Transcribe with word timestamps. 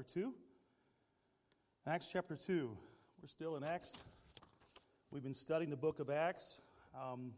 chapter 0.00 0.20
2. 0.20 0.32
Acts 1.86 2.10
chapter 2.10 2.36
2. 2.36 2.70
We're 3.20 3.28
still 3.28 3.56
in 3.56 3.64
Acts. 3.64 4.02
We've 5.10 5.22
been 5.22 5.34
studying 5.34 5.68
the 5.68 5.76
book 5.76 5.98
of 5.98 6.08
Acts. 6.08 6.58
Um, 6.98 7.32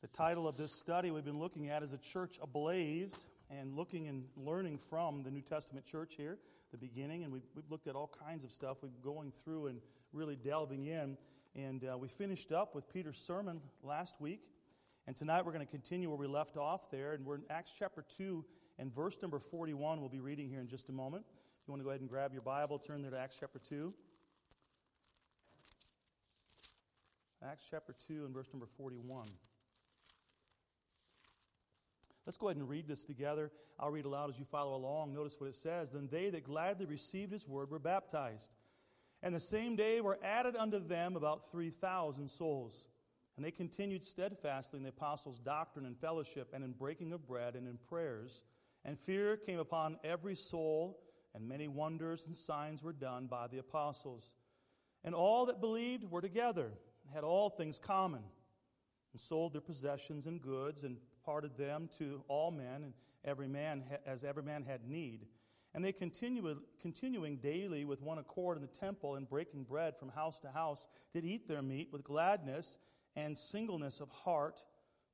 the 0.00 0.08
title 0.08 0.48
of 0.48 0.56
this 0.56 0.70
study 0.78 1.10
we've 1.10 1.24
been 1.24 1.38
looking 1.38 1.68
at 1.68 1.82
is 1.82 1.92
A 1.92 1.98
Church 1.98 2.38
Ablaze 2.42 3.26
and 3.50 3.74
looking 3.74 4.08
and 4.08 4.24
learning 4.36 4.78
from 4.78 5.22
the 5.22 5.30
New 5.30 5.42
Testament 5.42 5.84
church 5.84 6.14
here, 6.16 6.38
the 6.70 6.78
beginning. 6.78 7.24
And 7.24 7.32
we've, 7.32 7.42
we've 7.54 7.68
looked 7.68 7.88
at 7.88 7.94
all 7.94 8.10
kinds 8.24 8.44
of 8.44 8.52
stuff. 8.52 8.78
We've 8.82 8.92
been 8.92 9.12
going 9.12 9.32
through 9.44 9.66
and 9.66 9.80
really 10.14 10.36
delving 10.36 10.86
in. 10.86 11.18
And 11.54 11.84
uh, 11.84 11.98
we 11.98 12.08
finished 12.08 12.52
up 12.52 12.74
with 12.74 12.88
Peter's 12.88 13.18
sermon 13.18 13.60
last 13.82 14.18
week. 14.18 14.40
And 15.06 15.14
tonight 15.14 15.44
we're 15.44 15.52
going 15.52 15.66
to 15.66 15.70
continue 15.70 16.08
where 16.08 16.18
we 16.18 16.26
left 16.26 16.56
off 16.56 16.90
there. 16.90 17.12
And 17.12 17.26
we're 17.26 17.34
in 17.34 17.44
Acts 17.50 17.74
chapter 17.78 18.02
2 18.16 18.44
and 18.78 18.94
verse 18.94 19.18
number 19.20 19.38
41. 19.38 20.00
We'll 20.00 20.08
be 20.08 20.20
reading 20.20 20.48
here 20.48 20.60
in 20.60 20.68
just 20.68 20.88
a 20.88 20.92
moment. 20.92 21.26
You 21.66 21.70
want 21.70 21.80
to 21.80 21.84
go 21.84 21.90
ahead 21.90 22.00
and 22.00 22.10
grab 22.10 22.32
your 22.32 22.42
Bible, 22.42 22.76
turn 22.76 23.02
there 23.02 23.12
to 23.12 23.18
Acts 23.18 23.36
chapter 23.38 23.60
2. 23.60 23.94
Acts 27.48 27.68
chapter 27.70 27.94
2 28.08 28.24
and 28.24 28.34
verse 28.34 28.48
number 28.52 28.66
41. 28.66 29.28
Let's 32.26 32.36
go 32.36 32.48
ahead 32.48 32.56
and 32.56 32.68
read 32.68 32.88
this 32.88 33.04
together. 33.04 33.52
I'll 33.78 33.92
read 33.92 34.06
aloud 34.06 34.30
as 34.30 34.40
you 34.40 34.44
follow 34.44 34.74
along. 34.74 35.14
Notice 35.14 35.36
what 35.38 35.50
it 35.50 35.54
says. 35.54 35.92
Then 35.92 36.08
they 36.10 36.30
that 36.30 36.42
gladly 36.42 36.84
received 36.84 37.30
his 37.30 37.46
word 37.46 37.70
were 37.70 37.78
baptized. 37.78 38.50
And 39.22 39.32
the 39.32 39.40
same 39.40 39.76
day 39.76 40.00
were 40.00 40.18
added 40.20 40.56
unto 40.56 40.80
them 40.80 41.14
about 41.14 41.48
3,000 41.48 42.28
souls. 42.28 42.88
And 43.36 43.46
they 43.46 43.52
continued 43.52 44.04
steadfastly 44.04 44.78
in 44.78 44.82
the 44.82 44.88
apostles' 44.88 45.38
doctrine 45.38 45.86
and 45.86 45.96
fellowship, 45.96 46.50
and 46.52 46.64
in 46.64 46.72
breaking 46.72 47.12
of 47.12 47.24
bread 47.24 47.54
and 47.54 47.68
in 47.68 47.78
prayers. 47.88 48.42
And 48.84 48.98
fear 48.98 49.36
came 49.36 49.60
upon 49.60 49.98
every 50.02 50.34
soul, 50.34 50.98
and 51.34 51.48
many 51.48 51.68
wonders 51.68 52.24
and 52.26 52.36
signs 52.36 52.82
were 52.82 52.92
done 52.92 53.26
by 53.26 53.46
the 53.48 53.58
apostles. 53.58 54.34
And 55.04 55.14
all 55.14 55.46
that 55.46 55.60
believed 55.60 56.10
were 56.10 56.20
together, 56.20 56.66
and 57.04 57.14
had 57.14 57.24
all 57.24 57.50
things 57.50 57.78
common, 57.78 58.22
and 59.12 59.20
sold 59.20 59.52
their 59.52 59.60
possessions 59.60 60.26
and 60.26 60.40
goods, 60.40 60.84
and 60.84 60.98
parted 61.24 61.56
them 61.56 61.88
to 61.98 62.22
all 62.28 62.50
men, 62.50 62.82
and 62.82 62.94
every 63.24 63.48
man 63.48 63.84
as 64.06 64.24
every 64.24 64.42
man 64.42 64.64
had 64.64 64.86
need. 64.86 65.26
And 65.74 65.84
they 65.84 65.92
continued, 65.92 66.58
continuing 66.80 67.38
daily 67.38 67.84
with 67.84 68.02
one 68.02 68.18
accord 68.18 68.58
in 68.58 68.62
the 68.62 68.68
temple, 68.68 69.14
and 69.14 69.28
breaking 69.28 69.64
bread 69.64 69.96
from 69.96 70.10
house 70.10 70.38
to 70.40 70.50
house, 70.50 70.86
did 71.12 71.24
eat 71.24 71.48
their 71.48 71.62
meat 71.62 71.88
with 71.90 72.04
gladness 72.04 72.78
and 73.16 73.36
singleness 73.36 74.00
of 74.00 74.10
heart, 74.10 74.64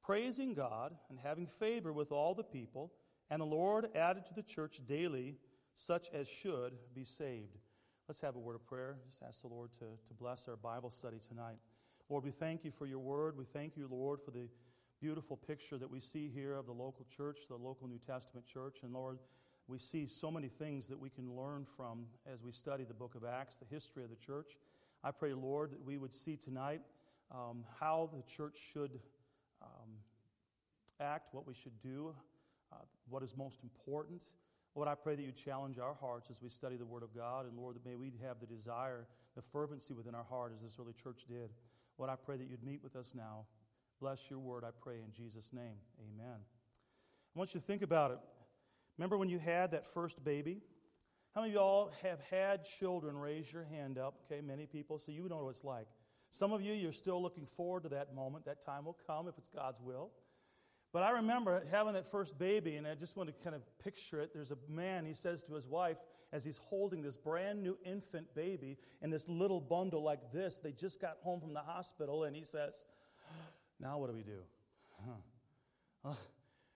praising 0.03 0.55
God 0.55 0.95
and 1.09 1.19
having 1.23 1.47
favor 1.47 1.93
with 1.93 2.11
all 2.11 2.35
the 2.35 2.45
people. 2.45 2.93
And 3.31 3.41
the 3.41 3.47
Lord 3.47 3.89
added 3.95 4.27
to 4.27 4.35
the 4.35 4.43
church 4.43 4.81
daily 4.87 5.37
such 5.79 6.09
as 6.13 6.29
should 6.29 6.73
be 6.93 7.05
saved. 7.05 7.57
Let's 8.09 8.21
have 8.23 8.35
a 8.35 8.39
word 8.41 8.57
of 8.57 8.67
prayer. 8.67 8.97
Just 9.09 9.23
ask 9.23 9.43
the 9.43 9.47
Lord 9.47 9.73
to, 9.75 9.85
to 10.09 10.15
bless 10.19 10.49
our 10.49 10.57
Bible 10.57 10.91
study 10.91 11.19
tonight. 11.21 11.59
Lord, 12.09 12.25
we 12.25 12.33
thank 12.33 12.65
you 12.65 12.73
for 12.73 12.85
your 12.85 12.99
word. 12.99 13.39
We 13.39 13.45
thank 13.45 13.77
you, 13.77 13.87
Lord, 13.89 14.21
for 14.21 14.33
the 14.33 14.49
beautiful 15.01 15.37
picture 15.37 15.79
that 15.79 15.89
we 15.89 16.01
see 16.01 16.29
here 16.35 16.57
of 16.57 16.67
the 16.67 16.73
local 16.73 17.07
church, 17.17 17.43
the 17.49 17.55
local 17.55 17.87
New 17.87 18.01
Testament 18.05 18.45
church. 18.45 18.79
And 18.83 18.93
Lord, 18.93 19.21
we 19.69 19.79
see 19.79 20.09
so 20.09 20.33
many 20.33 20.49
things 20.49 20.89
that 20.89 20.99
we 20.99 21.11
can 21.11 21.37
learn 21.37 21.65
from 21.65 22.07
as 22.27 22.43
we 22.43 22.51
study 22.51 22.83
the 22.83 22.93
book 22.93 23.15
of 23.15 23.25
Acts, 23.25 23.57
the 23.57 23.73
history 23.73 24.03
of 24.03 24.11
the 24.11 24.17
church. 24.17 24.59
I 25.05 25.13
pray, 25.13 25.33
Lord, 25.33 25.71
that 25.71 25.85
we 25.85 25.97
would 25.97 26.13
see 26.13 26.37
tonight 26.37 26.81
um, 27.31 27.63
how 27.79 28.11
the 28.13 28.23
church 28.23 28.59
should 28.73 28.99
um, 29.63 29.91
act, 30.99 31.33
what 31.35 31.47
we 31.47 31.55
should 31.55 31.81
do, 31.81 32.17
uh, 32.73 32.79
what 33.09 33.23
is 33.23 33.37
most 33.37 33.61
important. 33.63 34.27
Lord, 34.75 34.89
I 34.89 34.95
pray 34.95 35.17
that 35.17 35.23
you 35.23 35.33
challenge 35.33 35.79
our 35.79 35.95
hearts 35.95 36.31
as 36.31 36.41
we 36.41 36.49
study 36.49 36.77
the 36.77 36.87
Word 36.87 37.03
of 37.03 37.15
God, 37.15 37.47
and 37.47 37.57
Lord, 37.57 37.75
that 37.77 37.85
may 37.85 37.97
we 37.97 38.13
have 38.23 38.39
the 38.41 38.47
desire, 38.47 39.07
the 39.35 39.43
fervency 39.43 39.95
within 39.95 40.15
our 40.15 40.25
heart 40.25 40.53
as 40.55 40.63
this 40.63 40.77
early 40.81 40.93
church 40.93 41.25
did. 41.29 41.51
Lord, 41.99 42.11
I 42.11 42.17
pray 42.17 42.37
that 42.37 42.49
you'd 42.49 42.63
meet 42.63 42.83
with 42.83 42.95
us 42.95 43.13
now. 43.15 43.47
Bless 44.01 44.31
your 44.31 44.39
word, 44.39 44.63
I 44.65 44.71
pray, 44.81 44.97
in 44.97 45.13
Jesus' 45.13 45.53
name. 45.53 45.79
Amen. 45.99 46.37
I 46.37 47.39
want 47.39 47.55
you 47.55 47.61
to 47.61 47.67
think 47.67 47.83
about 47.83 48.13
it. 48.13 48.19
Remember 48.97 49.17
when 49.17 49.29
you 49.29 49.39
had 49.39 49.73
that 49.73 49.85
first 49.87 50.25
baby? 50.25 50.61
How 51.35 51.43
many 51.43 51.55
of 51.55 51.61
y'all 51.61 51.93
have 52.03 52.21
had 52.31 52.65
children? 52.65 53.17
Raise 53.17 53.53
your 53.53 53.65
hand 53.65 53.99
up. 53.99 54.15
Okay, 54.31 54.41
many 54.41 54.67
people, 54.67 54.99
so 54.99 55.13
you 55.13 55.29
know 55.29 55.45
what 55.45 55.51
it's 55.51 55.65
like. 55.65 55.87
Some 56.31 56.53
of 56.53 56.63
you, 56.63 56.73
you're 56.73 56.93
still 56.93 57.23
looking 57.23 57.47
forward 57.47 57.85
to 57.85 57.89
that 57.91 58.15
moment. 58.15 58.45
That 58.45 58.65
time 58.65 58.85
will 58.85 58.99
come 59.07 59.29
if 59.29 59.39
it's 59.39 59.49
God's 59.49 59.81
will. 59.81 60.11
But 60.93 61.03
I 61.03 61.11
remember 61.11 61.63
having 61.71 61.93
that 61.95 62.07
first 62.07 62.39
baby, 62.39 62.77
and 62.77 62.87
I 62.87 62.95
just 62.95 63.17
want 63.17 63.29
to 63.29 63.45
kind 63.45 63.55
of 63.55 63.63
picture 63.79 64.21
it. 64.21 64.31
There's 64.33 64.51
a 64.51 64.57
man, 64.69 65.05
he 65.05 65.15
says 65.15 65.43
to 65.45 65.55
his 65.55 65.67
wife, 65.67 65.99
as 66.33 66.45
he's 66.45 66.57
holding 66.57 67.03
this 67.03 67.17
brand 67.17 67.63
new 67.63 67.77
infant 67.85 68.35
baby 68.35 68.79
in 69.03 69.11
this 69.11 69.29
little 69.29 69.61
bundle 69.61 70.03
like 70.03 70.33
this. 70.33 70.59
They 70.59 70.73
just 70.73 71.01
got 71.01 71.19
home 71.23 71.41
from 71.41 71.53
the 71.53 71.61
hospital, 71.61 72.25
and 72.25 72.35
he 72.35 72.45
says, 72.45 72.85
Now 73.79 73.99
what 73.99 74.09
do 74.09 74.17
we 74.17 74.23
do? 74.23 74.41
Huh. 75.05 76.11
Uh, 76.11 76.15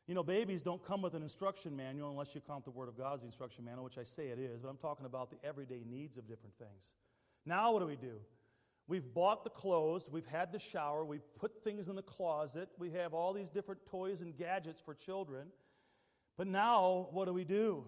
you 0.06 0.15
know, 0.15 0.23
babies 0.23 0.62
don't 0.62 0.84
come 0.84 1.00
with 1.00 1.15
an 1.15 1.23
instruction 1.23 1.75
manual 1.77 2.11
unless 2.11 2.34
you 2.34 2.41
count 2.41 2.65
the 2.65 2.71
Word 2.71 2.89
of 2.89 2.99
God 2.99 3.15
as 3.15 3.21
the 3.21 3.27
instruction 3.27 3.65
manual, 3.65 3.84
which 3.84 3.99
I 3.99 4.05
say 4.05 4.29
it 4.29 4.39
is, 4.39 4.61
but 4.61 4.69
I'm 4.69 4.77
talking 4.77 5.06
about 5.06 5.31
the 5.31 5.39
everyday 5.47 5.84
needs 5.89 6.19
of 6.19 6.29
different 6.29 6.55
things. 6.59 6.94
Now 7.47 7.73
what 7.73 7.81
do 7.81 7.87
we 7.87 7.97
do? 7.97 8.19
We've 8.92 9.14
bought 9.14 9.42
the 9.42 9.48
clothes, 9.48 10.10
we've 10.12 10.26
had 10.26 10.53
the 10.53 10.58
shower, 10.58 11.03
we've 11.03 11.25
put 11.41 11.64
things 11.64 11.88
in 11.88 11.97
the 11.97 12.03
closet, 12.03 12.69
we 12.78 12.91
have 12.91 13.14
all 13.14 13.32
these 13.32 13.48
different 13.48 13.86
toys 13.86 14.20
and 14.20 14.36
gadgets 14.36 14.82
for 14.82 14.92
children. 14.92 15.47
But 16.36 16.47
now, 16.47 17.08
what 17.10 17.25
do 17.25 17.32
we 17.32 17.44
do? 17.44 17.86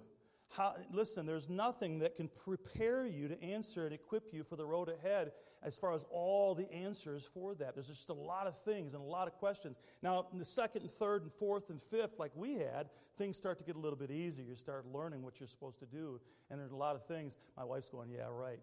How, 0.57 0.73
listen, 0.91 1.27
there's 1.27 1.51
nothing 1.51 1.99
that 1.99 2.15
can 2.15 2.29
prepare 2.29 3.05
you 3.07 3.29
to 3.29 3.43
answer 3.43 3.85
and 3.85 3.93
equip 3.93 4.33
you 4.33 4.45
for 4.45 4.57
the 4.57 4.65
road 4.65 4.89
ahead 4.89 5.33
as 5.63 5.77
far 5.77 5.93
as 5.93 6.07
all 6.11 6.55
the 6.55 6.73
answers 6.73 7.27
for 7.27 7.55
that. 7.57 7.75
There's 7.75 7.89
just 7.89 8.09
a 8.09 8.15
lot 8.15 8.47
of 8.47 8.59
things 8.61 8.95
and 8.95 9.03
a 9.03 9.07
lot 9.07 9.29
of 9.29 9.35
questions. 9.35 9.77
Now, 10.03 10.25
in 10.33 10.39
the 10.39 10.45
second 10.47 10.85
and 10.85 10.91
third 10.91 11.21
and 11.21 11.31
fourth 11.31 11.69
and 11.69 11.83
fifth, 11.83 12.19
like 12.19 12.33
we 12.35 12.55
had, 12.55 12.89
things 13.19 13.37
start 13.37 13.59
to 13.59 13.65
get 13.65 13.77
a 13.77 13.79
little 13.79 13.99
bit 13.99 14.11
easier. 14.11 14.47
You 14.49 14.57
start 14.57 14.87
learning 14.87 15.23
what 15.23 15.39
you're 15.39 15.49
supposed 15.49 15.81
to 15.81 15.87
do. 15.87 16.19
And 16.51 16.59
there's 16.59 16.73
a 16.73 16.77
lot 16.77 16.97
of 16.97 17.05
things. 17.05 17.37
My 17.59 17.65
wife's 17.65 17.91
going, 17.91 18.09
yeah, 18.09 18.29
right. 18.31 18.61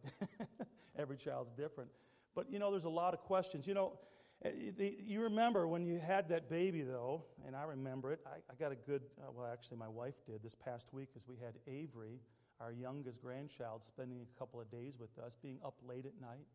Every 0.97 1.17
child's 1.17 1.51
different. 1.51 1.91
But 2.35 2.51
you 2.51 2.59
know, 2.59 2.71
there's 2.71 2.85
a 2.85 2.89
lot 2.89 3.13
of 3.13 3.21
questions. 3.21 3.67
You 3.67 3.73
know, 3.73 3.99
eh, 4.43 4.51
you 5.05 5.21
remember 5.23 5.67
when 5.67 5.85
you 5.85 5.99
had 5.99 6.29
that 6.29 6.49
baby, 6.49 6.81
though, 6.81 7.25
and 7.45 7.55
I 7.55 7.63
remember 7.63 8.11
it. 8.11 8.19
I, 8.25 8.37
I 8.51 8.55
got 8.59 8.71
a 8.71 8.75
good, 8.75 9.03
uh, 9.19 9.31
well, 9.33 9.49
actually, 9.51 9.77
my 9.77 9.89
wife 9.89 10.25
did 10.25 10.43
this 10.43 10.55
past 10.55 10.93
week 10.93 11.09
because 11.13 11.27
we 11.27 11.35
had 11.35 11.55
Avery, 11.67 12.19
our 12.59 12.71
youngest 12.71 13.21
grandchild, 13.21 13.85
spending 13.85 14.21
a 14.21 14.39
couple 14.39 14.61
of 14.61 14.69
days 14.71 14.93
with 14.99 15.17
us, 15.17 15.35
being 15.41 15.59
up 15.65 15.75
late 15.87 16.05
at 16.05 16.19
night. 16.21 16.45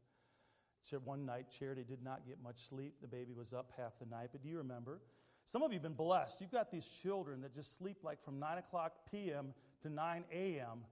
So 0.82 0.98
one 0.98 1.26
night, 1.26 1.46
Charity 1.50 1.82
did 1.82 2.02
not 2.02 2.26
get 2.26 2.40
much 2.42 2.58
sleep. 2.58 2.94
The 3.00 3.08
baby 3.08 3.32
was 3.32 3.52
up 3.52 3.72
half 3.76 3.98
the 3.98 4.06
night. 4.06 4.28
But 4.30 4.42
do 4.42 4.48
you 4.48 4.58
remember? 4.58 5.00
Some 5.44 5.62
of 5.62 5.72
you 5.72 5.76
have 5.76 5.82
been 5.82 5.94
blessed. 5.94 6.40
You've 6.40 6.52
got 6.52 6.70
these 6.70 6.88
children 6.88 7.40
that 7.42 7.54
just 7.54 7.76
sleep 7.76 7.98
like 8.02 8.20
from 8.20 8.38
9 8.38 8.58
o'clock 8.58 8.92
p.m. 9.10 9.54
to 9.82 9.88
9 9.88 10.24
a.m. 10.32 10.84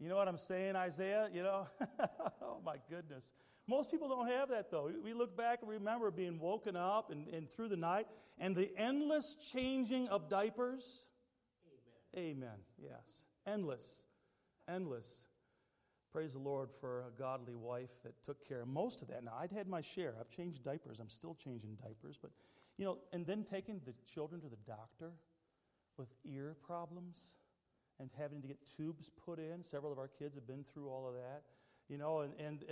You 0.00 0.08
know 0.08 0.16
what 0.16 0.28
I'm 0.28 0.38
saying, 0.38 0.76
Isaiah? 0.76 1.28
You 1.32 1.42
know? 1.42 1.66
oh, 2.42 2.60
my 2.64 2.76
goodness. 2.88 3.32
Most 3.66 3.90
people 3.90 4.08
don't 4.08 4.28
have 4.28 4.48
that, 4.50 4.70
though. 4.70 4.90
We 5.02 5.12
look 5.12 5.36
back 5.36 5.58
and 5.60 5.70
remember 5.70 6.10
being 6.10 6.38
woken 6.38 6.76
up 6.76 7.10
and, 7.10 7.26
and 7.28 7.50
through 7.50 7.68
the 7.68 7.76
night 7.76 8.06
and 8.38 8.54
the 8.54 8.70
endless 8.76 9.36
changing 9.52 10.08
of 10.08 10.28
diapers. 10.28 11.06
Amen. 12.16 12.36
Amen. 12.36 12.58
Yes. 12.80 13.24
Endless. 13.46 14.04
Endless. 14.68 15.26
Praise 16.12 16.32
the 16.32 16.38
Lord 16.38 16.70
for 16.70 17.04
a 17.06 17.18
godly 17.18 17.54
wife 17.54 18.02
that 18.04 18.22
took 18.22 18.48
care 18.48 18.62
of 18.62 18.68
most 18.68 19.02
of 19.02 19.08
that. 19.08 19.24
Now, 19.24 19.34
I'd 19.38 19.52
had 19.52 19.68
my 19.68 19.82
share. 19.82 20.14
I've 20.18 20.30
changed 20.30 20.64
diapers. 20.64 21.00
I'm 21.00 21.10
still 21.10 21.34
changing 21.34 21.76
diapers. 21.82 22.18
But, 22.20 22.30
you 22.78 22.84
know, 22.84 22.98
and 23.12 23.26
then 23.26 23.44
taking 23.44 23.80
the 23.84 23.94
children 24.10 24.40
to 24.40 24.48
the 24.48 24.56
doctor 24.66 25.12
with 25.98 26.08
ear 26.24 26.56
problems 26.64 27.36
and 28.00 28.10
having 28.18 28.40
to 28.42 28.48
get 28.48 28.58
tubes 28.76 29.10
put 29.24 29.38
in. 29.38 29.62
Several 29.62 29.92
of 29.92 29.98
our 29.98 30.08
kids 30.08 30.34
have 30.36 30.46
been 30.46 30.64
through 30.64 30.88
all 30.88 31.08
of 31.08 31.14
that 31.14 31.42
you 31.88 31.96
know, 31.96 32.20
and, 32.20 32.32
and, 32.38 32.64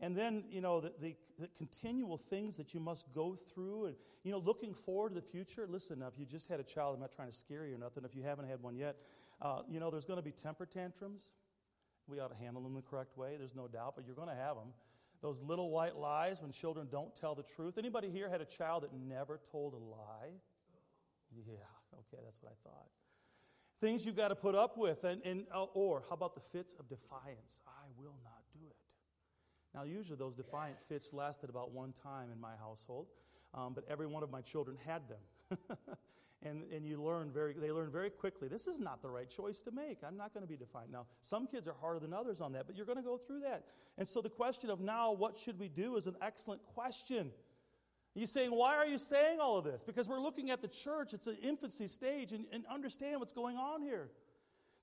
and 0.00 0.16
then, 0.16 0.44
you 0.50 0.60
know, 0.60 0.80
the, 0.80 0.92
the, 1.00 1.16
the, 1.38 1.48
continual 1.56 2.18
things 2.18 2.56
that 2.58 2.74
you 2.74 2.80
must 2.80 3.12
go 3.14 3.34
through 3.34 3.86
and, 3.86 3.96
you 4.22 4.30
know, 4.30 4.38
looking 4.38 4.74
forward 4.74 5.10
to 5.10 5.14
the 5.14 5.26
future. 5.26 5.66
Listen, 5.68 6.00
now, 6.00 6.06
if 6.06 6.18
you 6.18 6.26
just 6.26 6.48
had 6.48 6.60
a 6.60 6.64
child, 6.64 6.94
I'm 6.94 7.00
not 7.00 7.12
trying 7.12 7.28
to 7.28 7.34
scare 7.34 7.66
you 7.66 7.74
or 7.74 7.78
nothing. 7.78 8.04
If 8.04 8.14
you 8.14 8.22
haven't 8.22 8.48
had 8.48 8.62
one 8.62 8.76
yet, 8.76 8.96
uh, 9.40 9.62
you 9.68 9.80
know, 9.80 9.90
there's 9.90 10.04
going 10.04 10.18
to 10.18 10.24
be 10.24 10.32
temper 10.32 10.66
tantrums. 10.66 11.32
We 12.06 12.20
ought 12.20 12.30
to 12.30 12.36
handle 12.36 12.62
them 12.62 12.74
the 12.74 12.82
correct 12.82 13.16
way, 13.16 13.36
there's 13.38 13.54
no 13.54 13.68
doubt, 13.68 13.94
but 13.96 14.06
you're 14.06 14.16
going 14.16 14.28
to 14.28 14.34
have 14.34 14.56
them. 14.56 14.68
Those 15.20 15.40
little 15.40 15.70
white 15.70 15.96
lies 15.96 16.40
when 16.40 16.52
children 16.52 16.88
don't 16.90 17.14
tell 17.16 17.34
the 17.34 17.42
truth. 17.42 17.76
Anybody 17.76 18.08
here 18.08 18.28
had 18.28 18.40
a 18.40 18.44
child 18.44 18.84
that 18.84 18.92
never 18.94 19.40
told 19.50 19.74
a 19.74 19.76
lie? 19.76 20.30
Yeah, 21.34 21.54
okay, 21.92 22.22
that's 22.24 22.40
what 22.40 22.52
I 22.52 22.68
thought 22.68 22.86
things 23.80 24.04
you've 24.04 24.16
got 24.16 24.28
to 24.28 24.34
put 24.34 24.54
up 24.54 24.76
with. 24.76 25.04
And, 25.04 25.22
and, 25.24 25.46
uh, 25.54 25.64
or 25.74 26.02
how 26.08 26.14
about 26.14 26.34
the 26.34 26.40
fits 26.40 26.74
of 26.78 26.88
defiance? 26.88 27.60
I 27.66 27.86
will 27.98 28.16
not 28.24 28.42
do 28.52 28.66
it. 28.68 28.76
Now, 29.74 29.84
usually 29.84 30.16
those 30.16 30.34
defiant 30.34 30.80
fits 30.80 31.12
lasted 31.12 31.50
about 31.50 31.72
one 31.72 31.92
time 31.92 32.30
in 32.32 32.40
my 32.40 32.56
household, 32.58 33.06
um, 33.54 33.74
but 33.74 33.84
every 33.88 34.06
one 34.06 34.22
of 34.22 34.30
my 34.30 34.40
children 34.40 34.76
had 34.84 35.02
them. 35.08 35.58
and, 36.42 36.64
and 36.72 36.86
you 36.86 37.02
learn 37.02 37.30
very, 37.30 37.54
they 37.54 37.70
learn 37.70 37.90
very 37.90 38.10
quickly 38.10 38.48
this 38.48 38.66
is 38.66 38.78
not 38.78 39.02
the 39.02 39.08
right 39.08 39.28
choice 39.28 39.60
to 39.62 39.70
make. 39.70 39.98
I'm 40.06 40.16
not 40.16 40.32
going 40.32 40.44
to 40.44 40.48
be 40.48 40.56
defined. 40.56 40.90
Now, 40.92 41.06
some 41.20 41.46
kids 41.46 41.68
are 41.68 41.74
harder 41.80 42.00
than 42.00 42.12
others 42.12 42.40
on 42.40 42.52
that, 42.52 42.66
but 42.66 42.76
you're 42.76 42.86
going 42.86 42.98
to 42.98 43.04
go 43.04 43.18
through 43.18 43.40
that. 43.40 43.64
And 43.96 44.06
so 44.06 44.20
the 44.20 44.30
question 44.30 44.70
of 44.70 44.80
now, 44.80 45.12
what 45.12 45.36
should 45.36 45.58
we 45.58 45.68
do, 45.68 45.96
is 45.96 46.06
an 46.06 46.16
excellent 46.22 46.64
question. 46.64 47.32
You're 48.18 48.26
saying, 48.26 48.50
why 48.50 48.76
are 48.76 48.86
you 48.86 48.98
saying 48.98 49.38
all 49.40 49.58
of 49.58 49.64
this? 49.64 49.84
Because 49.84 50.08
we're 50.08 50.20
looking 50.20 50.50
at 50.50 50.60
the 50.60 50.68
church, 50.68 51.14
it's 51.14 51.26
an 51.26 51.36
infancy 51.42 51.86
stage, 51.86 52.32
and, 52.32 52.46
and 52.52 52.64
understand 52.66 53.20
what's 53.20 53.32
going 53.32 53.56
on 53.56 53.80
here. 53.80 54.08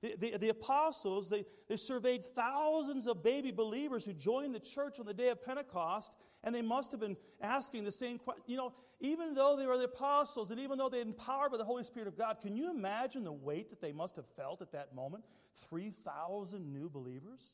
The, 0.01 0.15
the, 0.17 0.37
the, 0.37 0.49
apostles, 0.49 1.29
they, 1.29 1.45
they 1.67 1.77
surveyed 1.77 2.23
thousands 2.23 3.07
of 3.07 3.23
baby 3.23 3.51
believers 3.51 4.05
who 4.05 4.13
joined 4.13 4.53
the 4.53 4.59
church 4.59 4.99
on 4.99 5.05
the 5.05 5.13
day 5.13 5.29
of 5.29 5.43
Pentecost, 5.43 6.15
and 6.43 6.53
they 6.53 6.61
must 6.61 6.91
have 6.91 6.99
been 6.99 7.17
asking 7.41 7.85
the 7.85 7.91
same 7.91 8.19
question. 8.19 8.43
You 8.45 8.57
know, 8.57 8.73
even 8.99 9.33
though 9.33 9.55
they 9.57 9.65
were 9.65 9.77
the 9.77 9.85
apostles, 9.85 10.51
and 10.51 10.59
even 10.59 10.77
though 10.77 10.89
they 10.89 10.99
were 10.99 11.05
empowered 11.05 11.51
by 11.51 11.57
the 11.57 11.65
Holy 11.65 11.83
Spirit 11.83 12.07
of 12.07 12.17
God, 12.17 12.39
can 12.41 12.55
you 12.55 12.69
imagine 12.69 13.23
the 13.23 13.31
weight 13.31 13.69
that 13.69 13.81
they 13.81 13.91
must 13.91 14.15
have 14.15 14.27
felt 14.27 14.61
at 14.61 14.71
that 14.71 14.95
moment? 14.95 15.23
3,000 15.55 16.71
new 16.71 16.89
believers? 16.89 17.53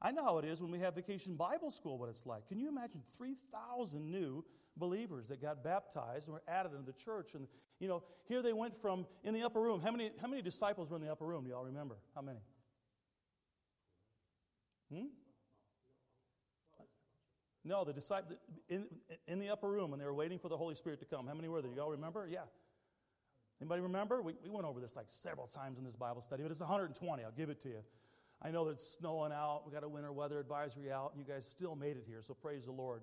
I 0.00 0.10
know 0.10 0.24
how 0.24 0.38
it 0.38 0.44
is 0.44 0.60
when 0.60 0.70
we 0.70 0.78
have 0.80 0.94
vacation 0.94 1.36
Bible 1.36 1.70
school, 1.70 1.98
what 1.98 2.08
it's 2.08 2.26
like. 2.26 2.48
Can 2.48 2.58
you 2.58 2.68
imagine 2.68 3.02
3,000 3.16 4.10
new 4.10 4.44
believers 4.76 5.28
that 5.28 5.40
got 5.40 5.64
baptized 5.64 6.26
and 6.28 6.34
were 6.34 6.42
added 6.46 6.72
into 6.72 6.84
the 6.84 6.92
church? 6.92 7.34
And, 7.34 7.48
you 7.80 7.88
know, 7.88 8.02
here 8.26 8.42
they 8.42 8.52
went 8.52 8.76
from 8.76 9.06
in 9.24 9.32
the 9.32 9.42
upper 9.42 9.60
room. 9.60 9.80
How 9.80 9.90
many, 9.90 10.10
how 10.20 10.28
many 10.28 10.42
disciples 10.42 10.90
were 10.90 10.96
in 10.96 11.02
the 11.02 11.10
upper 11.10 11.24
room? 11.24 11.44
Do 11.44 11.50
y'all 11.50 11.64
remember? 11.64 11.96
How 12.14 12.20
many? 12.20 12.40
Hmm? 14.92 15.06
No, 17.64 17.84
the 17.84 17.92
disciples 17.92 18.38
in, 18.68 18.86
in 19.26 19.40
the 19.40 19.50
upper 19.50 19.68
room 19.68 19.90
when 19.90 19.98
they 19.98 20.06
were 20.06 20.14
waiting 20.14 20.38
for 20.38 20.48
the 20.48 20.56
Holy 20.56 20.76
Spirit 20.76 21.00
to 21.00 21.06
come. 21.06 21.26
How 21.26 21.34
many 21.34 21.48
were 21.48 21.62
there? 21.62 21.72
Y'all 21.72 21.90
remember? 21.90 22.28
Yeah. 22.30 22.40
Anybody 23.60 23.80
remember? 23.80 24.22
We, 24.22 24.34
we 24.44 24.50
went 24.50 24.66
over 24.66 24.78
this 24.78 24.94
like 24.94 25.06
several 25.08 25.46
times 25.46 25.78
in 25.78 25.84
this 25.84 25.96
Bible 25.96 26.22
study, 26.22 26.42
but 26.42 26.52
it's 26.52 26.60
120. 26.60 27.24
I'll 27.24 27.30
give 27.32 27.50
it 27.50 27.60
to 27.62 27.68
you. 27.68 27.82
I 28.42 28.50
know 28.50 28.66
that 28.66 28.72
it's 28.72 28.96
snowing 28.98 29.32
out. 29.32 29.62
We 29.66 29.72
got 29.72 29.84
a 29.84 29.88
winter 29.88 30.12
weather 30.12 30.38
advisory 30.38 30.92
out, 30.92 31.12
you 31.16 31.24
guys 31.24 31.46
still 31.46 31.74
made 31.74 31.96
it 31.96 32.04
here, 32.06 32.22
so 32.22 32.34
praise 32.34 32.64
the 32.66 32.72
Lord. 32.72 33.02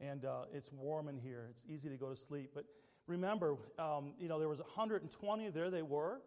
And 0.00 0.24
uh, 0.24 0.44
it's 0.52 0.72
warm 0.72 1.08
in 1.08 1.16
here. 1.16 1.46
It's 1.50 1.64
easy 1.68 1.88
to 1.88 1.96
go 1.96 2.08
to 2.08 2.16
sleep. 2.16 2.50
But 2.54 2.64
remember, 3.06 3.56
um, 3.78 4.14
you 4.18 4.28
know, 4.28 4.40
there 4.40 4.48
was 4.48 4.58
120. 4.58 5.50
There 5.50 5.70
they 5.70 5.82
were. 5.82 6.20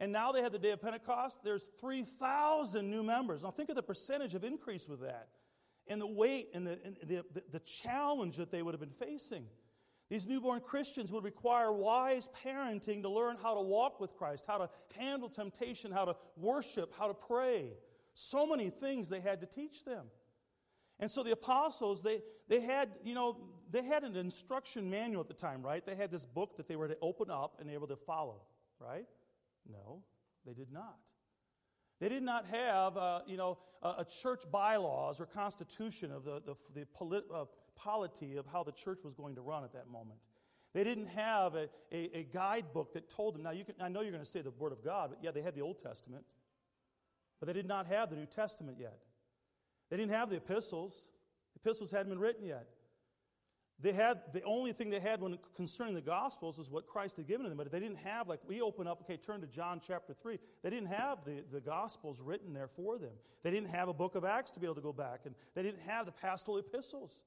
And 0.00 0.10
now 0.12 0.32
they 0.32 0.42
had 0.42 0.50
the 0.50 0.58
day 0.58 0.70
of 0.70 0.80
Pentecost. 0.80 1.44
There's 1.44 1.70
3,000 1.80 2.90
new 2.90 3.02
members. 3.02 3.44
Now 3.44 3.50
think 3.50 3.68
of 3.68 3.76
the 3.76 3.82
percentage 3.82 4.34
of 4.34 4.42
increase 4.42 4.88
with 4.88 5.02
that, 5.02 5.28
and 5.86 6.00
the 6.00 6.06
weight 6.06 6.48
and 6.54 6.66
the, 6.66 6.78
and 6.84 6.96
the, 7.02 7.24
the, 7.32 7.42
the 7.52 7.60
challenge 7.60 8.36
that 8.36 8.50
they 8.50 8.62
would 8.62 8.72
have 8.72 8.80
been 8.80 8.90
facing. 8.90 9.44
These 10.08 10.26
newborn 10.26 10.60
Christians 10.60 11.12
would 11.12 11.22
require 11.22 11.72
wise 11.72 12.28
parenting 12.44 13.02
to 13.02 13.08
learn 13.08 13.36
how 13.40 13.54
to 13.54 13.60
walk 13.60 14.00
with 14.00 14.14
Christ, 14.14 14.44
how 14.48 14.58
to 14.58 14.70
handle 14.96 15.28
temptation, 15.28 15.92
how 15.92 16.06
to 16.06 16.16
worship, 16.36 16.92
how 16.98 17.06
to 17.06 17.14
pray. 17.14 17.74
So 18.14 18.46
many 18.46 18.70
things 18.70 19.08
they 19.08 19.20
had 19.20 19.40
to 19.40 19.46
teach 19.46 19.84
them. 19.84 20.06
And 20.98 21.10
so 21.10 21.22
the 21.22 21.32
apostles, 21.32 22.02
they, 22.02 22.20
they 22.48 22.60
had, 22.60 22.90
you 23.04 23.14
know, 23.14 23.38
they 23.70 23.82
had 23.82 24.04
an 24.04 24.16
instruction 24.16 24.90
manual 24.90 25.22
at 25.22 25.28
the 25.28 25.34
time, 25.34 25.62
right? 25.62 25.84
They 25.84 25.94
had 25.94 26.10
this 26.10 26.26
book 26.26 26.56
that 26.58 26.68
they 26.68 26.76
were 26.76 26.88
to 26.88 26.98
open 27.00 27.30
up 27.30 27.56
and 27.58 27.70
able 27.70 27.86
to 27.86 27.96
follow, 27.96 28.42
right? 28.78 29.06
No, 29.70 30.02
they 30.46 30.52
did 30.52 30.70
not. 30.70 30.98
They 32.00 32.08
did 32.08 32.22
not 32.22 32.46
have, 32.46 32.96
uh, 32.96 33.20
you 33.26 33.36
know, 33.36 33.58
a, 33.82 33.88
a, 33.98 34.06
church 34.22 34.44
bylaws 34.50 35.20
or 35.20 35.26
constitution 35.26 36.10
of 36.10 36.24
the, 36.24 36.42
the, 36.44 36.54
the 36.74 36.86
polit, 36.86 37.24
uh, 37.32 37.44
polity 37.76 38.36
of 38.36 38.46
how 38.46 38.62
the 38.62 38.72
church 38.72 39.00
was 39.04 39.14
going 39.14 39.34
to 39.34 39.42
run 39.42 39.64
at 39.64 39.72
that 39.74 39.88
moment. 39.88 40.18
They 40.72 40.84
didn't 40.84 41.08
have 41.08 41.54
a, 41.54 41.68
a, 41.92 42.18
a 42.18 42.28
guidebook 42.32 42.94
that 42.94 43.08
told 43.10 43.34
them. 43.34 43.42
Now, 43.42 43.50
you 43.50 43.64
can, 43.64 43.74
I 43.80 43.88
know 43.88 44.00
you're 44.00 44.12
going 44.12 44.24
to 44.24 44.30
say 44.30 44.40
the 44.40 44.50
Word 44.50 44.72
of 44.72 44.82
God, 44.84 45.10
but 45.10 45.18
yeah, 45.22 45.30
they 45.30 45.42
had 45.42 45.54
the 45.54 45.62
Old 45.62 45.82
Testament. 45.82 46.24
But 47.40 47.46
they 47.46 47.54
did 47.54 47.66
not 47.66 47.86
have 47.86 48.10
the 48.10 48.16
New 48.16 48.26
Testament 48.26 48.76
yet. 48.78 48.98
They 49.90 49.96
didn't 49.96 50.12
have 50.12 50.30
the 50.30 50.36
epistles. 50.36 51.08
The 51.54 51.60
epistles 51.60 51.90
hadn't 51.90 52.10
been 52.10 52.20
written 52.20 52.44
yet. 52.44 52.68
They 53.82 53.92
had 53.92 54.20
the 54.34 54.42
only 54.42 54.72
thing 54.72 54.90
they 54.90 55.00
had 55.00 55.22
when 55.22 55.38
concerning 55.56 55.94
the 55.94 56.02
gospels 56.02 56.58
is 56.58 56.70
what 56.70 56.86
Christ 56.86 57.16
had 57.16 57.26
given 57.26 57.48
them, 57.48 57.56
but 57.56 57.72
they 57.72 57.80
didn't 57.80 57.98
have 57.98 58.28
like 58.28 58.40
we 58.46 58.60
open 58.60 58.86
up, 58.86 59.00
okay, 59.02 59.16
turn 59.16 59.40
to 59.40 59.46
John 59.46 59.80
chapter 59.84 60.12
3. 60.12 60.38
They 60.62 60.68
didn't 60.68 60.88
have 60.88 61.24
the, 61.24 61.42
the 61.50 61.60
gospels 61.60 62.20
written 62.20 62.52
there 62.52 62.68
for 62.68 62.98
them. 62.98 63.12
They 63.42 63.50
didn't 63.50 63.70
have 63.70 63.88
a 63.88 63.94
book 63.94 64.16
of 64.16 64.24
Acts 64.24 64.50
to 64.52 64.60
be 64.60 64.66
able 64.66 64.74
to 64.74 64.82
go 64.82 64.92
back, 64.92 65.20
and 65.24 65.34
they 65.54 65.62
didn't 65.62 65.80
have 65.80 66.04
the 66.04 66.12
pastoral 66.12 66.58
epistles. 66.58 67.24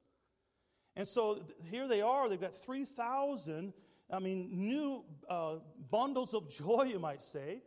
And 0.96 1.08
so 1.08 1.40
here 1.72 1.88
they 1.88 2.02
are, 2.02 2.30
they've 2.30 2.40
got 2.40 2.56
3,000, 2.56 3.74
I 4.12 4.20
mean, 4.20 4.50
new 4.52 5.04
uh, 5.28 5.56
bundles 5.90 6.36
of 6.36 6.52
joy, 6.56 6.84
you 6.84 7.00
might 7.00 7.24
say, 7.24 7.64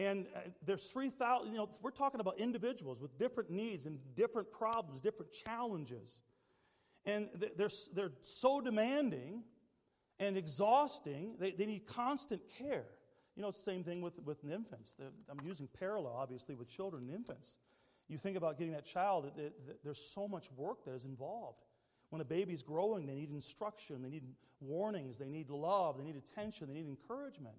and 0.00 0.26
uh, 0.34 0.40
there's 0.64 0.86
3,000, 0.86 1.50
you 1.52 1.58
know, 1.58 1.68
we're 1.82 1.90
talking 1.90 2.20
about 2.20 2.38
individuals 2.38 3.02
with 3.02 3.18
different 3.18 3.50
needs 3.50 3.84
and 3.84 3.98
different 4.16 4.50
problems, 4.50 5.02
different 5.02 5.30
challenges. 5.30 6.22
And 7.04 7.28
they're, 7.56 7.68
they're 7.94 8.12
so 8.22 8.62
demanding 8.62 9.42
and 10.18 10.38
exhausting, 10.38 11.36
they, 11.38 11.50
they 11.50 11.66
need 11.66 11.84
constant 11.86 12.40
care. 12.58 12.86
You 13.36 13.42
know, 13.42 13.50
same 13.50 13.84
thing 13.84 14.00
with, 14.00 14.18
with 14.24 14.42
infants. 14.42 14.96
I'm 15.28 15.44
using 15.44 15.68
parallel, 15.78 16.14
obviously, 16.16 16.54
with 16.54 16.68
children 16.68 17.04
and 17.04 17.14
infants. 17.14 17.58
You 18.08 18.16
think 18.16 18.38
about 18.38 18.58
getting 18.58 18.72
that 18.72 18.86
child, 18.86 19.30
there's 19.84 20.00
so 20.00 20.26
much 20.26 20.50
work 20.56 20.84
that 20.86 20.94
is 20.94 21.04
involved. 21.04 21.62
When 22.08 22.22
a 22.22 22.24
baby's 22.24 22.62
growing, 22.62 23.06
they 23.06 23.14
need 23.14 23.30
instruction, 23.30 24.02
they 24.02 24.08
need 24.08 24.24
warnings, 24.60 25.18
they 25.18 25.28
need 25.28 25.50
love, 25.50 25.98
they 25.98 26.04
need 26.04 26.16
attention, 26.16 26.68
they 26.68 26.74
need 26.74 26.88
encouragement. 26.88 27.56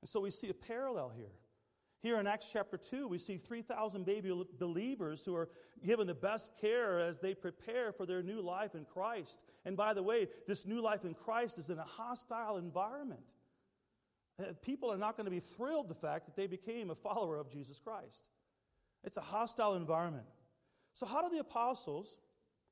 And 0.00 0.08
so 0.08 0.20
we 0.20 0.32
see 0.32 0.50
a 0.50 0.54
parallel 0.54 1.12
here. 1.16 1.32
Here 2.02 2.18
in 2.18 2.26
Acts 2.26 2.50
chapter 2.52 2.76
2, 2.76 3.06
we 3.06 3.18
see 3.18 3.36
3,000 3.36 4.04
baby 4.04 4.32
believers 4.58 5.24
who 5.24 5.36
are 5.36 5.48
given 5.84 6.08
the 6.08 6.14
best 6.14 6.52
care 6.60 6.98
as 6.98 7.20
they 7.20 7.32
prepare 7.32 7.92
for 7.92 8.06
their 8.06 8.24
new 8.24 8.40
life 8.40 8.74
in 8.74 8.84
Christ. 8.84 9.40
And 9.64 9.76
by 9.76 9.94
the 9.94 10.02
way, 10.02 10.26
this 10.48 10.66
new 10.66 10.82
life 10.82 11.04
in 11.04 11.14
Christ 11.14 11.58
is 11.58 11.70
in 11.70 11.78
a 11.78 11.84
hostile 11.84 12.56
environment. 12.56 13.34
Uh, 14.40 14.46
people 14.62 14.90
are 14.90 14.98
not 14.98 15.16
going 15.16 15.26
to 15.26 15.30
be 15.30 15.38
thrilled 15.38 15.88
the 15.88 15.94
fact 15.94 16.26
that 16.26 16.34
they 16.34 16.48
became 16.48 16.90
a 16.90 16.94
follower 16.96 17.38
of 17.38 17.48
Jesus 17.48 17.78
Christ. 17.78 18.30
It's 19.04 19.16
a 19.16 19.20
hostile 19.22 19.74
environment. 19.74 20.26
So, 20.94 21.06
how 21.06 21.22
do 21.22 21.32
the 21.32 21.40
apostles, 21.40 22.16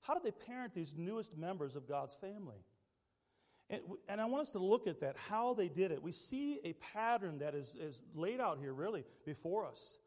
how 0.00 0.14
do 0.14 0.20
they 0.24 0.32
parent 0.32 0.74
these 0.74 0.94
newest 0.96 1.36
members 1.36 1.76
of 1.76 1.86
God's 1.86 2.16
family? 2.16 2.64
And, 3.70 3.80
and 4.08 4.20
I 4.20 4.24
want 4.24 4.42
us 4.42 4.50
to 4.52 4.58
look 4.58 4.86
at 4.86 5.00
that, 5.00 5.16
how 5.16 5.54
they 5.54 5.68
did 5.68 5.92
it. 5.92 6.02
We 6.02 6.12
see 6.12 6.58
a 6.64 6.72
pattern 6.74 7.38
that 7.38 7.54
is, 7.54 7.76
is 7.76 8.02
laid 8.14 8.40
out 8.40 8.58
here, 8.58 8.72
really, 8.72 9.04
before 9.24 9.64
us. 9.64 9.98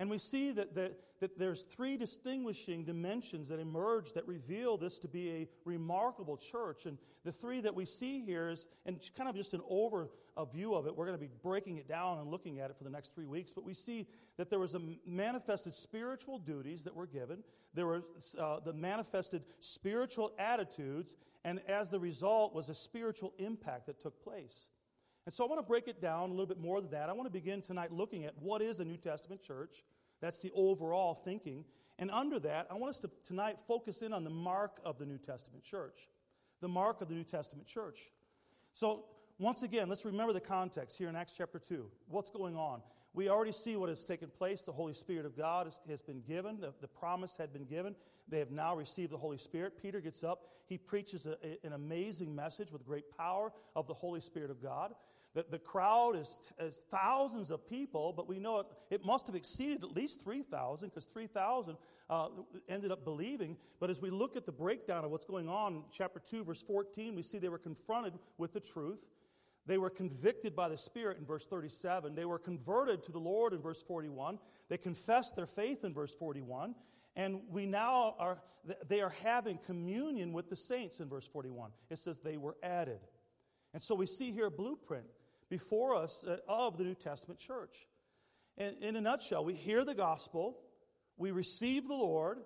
And 0.00 0.08
we 0.08 0.16
see 0.16 0.50
that, 0.52 0.74
that, 0.76 0.98
that 1.20 1.38
there's 1.38 1.60
three 1.60 1.98
distinguishing 1.98 2.84
dimensions 2.84 3.50
that 3.50 3.60
emerge 3.60 4.14
that 4.14 4.26
reveal 4.26 4.78
this 4.78 4.98
to 5.00 5.08
be 5.08 5.30
a 5.30 5.48
remarkable 5.66 6.38
church. 6.38 6.86
And 6.86 6.96
the 7.22 7.30
three 7.30 7.60
that 7.60 7.74
we 7.74 7.84
see 7.84 8.24
here 8.24 8.48
is, 8.48 8.66
and 8.86 8.98
kind 9.14 9.28
of 9.28 9.36
just 9.36 9.52
an 9.52 9.60
over 9.68 10.08
a 10.38 10.46
view 10.46 10.74
of 10.74 10.86
it, 10.86 10.96
we're 10.96 11.04
going 11.04 11.18
to 11.18 11.22
be 11.22 11.30
breaking 11.42 11.76
it 11.76 11.86
down 11.86 12.18
and 12.18 12.30
looking 12.30 12.60
at 12.60 12.70
it 12.70 12.78
for 12.78 12.84
the 12.84 12.90
next 12.90 13.14
three 13.14 13.26
weeks. 13.26 13.52
But 13.52 13.62
we 13.64 13.74
see 13.74 14.06
that 14.38 14.48
there 14.48 14.58
was 14.58 14.72
a 14.72 14.80
manifested 15.06 15.74
spiritual 15.74 16.38
duties 16.38 16.84
that 16.84 16.96
were 16.96 17.06
given. 17.06 17.44
There 17.74 17.86
were 17.86 18.02
uh, 18.38 18.60
the 18.60 18.72
manifested 18.72 19.44
spiritual 19.60 20.32
attitudes, 20.38 21.14
and 21.44 21.60
as 21.68 21.90
the 21.90 22.00
result 22.00 22.54
was 22.54 22.70
a 22.70 22.74
spiritual 22.74 23.34
impact 23.38 23.84
that 23.86 24.00
took 24.00 24.24
place. 24.24 24.70
And 25.26 25.34
so 25.34 25.44
I 25.44 25.48
want 25.48 25.60
to 25.60 25.66
break 25.66 25.86
it 25.86 26.00
down 26.00 26.30
a 26.30 26.32
little 26.32 26.46
bit 26.46 26.58
more 26.58 26.80
than 26.80 26.90
that. 26.90 27.08
I 27.08 27.12
want 27.12 27.26
to 27.26 27.32
begin 27.32 27.60
tonight 27.60 27.92
looking 27.92 28.24
at 28.24 28.34
what 28.40 28.62
is 28.62 28.80
a 28.80 28.84
New 28.84 28.96
Testament 28.96 29.42
church. 29.42 29.84
That's 30.20 30.38
the 30.38 30.50
overall 30.54 31.14
thinking. 31.14 31.64
And 31.98 32.10
under 32.10 32.38
that, 32.40 32.66
I 32.70 32.74
want 32.74 32.90
us 32.90 33.00
to 33.00 33.10
tonight 33.26 33.60
focus 33.60 34.02
in 34.02 34.12
on 34.12 34.24
the 34.24 34.30
mark 34.30 34.80
of 34.84 34.98
the 34.98 35.04
New 35.04 35.18
Testament 35.18 35.64
church. 35.64 36.08
The 36.60 36.68
mark 36.68 37.00
of 37.02 37.08
the 37.08 37.14
New 37.14 37.24
Testament 37.24 37.66
church. 37.66 37.98
So, 38.72 39.04
once 39.38 39.62
again, 39.62 39.88
let's 39.88 40.04
remember 40.04 40.32
the 40.32 40.40
context 40.40 40.98
here 40.98 41.08
in 41.08 41.16
Acts 41.16 41.34
chapter 41.36 41.58
2. 41.58 41.86
What's 42.08 42.30
going 42.30 42.56
on? 42.56 42.82
We 43.12 43.28
already 43.28 43.52
see 43.52 43.76
what 43.76 43.88
has 43.88 44.04
taken 44.04 44.28
place. 44.28 44.62
The 44.62 44.72
Holy 44.72 44.94
Spirit 44.94 45.26
of 45.26 45.36
God 45.36 45.66
has, 45.66 45.80
has 45.88 46.02
been 46.02 46.20
given, 46.20 46.60
the, 46.60 46.72
the, 46.80 46.88
promise 46.88 47.36
had 47.36 47.52
been 47.52 47.64
given. 47.64 47.96
They 48.28 48.38
have 48.38 48.52
now 48.52 48.76
received 48.76 49.12
the 49.12 49.18
Holy 49.18 49.38
Spirit. 49.38 49.80
Peter 49.82 50.00
gets 50.00 50.22
up, 50.22 50.46
he 50.66 50.78
preaches 50.78 51.26
a, 51.26 51.36
a, 51.44 51.66
an 51.66 51.72
amazing 51.72 52.34
message 52.34 52.70
with 52.70 52.86
great 52.86 53.16
power 53.16 53.52
of 53.74 53.88
the 53.88 53.94
Holy 53.94 54.20
Spirit 54.20 54.50
of 54.50 54.62
God. 54.62 54.94
The, 55.34 55.44
the 55.48 55.58
crowd 55.58 56.16
is, 56.16 56.38
is 56.58 56.76
thousands 56.90 57.50
of 57.50 57.68
people, 57.68 58.12
but 58.16 58.28
we 58.28 58.38
know 58.38 58.60
it, 58.60 58.66
it 58.90 59.04
must 59.04 59.26
have 59.26 59.36
exceeded 59.36 59.84
at 59.84 59.94
least 59.94 60.22
3,000 60.22 60.88
because 60.88 61.04
3,000 61.04 61.76
uh, 62.08 62.28
ended 62.68 62.90
up 62.90 63.04
believing. 63.04 63.56
But 63.78 63.90
as 63.90 64.00
we 64.00 64.10
look 64.10 64.36
at 64.36 64.44
the 64.44 64.52
breakdown 64.52 65.04
of 65.04 65.10
what's 65.10 65.24
going 65.24 65.48
on 65.48 65.84
chapter 65.92 66.20
2, 66.20 66.44
verse 66.44 66.62
14, 66.62 67.14
we 67.14 67.22
see 67.22 67.38
they 67.38 67.48
were 67.48 67.58
confronted 67.58 68.14
with 68.38 68.52
the 68.52 68.60
truth. 68.60 69.06
They 69.66 69.78
were 69.78 69.90
convicted 69.90 70.56
by 70.56 70.68
the 70.68 70.78
Spirit 70.78 71.18
in 71.18 71.26
verse 71.26 71.46
37. 71.46 72.14
They 72.14 72.24
were 72.24 72.38
converted 72.38 73.02
to 73.04 73.12
the 73.12 73.18
Lord 73.18 73.52
in 73.52 73.60
verse 73.60 73.82
41. 73.82 74.38
They 74.68 74.78
confessed 74.78 75.36
their 75.36 75.46
faith 75.46 75.84
in 75.84 75.94
verse 75.94 76.14
41. 76.14 76.74
And 77.16 77.42
we 77.48 77.66
now 77.66 78.14
are, 78.18 78.42
they 78.88 79.00
are 79.00 79.14
having 79.22 79.58
communion 79.58 80.32
with 80.32 80.48
the 80.48 80.56
saints 80.56 81.00
in 81.00 81.08
verse 81.08 81.28
41. 81.28 81.70
It 81.90 81.98
says 81.98 82.18
they 82.18 82.36
were 82.36 82.56
added. 82.62 83.00
And 83.72 83.82
so 83.82 83.94
we 83.94 84.06
see 84.06 84.32
here 84.32 84.46
a 84.46 84.50
blueprint 84.50 85.06
before 85.48 85.94
us 85.94 86.24
uh, 86.24 86.38
of 86.48 86.78
the 86.78 86.84
New 86.84 86.94
Testament 86.94 87.38
church. 87.38 87.86
And 88.56 88.76
in 88.78 88.96
a 88.96 89.00
nutshell, 89.00 89.44
we 89.44 89.54
hear 89.54 89.84
the 89.84 89.94
gospel, 89.94 90.58
we 91.16 91.30
receive 91.30 91.86
the 91.86 91.94
Lord, 91.94 92.38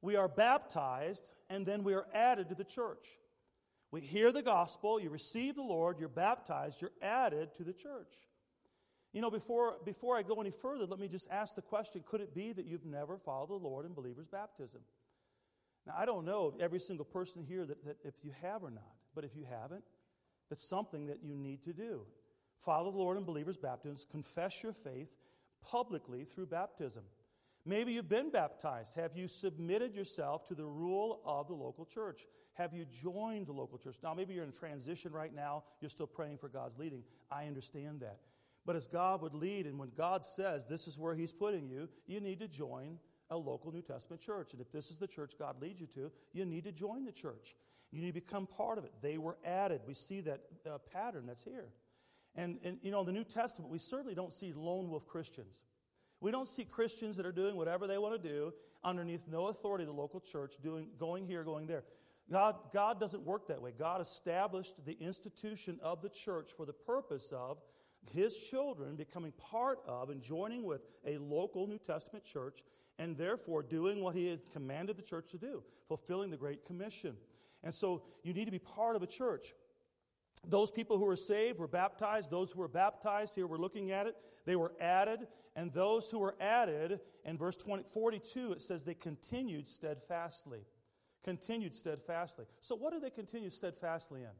we 0.00 0.16
are 0.16 0.28
baptized, 0.28 1.28
and 1.48 1.64
then 1.64 1.84
we 1.84 1.94
are 1.94 2.06
added 2.12 2.48
to 2.50 2.54
the 2.54 2.64
church. 2.64 3.04
We 3.94 4.00
hear 4.00 4.32
the 4.32 4.42
gospel, 4.42 4.98
you 4.98 5.08
receive 5.08 5.54
the 5.54 5.62
Lord, 5.62 6.00
you're 6.00 6.08
baptized, 6.08 6.82
you're 6.82 6.90
added 7.00 7.54
to 7.54 7.62
the 7.62 7.72
church. 7.72 8.12
You 9.12 9.20
know, 9.20 9.30
before, 9.30 9.76
before 9.84 10.16
I 10.16 10.24
go 10.24 10.40
any 10.40 10.50
further, 10.50 10.84
let 10.84 10.98
me 10.98 11.06
just 11.06 11.30
ask 11.30 11.54
the 11.54 11.62
question 11.62 12.02
could 12.04 12.20
it 12.20 12.34
be 12.34 12.52
that 12.54 12.66
you've 12.66 12.84
never 12.84 13.18
followed 13.18 13.50
the 13.50 13.54
Lord 13.54 13.86
in 13.86 13.92
believer's 13.92 14.26
baptism? 14.26 14.80
Now, 15.86 15.94
I 15.96 16.06
don't 16.06 16.24
know 16.24 16.56
every 16.58 16.80
single 16.80 17.04
person 17.04 17.44
here 17.44 17.64
that, 17.64 17.84
that 17.84 17.98
if 18.02 18.24
you 18.24 18.32
have 18.42 18.64
or 18.64 18.70
not, 18.72 18.96
but 19.14 19.22
if 19.22 19.36
you 19.36 19.46
haven't, 19.48 19.84
that's 20.48 20.68
something 20.68 21.06
that 21.06 21.22
you 21.22 21.36
need 21.36 21.62
to 21.62 21.72
do. 21.72 22.00
Follow 22.58 22.90
the 22.90 22.98
Lord 22.98 23.16
in 23.16 23.22
believer's 23.22 23.58
baptism, 23.58 23.96
confess 24.10 24.60
your 24.60 24.72
faith 24.72 25.14
publicly 25.62 26.24
through 26.24 26.46
baptism. 26.46 27.04
Maybe 27.66 27.92
you've 27.92 28.08
been 28.08 28.30
baptized. 28.30 28.94
Have 28.96 29.16
you 29.16 29.26
submitted 29.26 29.94
yourself 29.94 30.44
to 30.46 30.54
the 30.54 30.66
rule 30.66 31.20
of 31.24 31.48
the 31.48 31.54
local 31.54 31.86
church? 31.86 32.26
Have 32.54 32.74
you 32.74 32.84
joined 32.84 33.46
the 33.46 33.52
local 33.52 33.78
church? 33.78 33.96
Now, 34.02 34.14
maybe 34.14 34.34
you're 34.34 34.44
in 34.44 34.52
transition 34.52 35.12
right 35.12 35.34
now. 35.34 35.64
You're 35.80 35.90
still 35.90 36.06
praying 36.06 36.38
for 36.38 36.48
God's 36.48 36.78
leading. 36.78 37.02
I 37.30 37.46
understand 37.46 38.00
that. 38.00 38.18
But 38.66 38.76
as 38.76 38.86
God 38.86 39.22
would 39.22 39.34
lead, 39.34 39.66
and 39.66 39.78
when 39.78 39.90
God 39.96 40.24
says 40.24 40.66
this 40.66 40.86
is 40.86 40.98
where 40.98 41.14
He's 41.14 41.32
putting 41.32 41.68
you, 41.68 41.88
you 42.06 42.20
need 42.20 42.40
to 42.40 42.48
join 42.48 42.98
a 43.30 43.36
local 43.36 43.72
New 43.72 43.82
Testament 43.82 44.22
church. 44.22 44.52
And 44.52 44.60
if 44.60 44.70
this 44.70 44.90
is 44.90 44.98
the 44.98 45.06
church 45.06 45.32
God 45.38 45.60
leads 45.60 45.80
you 45.80 45.86
to, 45.88 46.12
you 46.32 46.44
need 46.44 46.64
to 46.64 46.72
join 46.72 47.04
the 47.04 47.12
church. 47.12 47.54
You 47.90 48.00
need 48.00 48.14
to 48.14 48.20
become 48.20 48.46
part 48.46 48.78
of 48.78 48.84
it. 48.84 48.92
They 49.00 49.18
were 49.18 49.36
added. 49.44 49.80
We 49.86 49.94
see 49.94 50.20
that 50.22 50.40
uh, 50.68 50.78
pattern 50.92 51.26
that's 51.26 51.44
here. 51.44 51.68
And, 52.34 52.58
and, 52.64 52.78
you 52.82 52.90
know, 52.90 53.00
in 53.00 53.06
the 53.06 53.12
New 53.12 53.24
Testament, 53.24 53.70
we 53.70 53.78
certainly 53.78 54.14
don't 54.14 54.32
see 54.32 54.52
lone 54.52 54.90
wolf 54.90 55.06
Christians. 55.06 55.62
We 56.24 56.30
don't 56.30 56.48
see 56.48 56.64
Christians 56.64 57.18
that 57.18 57.26
are 57.26 57.32
doing 57.32 57.54
whatever 57.54 57.86
they 57.86 57.98
want 57.98 58.22
to 58.22 58.28
do 58.28 58.54
underneath 58.82 59.28
no 59.28 59.48
authority 59.48 59.84
of 59.84 59.88
the 59.88 59.94
local 59.94 60.20
church, 60.20 60.54
doing, 60.62 60.86
going 60.98 61.26
here, 61.26 61.44
going 61.44 61.66
there. 61.66 61.84
God, 62.32 62.56
God 62.72 62.98
doesn't 62.98 63.24
work 63.26 63.48
that 63.48 63.60
way. 63.60 63.74
God 63.78 64.00
established 64.00 64.86
the 64.86 64.96
institution 65.00 65.78
of 65.82 66.00
the 66.00 66.08
church 66.08 66.50
for 66.50 66.64
the 66.64 66.72
purpose 66.72 67.30
of 67.30 67.58
his 68.10 68.38
children 68.38 68.96
becoming 68.96 69.32
part 69.32 69.80
of 69.86 70.08
and 70.08 70.22
joining 70.22 70.64
with 70.64 70.80
a 71.06 71.18
local 71.18 71.66
New 71.66 71.76
Testament 71.76 72.24
church 72.24 72.64
and 72.98 73.18
therefore 73.18 73.62
doing 73.62 74.02
what 74.02 74.14
he 74.14 74.30
had 74.30 74.50
commanded 74.50 74.96
the 74.96 75.02
church 75.02 75.30
to 75.32 75.36
do, 75.36 75.62
fulfilling 75.88 76.30
the 76.30 76.38
Great 76.38 76.64
Commission. 76.64 77.18
And 77.62 77.74
so 77.74 78.02
you 78.22 78.32
need 78.32 78.46
to 78.46 78.50
be 78.50 78.58
part 78.58 78.96
of 78.96 79.02
a 79.02 79.06
church. 79.06 79.52
Those 80.48 80.70
people 80.70 80.98
who 80.98 81.04
were 81.04 81.16
saved 81.16 81.58
were 81.58 81.68
baptized. 81.68 82.30
Those 82.30 82.52
who 82.52 82.60
were 82.60 82.68
baptized, 82.68 83.34
here 83.34 83.46
we're 83.46 83.58
looking 83.58 83.90
at 83.90 84.06
it, 84.06 84.16
they 84.44 84.56
were 84.56 84.72
added. 84.80 85.26
And 85.56 85.72
those 85.72 86.10
who 86.10 86.18
were 86.18 86.34
added, 86.40 87.00
in 87.24 87.38
verse 87.38 87.56
20, 87.56 87.84
42, 87.84 88.52
it 88.52 88.62
says 88.62 88.84
they 88.84 88.94
continued 88.94 89.68
steadfastly. 89.68 90.60
Continued 91.22 91.74
steadfastly. 91.74 92.44
So, 92.60 92.74
what 92.74 92.92
do 92.92 93.00
they 93.00 93.10
continue 93.10 93.50
steadfastly 93.50 94.22
in? 94.22 94.30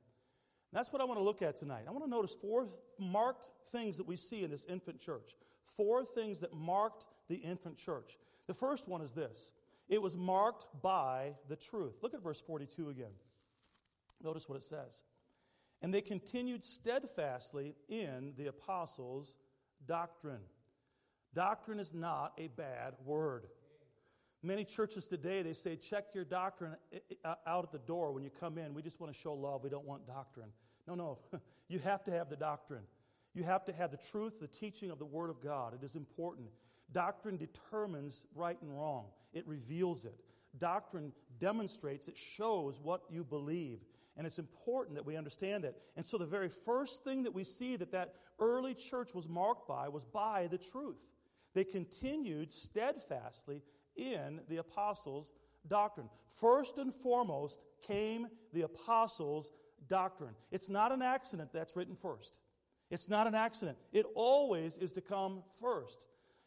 That's 0.73 0.93
what 0.93 1.01
I 1.01 1.05
want 1.05 1.21
to 1.21 1.25
look 1.25 1.41
at 1.41 1.57
tonight. 1.57 1.85
I 1.87 1.93
want 1.93 2.05
to 2.05 2.11
notice 2.11 2.35
four 2.35 2.67
marked 2.99 3.47
things 3.71 3.97
that 3.97 4.07
we 4.07 4.17
see 4.17 4.43
in 4.43 4.51
this 4.51 4.67
infant 4.67 5.01
church. 5.01 5.35
Four 5.63 6.05
things 6.05 6.41
that 6.41 6.53
marked 6.53 7.07
the 7.29 7.37
infant 7.37 7.77
church. 7.77 8.19
The 8.49 8.55
first 8.55 8.89
one 8.89 9.01
is 9.01 9.13
this 9.13 9.53
it 9.89 10.03
was 10.03 10.17
marked 10.17 10.67
by 10.83 11.35
the 11.49 11.57
truth. 11.57 11.99
Look 12.03 12.13
at 12.13 12.23
verse 12.23 12.43
42 12.43 12.91
again. 12.91 13.13
Notice 14.23 14.49
what 14.49 14.57
it 14.57 14.65
says. 14.65 15.03
And 15.83 15.93
they 15.93 16.01
continued 16.01 16.65
steadfastly 16.65 17.75
in 17.89 18.33
the 18.37 18.47
apostles' 18.47 19.37
doctrine. 19.87 20.41
Doctrine 21.35 21.81
is 21.81 21.93
not 21.93 22.33
a 22.39 22.49
bad 22.49 22.95
word. 23.05 23.47
Many 24.43 24.65
churches 24.65 25.07
today, 25.07 25.43
they 25.43 25.53
say, 25.55 25.77
check 25.77 26.15
your 26.15 26.25
doctrine 26.25 26.77
uh, 27.25 27.35
out 27.47 27.65
at 27.65 27.73
the 27.73 27.79
door 27.79 28.13
when 28.13 28.25
you 28.25 28.31
come 28.31 28.59
in. 28.59 28.75
We 28.75 28.83
just 28.83 29.01
want 29.01 29.13
to 29.13 29.19
show 29.19 29.33
love. 29.33 29.65
We 29.65 29.71
don't 29.71 29.87
want 29.87 30.07
doctrine. 30.07 30.51
No, 30.87 30.95
no. 30.95 31.19
You 31.67 31.79
have 31.79 32.05
to 32.05 32.11
have 32.11 32.29
the 32.29 32.37
doctrine. 32.37 32.83
You 33.33 33.43
have 33.45 33.65
to 33.65 33.73
have 33.73 33.91
the 33.91 33.97
truth, 33.97 34.39
the 34.39 34.47
teaching 34.47 34.91
of 34.91 34.99
the 34.99 35.07
Word 35.07 35.31
of 35.31 35.41
God. 35.41 35.73
It 35.73 35.83
is 35.83 35.97
important. 35.97 36.49
Doctrine 36.93 37.39
determines 37.39 38.23
right 38.35 38.61
and 38.61 38.71
wrong, 38.71 39.07
it 39.33 39.47
reveals 39.49 40.05
it. 40.05 40.15
Doctrine 40.59 41.13
demonstrates, 41.41 42.07
it 42.07 42.17
shows 42.17 42.79
what 42.81 43.03
you 43.11 43.25
believe. 43.25 43.81
And 44.17 44.27
it's 44.27 44.39
important 44.39 44.97
that 44.97 45.07
we 45.07 45.17
understand 45.17 45.65
that. 45.65 45.75
And 45.97 46.07
so 46.07 46.19
the 46.19 46.27
very 46.27 46.49
first 46.49 47.03
thing 47.05 47.25
that 47.25 47.35
we 47.35 47.45
see 47.45 47.77
that 47.77 47.93
that 47.93 48.15
early 48.39 48.75
church 48.75 49.15
was 49.15 49.29
marked 49.29 49.67
by 49.67 49.89
was 49.89 50.05
by 50.05 50.47
the 50.47 50.59
truth. 50.59 51.09
They 51.55 51.65
continued 51.65 52.53
steadfastly 52.53 53.63
in 53.97 54.41
the 54.49 54.59
apostles' 54.59 55.33
doctrine. 55.67 56.09
First 56.29 56.79
and 56.79 56.93
foremost 56.93 57.61
came 57.87 58.29
the 58.53 58.63
apostles' 58.63 59.51
doctrine. 59.89 60.35
It's 60.51 60.69
not 60.69 60.93
an 60.93 61.03
accident 61.03 61.51
that's 61.53 61.77
written 61.77 61.97
first. 61.97 62.39
It's 62.91 63.09
not 63.09 63.27
an 63.27 63.35
accident. 63.35 63.79
It 63.93 64.07
always 64.15 64.79
is 64.79 64.93
to 64.93 65.01
come 65.01 65.43
first. 65.61 66.05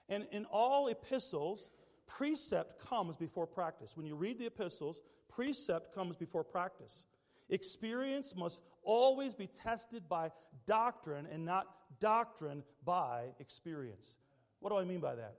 And 0.09 0.27
in 0.31 0.45
all 0.45 0.87
epistles, 0.87 1.69
precept 2.05 2.79
comes 2.87 3.17
before 3.17 3.47
practice. 3.47 3.97
When 3.97 4.05
you 4.05 4.15
read 4.15 4.39
the 4.39 4.45
epistles, 4.45 5.01
precept 5.29 5.93
comes 5.93 6.15
before 6.15 6.43
practice. 6.43 7.05
Experience 7.49 8.35
must 8.35 8.61
always 8.83 9.33
be 9.33 9.47
tested 9.47 10.07
by 10.09 10.31
doctrine 10.65 11.27
and 11.31 11.45
not 11.45 11.67
doctrine 11.99 12.63
by 12.83 13.25
experience. 13.39 14.17
What 14.59 14.71
do 14.71 14.77
I 14.77 14.83
mean 14.83 14.99
by 14.99 15.15
that? 15.15 15.35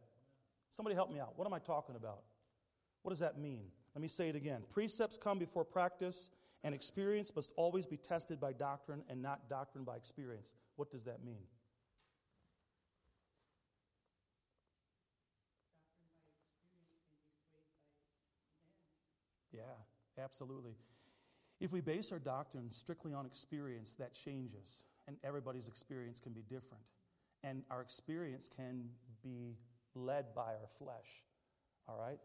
Somebody 0.70 0.94
help 0.94 1.12
me 1.12 1.20
out. 1.20 1.32
What 1.36 1.46
am 1.46 1.52
I 1.52 1.58
talking 1.58 1.96
about? 1.96 2.20
What 3.02 3.10
does 3.10 3.20
that 3.20 3.38
mean? 3.38 3.64
Let 3.94 4.02
me 4.02 4.08
say 4.08 4.28
it 4.28 4.36
again. 4.36 4.62
Precepts 4.70 5.16
come 5.16 5.38
before 5.38 5.64
practice, 5.64 6.30
and 6.62 6.74
experience 6.74 7.34
must 7.34 7.52
always 7.56 7.86
be 7.86 7.96
tested 7.96 8.40
by 8.40 8.52
doctrine 8.52 9.02
and 9.08 9.22
not 9.22 9.48
doctrine 9.48 9.84
by 9.84 9.96
experience. 9.96 10.54
What 10.76 10.90
does 10.90 11.04
that 11.04 11.24
mean? 11.24 11.44
Yeah, 19.52 19.62
absolutely. 20.22 20.76
If 21.60 21.72
we 21.72 21.80
base 21.80 22.12
our 22.12 22.18
doctrine 22.18 22.70
strictly 22.70 23.12
on 23.12 23.26
experience, 23.26 23.94
that 23.94 24.14
changes, 24.14 24.82
and 25.06 25.16
everybody's 25.24 25.68
experience 25.68 26.20
can 26.20 26.32
be 26.32 26.42
different. 26.42 26.84
And 27.42 27.62
our 27.70 27.80
experience 27.80 28.48
can 28.54 28.90
be 29.22 29.56
led 29.94 30.34
by 30.34 30.54
our 30.54 30.68
flesh. 30.68 31.24
All 31.88 31.98
right? 31.98 32.18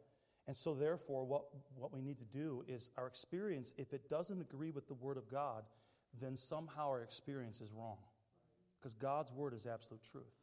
And 0.45 0.55
so, 0.55 0.73
therefore, 0.73 1.25
what, 1.25 1.45
what 1.75 1.93
we 1.93 2.01
need 2.01 2.17
to 2.19 2.25
do 2.25 2.65
is 2.67 2.89
our 2.97 3.07
experience, 3.07 3.73
if 3.77 3.93
it 3.93 4.09
doesn't 4.09 4.41
agree 4.41 4.71
with 4.71 4.87
the 4.87 4.93
Word 4.93 5.17
of 5.17 5.29
God, 5.29 5.63
then 6.21 6.35
somehow 6.35 6.89
our 6.89 7.01
experience 7.01 7.61
is 7.61 7.71
wrong. 7.71 7.97
Because 8.79 8.93
God's 8.93 9.31
Word 9.31 9.53
is 9.53 9.65
absolute 9.65 10.03
truth. 10.03 10.35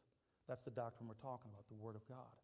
That's 0.47 0.63
the 0.63 0.71
doctrine 0.71 1.07
we're 1.07 1.13
talking 1.15 1.51
about, 1.53 1.67
the 1.69 1.75
Word 1.75 1.95
of 1.95 2.07
God. 2.07 2.40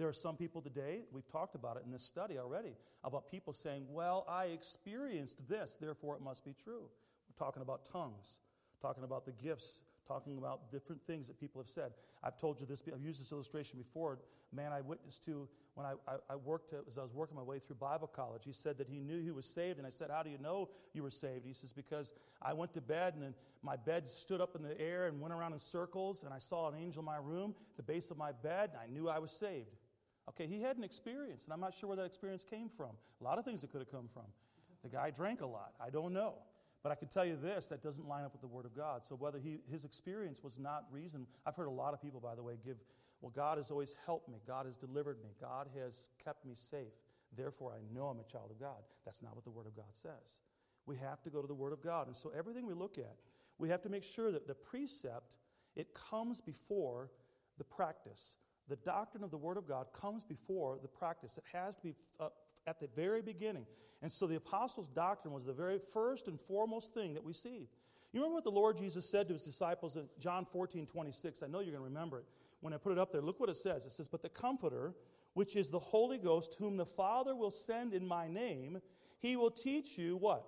There 0.00 0.08
are 0.08 0.14
some 0.14 0.38
people 0.38 0.62
today, 0.62 1.02
we've 1.12 1.30
talked 1.30 1.54
about 1.54 1.76
it 1.76 1.82
in 1.84 1.92
this 1.92 2.02
study 2.02 2.38
already, 2.38 2.74
about 3.04 3.30
people 3.30 3.52
saying, 3.52 3.84
Well, 3.86 4.24
I 4.26 4.46
experienced 4.46 5.46
this, 5.46 5.76
therefore 5.78 6.16
it 6.16 6.22
must 6.22 6.42
be 6.42 6.54
true. 6.64 6.84
We're 7.28 7.44
talking 7.44 7.60
about 7.60 7.84
tongues, 7.84 8.40
talking 8.80 9.04
about 9.04 9.26
the 9.26 9.32
gifts 9.32 9.82
talking 10.10 10.38
about 10.38 10.72
different 10.72 11.00
things 11.06 11.28
that 11.28 11.38
people 11.38 11.60
have 11.60 11.68
said. 11.68 11.92
I've 12.24 12.36
told 12.36 12.60
you 12.60 12.66
this, 12.66 12.82
I've 12.92 13.00
used 13.00 13.20
this 13.20 13.30
illustration 13.30 13.78
before. 13.78 14.18
Man, 14.52 14.72
I 14.72 14.80
witnessed 14.80 15.24
to 15.26 15.48
when 15.74 15.86
I, 15.86 15.92
I, 16.08 16.16
I 16.30 16.36
worked, 16.36 16.74
as 16.88 16.98
I 16.98 17.02
was 17.02 17.14
working 17.14 17.36
my 17.36 17.44
way 17.44 17.60
through 17.60 17.76
Bible 17.76 18.08
college. 18.08 18.42
He 18.44 18.52
said 18.52 18.76
that 18.78 18.88
he 18.88 18.98
knew 18.98 19.20
he 19.20 19.30
was 19.30 19.46
saved, 19.46 19.78
and 19.78 19.86
I 19.86 19.90
said, 19.90 20.10
How 20.10 20.24
do 20.24 20.30
you 20.30 20.38
know 20.38 20.68
you 20.92 21.04
were 21.04 21.12
saved? 21.12 21.46
He 21.46 21.52
says, 21.52 21.72
Because 21.72 22.12
I 22.42 22.54
went 22.54 22.74
to 22.74 22.80
bed, 22.80 23.14
and 23.14 23.22
then 23.22 23.34
my 23.62 23.76
bed 23.76 24.08
stood 24.08 24.40
up 24.40 24.56
in 24.56 24.62
the 24.62 24.78
air 24.80 25.06
and 25.06 25.20
went 25.20 25.32
around 25.32 25.52
in 25.52 25.60
circles, 25.60 26.24
and 26.24 26.34
I 26.34 26.38
saw 26.38 26.68
an 26.68 26.74
angel 26.76 27.00
in 27.00 27.06
my 27.06 27.18
room, 27.18 27.54
the 27.76 27.84
base 27.84 28.10
of 28.10 28.18
my 28.18 28.32
bed, 28.32 28.70
and 28.72 28.80
I 28.82 28.92
knew 28.92 29.08
I 29.08 29.20
was 29.20 29.30
saved. 29.30 29.76
Okay, 30.30 30.46
he 30.46 30.62
had 30.62 30.76
an 30.76 30.84
experience, 30.84 31.44
and 31.44 31.52
I'm 31.52 31.60
not 31.60 31.74
sure 31.74 31.88
where 31.88 31.96
that 31.96 32.06
experience 32.06 32.44
came 32.44 32.68
from. 32.68 32.90
A 33.20 33.24
lot 33.24 33.38
of 33.38 33.44
things 33.44 33.64
it 33.64 33.72
could 33.72 33.80
have 33.80 33.90
come 33.90 34.06
from. 34.08 34.22
The 34.84 34.88
guy 34.88 35.10
drank 35.10 35.40
a 35.40 35.46
lot. 35.46 35.72
I 35.84 35.90
don't 35.90 36.12
know. 36.12 36.34
But 36.82 36.92
I 36.92 36.94
can 36.94 37.08
tell 37.08 37.24
you 37.24 37.36
this 37.36 37.68
that 37.68 37.82
doesn't 37.82 38.08
line 38.08 38.24
up 38.24 38.32
with 38.32 38.40
the 38.40 38.46
Word 38.46 38.64
of 38.64 38.74
God. 38.74 39.04
So 39.04 39.16
whether 39.16 39.38
he, 39.38 39.58
his 39.70 39.84
experience 39.84 40.42
was 40.42 40.58
not 40.58 40.84
reason, 40.90 41.26
I've 41.44 41.56
heard 41.56 41.66
a 41.66 41.72
lot 41.72 41.92
of 41.94 42.00
people, 42.00 42.20
by 42.20 42.34
the 42.34 42.42
way, 42.42 42.54
give, 42.64 42.76
well, 43.20 43.32
God 43.34 43.58
has 43.58 43.70
always 43.70 43.96
helped 44.06 44.28
me. 44.28 44.38
God 44.46 44.66
has 44.66 44.76
delivered 44.76 45.18
me. 45.22 45.30
God 45.40 45.68
has 45.76 46.10
kept 46.24 46.46
me 46.46 46.54
safe. 46.54 46.94
Therefore, 47.36 47.72
I 47.72 47.94
know 47.94 48.06
I'm 48.06 48.20
a 48.20 48.32
child 48.32 48.50
of 48.50 48.58
God. 48.58 48.82
That's 49.04 49.22
not 49.22 49.34
what 49.34 49.44
the 49.44 49.50
Word 49.50 49.66
of 49.66 49.76
God 49.76 49.92
says. 49.92 50.40
We 50.86 50.96
have 50.96 51.20
to 51.22 51.30
go 51.30 51.42
to 51.42 51.46
the 51.46 51.54
Word 51.54 51.72
of 51.72 51.82
God. 51.82 52.06
And 52.06 52.16
so 52.16 52.32
everything 52.36 52.66
we 52.66 52.74
look 52.74 52.98
at, 52.98 53.16
we 53.58 53.68
have 53.68 53.82
to 53.82 53.88
make 53.88 54.04
sure 54.04 54.32
that 54.32 54.46
the 54.46 54.54
precept, 54.54 55.36
it 55.76 55.88
comes 55.92 56.40
before 56.40 57.10
the 57.58 57.64
practice. 57.64 58.36
The 58.70 58.76
doctrine 58.76 59.24
of 59.24 59.32
the 59.32 59.36
Word 59.36 59.56
of 59.56 59.66
God 59.66 59.88
comes 59.92 60.22
before 60.22 60.78
the 60.80 60.88
practice. 60.88 61.36
It 61.36 61.44
has 61.52 61.74
to 61.76 61.82
be 61.82 61.94
uh, 62.20 62.28
at 62.68 62.78
the 62.78 62.86
very 62.86 63.20
beginning. 63.20 63.66
And 64.00 64.10
so 64.10 64.28
the 64.28 64.36
apostles' 64.36 64.88
doctrine 64.88 65.34
was 65.34 65.44
the 65.44 65.52
very 65.52 65.78
first 65.78 66.28
and 66.28 66.40
foremost 66.40 66.94
thing 66.94 67.14
that 67.14 67.24
we 67.24 67.32
see. 67.32 67.68
You 68.12 68.20
remember 68.20 68.36
what 68.36 68.44
the 68.44 68.50
Lord 68.50 68.76
Jesus 68.76 69.10
said 69.10 69.26
to 69.26 69.32
his 69.32 69.42
disciples 69.42 69.96
in 69.96 70.08
John 70.20 70.44
14, 70.44 70.86
26? 70.86 71.42
I 71.42 71.48
know 71.48 71.58
you're 71.58 71.72
going 71.72 71.82
to 71.82 71.90
remember 71.90 72.20
it. 72.20 72.24
When 72.60 72.72
I 72.72 72.76
put 72.76 72.92
it 72.92 72.98
up 72.98 73.10
there, 73.10 73.22
look 73.22 73.40
what 73.40 73.48
it 73.48 73.56
says. 73.56 73.86
It 73.86 73.92
says, 73.92 74.06
But 74.06 74.22
the 74.22 74.28
Comforter, 74.28 74.94
which 75.34 75.56
is 75.56 75.70
the 75.70 75.80
Holy 75.80 76.18
Ghost, 76.18 76.54
whom 76.58 76.76
the 76.76 76.86
Father 76.86 77.34
will 77.34 77.50
send 77.50 77.92
in 77.92 78.06
my 78.06 78.28
name, 78.28 78.80
he 79.18 79.36
will 79.36 79.50
teach 79.50 79.98
you 79.98 80.16
what? 80.16 80.46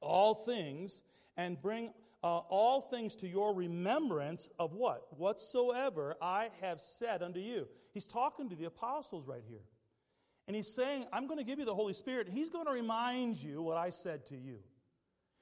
All 0.00 0.34
things, 0.34 1.04
and 1.38 1.60
bring 1.60 1.92
uh, 2.22 2.38
all 2.38 2.80
things 2.80 3.14
to 3.16 3.28
your 3.28 3.54
remembrance 3.54 4.48
of 4.58 4.74
what? 4.74 5.06
Whatsoever 5.16 6.16
I 6.20 6.48
have 6.60 6.80
said 6.80 7.22
unto 7.22 7.40
you. 7.40 7.68
He's 7.92 8.06
talking 8.06 8.48
to 8.48 8.56
the 8.56 8.64
apostles 8.64 9.26
right 9.26 9.42
here. 9.48 9.62
And 10.46 10.56
he's 10.56 10.74
saying, 10.74 11.06
I'm 11.12 11.26
going 11.26 11.38
to 11.38 11.44
give 11.44 11.58
you 11.58 11.64
the 11.64 11.74
Holy 11.74 11.92
Spirit. 11.92 12.28
He's 12.28 12.50
going 12.50 12.66
to 12.66 12.72
remind 12.72 13.36
you 13.36 13.62
what 13.62 13.76
I 13.76 13.90
said 13.90 14.26
to 14.26 14.36
you. 14.36 14.58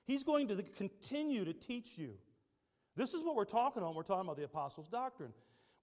He's 0.06 0.25
going 0.25 0.49
to 0.49 0.62
continue 0.62 1.45
to 1.45 1.52
teach 1.52 1.97
you. 1.97 2.14
This 2.97 3.12
is 3.14 3.23
what 3.23 3.37
we're 3.37 3.45
talking 3.45 3.83
about. 3.83 3.95
We're 3.95 4.02
talking 4.02 4.26
about 4.26 4.37
the 4.37 4.45
apostles' 4.45 4.88
doctrine. 4.88 5.33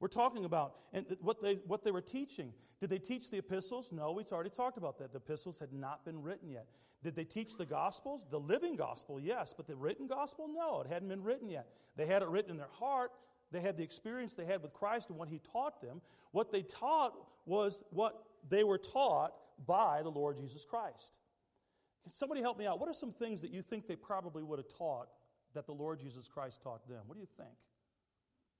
We're 0.04 0.10
talking 0.10 0.44
about 0.44 0.76
and 0.92 1.06
what 1.22 1.42
they, 1.42 1.54
what 1.66 1.86
they 1.86 1.92
were 1.92 2.02
teaching. 2.02 2.52
Did 2.82 2.90
they 2.90 2.98
teach 2.98 3.32
the 3.32 3.38
epistles? 3.38 3.94
No, 3.94 4.12
we've 4.12 4.30
already 4.34 4.50
talked 4.50 4.78
about 4.78 4.98
that. 4.98 5.14
The 5.14 5.20
epistles 5.20 5.60
had 5.60 5.72
not 5.72 6.04
been 6.04 6.22
written 6.22 6.50
yet. 6.50 6.68
Did 7.02 7.16
they 7.16 7.24
teach 7.24 7.56
the 7.56 7.66
gospels? 7.66 8.28
The 8.30 8.38
living 8.38 8.76
gospel, 8.76 9.18
yes, 9.18 9.54
but 9.56 9.66
the 9.66 9.78
written 9.78 10.08
gospel, 10.08 10.50
no, 10.54 10.82
it 10.82 10.88
hadn't 10.88 11.08
been 11.08 11.24
written 11.24 11.48
yet. 11.48 11.70
They 11.96 12.06
had 12.06 12.22
it 12.22 12.28
written 12.28 12.52
in 12.52 12.58
their 12.58 12.68
heart. 12.80 13.12
They 13.54 13.62
had 13.62 13.78
the 13.78 13.84
experience 13.84 14.36
they 14.36 14.44
had 14.44 14.62
with 14.62 14.74
Christ 14.74 15.10
and 15.10 15.18
what 15.18 15.30
He 15.30 15.40
taught 15.40 15.82
them. 15.82 16.02
What 16.34 16.52
they 16.52 16.64
taught 16.64 17.14
was 17.46 17.82
what 17.92 18.26
they 18.50 18.66
were 18.66 18.80
taught 18.80 19.32
by 19.66 20.02
the 20.04 20.12
Lord 20.12 20.36
Jesus 20.36 20.66
Christ. 20.66 21.20
Can 22.04 22.12
somebody 22.12 22.42
help 22.42 22.60
me 22.60 22.68
out? 22.68 22.78
What 22.78 22.90
are 22.90 22.94
some 22.94 23.14
things 23.14 23.40
that 23.40 23.52
you 23.52 23.62
think 23.62 23.88
they 23.88 23.96
probably 23.96 24.44
would 24.44 24.60
have 24.60 24.78
taught 24.78 25.08
that 25.54 25.66
the 25.66 25.72
Lord 25.72 26.02
Jesus 26.02 26.28
Christ 26.28 26.62
taught 26.62 26.90
them? 26.90 27.04
What 27.08 27.16
do 27.16 27.22
you 27.22 27.30
think? 27.38 27.56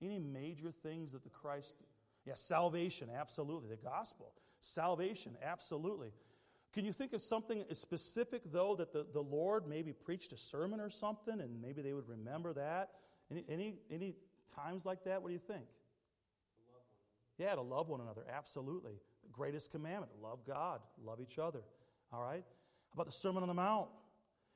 Any 0.04 0.20
major 0.20 0.72
things 0.72 1.14
that 1.14 1.24
the 1.24 1.30
Christ, 1.30 1.78
yeah, 2.26 2.34
salvation, 2.36 3.10
absolutely. 3.16 3.70
The 3.70 3.78
gospel, 3.78 4.34
salvation, 4.60 5.38
absolutely. 5.42 6.12
Can 6.74 6.86
you 6.86 6.92
think 6.92 7.14
of 7.14 7.22
something 7.22 7.64
specific, 7.74 8.42
though, 8.52 8.76
that 8.76 8.92
the, 8.92 9.06
the 9.14 9.22
Lord 9.22 9.68
maybe 9.68 9.94
preached 9.94 10.34
a 10.34 10.38
sermon 10.38 10.80
or 10.80 10.90
something 10.90 11.40
and 11.40 11.62
maybe 11.62 11.82
they 11.82 11.94
would 11.94 12.10
remember 12.10 12.54
that? 12.54 12.90
Any, 13.32 13.46
any, 13.48 13.76
any 13.92 14.16
times 14.56 14.86
like 14.86 15.04
that? 15.06 15.22
What 15.22 15.30
do 15.30 15.34
you 15.34 15.40
think? 15.40 15.66
Yeah, 17.38 17.56
to 17.56 17.62
love 17.62 17.90
one 17.90 18.02
another, 18.02 18.24
absolutely. 18.32 18.94
The 19.24 19.30
greatest 19.32 19.72
commandment 19.72 20.12
love 20.22 20.40
God, 20.46 20.82
love 21.04 21.20
each 21.22 21.40
other. 21.40 21.62
All 22.12 22.22
right? 22.22 22.44
How 22.44 22.94
about 22.94 23.06
the 23.06 23.12
Sermon 23.12 23.42
on 23.42 23.48
the 23.48 23.56
Mount? 23.56 23.90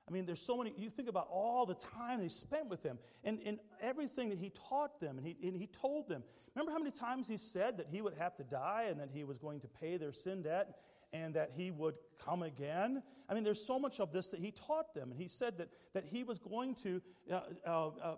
I 0.07 0.13
mean, 0.13 0.25
there's 0.25 0.41
so 0.41 0.57
many, 0.57 0.73
you 0.77 0.89
think 0.89 1.09
about 1.09 1.27
all 1.29 1.65
the 1.65 1.75
time 1.75 2.21
they 2.21 2.29
spent 2.29 2.69
with 2.69 2.81
him 2.81 2.97
and, 3.25 3.39
and 3.45 3.59
everything 3.81 4.29
that 4.29 4.39
he 4.39 4.51
taught 4.69 5.01
them 5.01 5.17
and 5.17 5.27
he, 5.27 5.35
and 5.45 5.57
he 5.57 5.67
told 5.67 6.07
them. 6.07 6.23
Remember 6.55 6.71
how 6.71 6.79
many 6.79 6.91
times 6.91 7.27
he 7.27 7.37
said 7.37 7.77
that 7.77 7.87
he 7.91 8.01
would 8.01 8.13
have 8.13 8.35
to 8.37 8.43
die 8.43 8.85
and 8.89 8.99
that 9.01 9.09
he 9.13 9.25
was 9.25 9.37
going 9.37 9.59
to 9.59 9.67
pay 9.67 9.97
their 9.97 10.13
sin 10.13 10.43
debt 10.43 10.77
and 11.11 11.33
that 11.33 11.51
he 11.55 11.71
would 11.71 11.95
come 12.23 12.41
again? 12.41 13.03
I 13.27 13.33
mean, 13.33 13.43
there's 13.43 13.65
so 13.65 13.77
much 13.77 13.99
of 13.99 14.13
this 14.13 14.29
that 14.29 14.39
he 14.39 14.51
taught 14.51 14.95
them. 14.95 15.11
And 15.11 15.19
he 15.19 15.27
said 15.27 15.57
that, 15.57 15.67
that 15.93 16.05
he 16.05 16.23
was 16.23 16.39
going 16.39 16.75
to 16.75 17.01
uh, 17.29 17.41
uh, 17.65 17.87
uh, 18.01 18.15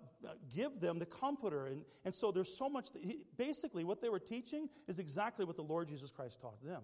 give 0.56 0.80
them 0.80 1.00
the 1.00 1.08
comforter. 1.08 1.66
And, 1.66 1.84
and 2.06 2.14
so 2.14 2.32
there's 2.32 2.56
so 2.56 2.70
much 2.70 2.92
that 2.92 3.04
he, 3.04 3.22
basically 3.36 3.84
what 3.84 4.00
they 4.00 4.10
were 4.10 4.20
teaching 4.20 4.70
is 4.88 5.00
exactly 5.00 5.44
what 5.44 5.56
the 5.56 5.64
Lord 5.64 5.88
Jesus 5.88 6.12
Christ 6.12 6.40
taught 6.40 6.64
them 6.64 6.84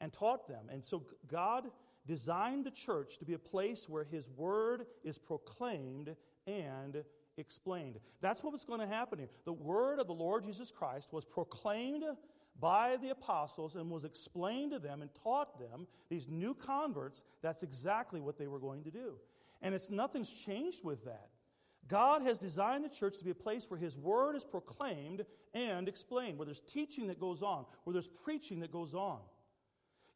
and 0.00 0.12
taught 0.12 0.48
them. 0.48 0.66
And 0.70 0.84
so 0.84 1.04
God 1.28 1.70
designed 2.08 2.64
the 2.64 2.70
church 2.72 3.18
to 3.18 3.24
be 3.24 3.34
a 3.34 3.38
place 3.38 3.88
where 3.88 4.02
his 4.02 4.28
word 4.30 4.86
is 5.04 5.18
proclaimed 5.18 6.16
and 6.46 7.04
explained. 7.36 8.00
That's 8.20 8.42
what 8.42 8.52
was 8.52 8.64
going 8.64 8.80
to 8.80 8.86
happen 8.86 9.18
here. 9.18 9.28
The 9.44 9.52
word 9.52 10.00
of 10.00 10.08
the 10.08 10.14
Lord 10.14 10.44
Jesus 10.44 10.72
Christ 10.72 11.12
was 11.12 11.24
proclaimed 11.24 12.04
by 12.58 12.96
the 13.00 13.10
apostles 13.10 13.76
and 13.76 13.90
was 13.90 14.04
explained 14.04 14.72
to 14.72 14.78
them 14.80 15.02
and 15.02 15.10
taught 15.22 15.60
them, 15.60 15.86
these 16.08 16.28
new 16.28 16.54
converts, 16.54 17.22
that's 17.42 17.62
exactly 17.62 18.20
what 18.20 18.38
they 18.38 18.48
were 18.48 18.58
going 18.58 18.82
to 18.84 18.90
do. 18.90 19.14
And 19.62 19.74
it's 19.74 19.90
nothing's 19.90 20.32
changed 20.32 20.84
with 20.84 21.04
that. 21.04 21.28
God 21.86 22.22
has 22.22 22.38
designed 22.38 22.84
the 22.84 22.88
church 22.88 23.18
to 23.18 23.24
be 23.24 23.30
a 23.30 23.34
place 23.34 23.70
where 23.70 23.80
His 23.80 23.96
Word 23.96 24.34
is 24.36 24.44
proclaimed 24.44 25.24
and 25.54 25.88
explained, 25.88 26.36
where 26.36 26.44
there's 26.44 26.60
teaching 26.60 27.06
that 27.06 27.18
goes 27.18 27.42
on, 27.42 27.64
where 27.84 27.92
there's 27.92 28.08
preaching 28.08 28.60
that 28.60 28.72
goes 28.72 28.92
on. 28.92 29.20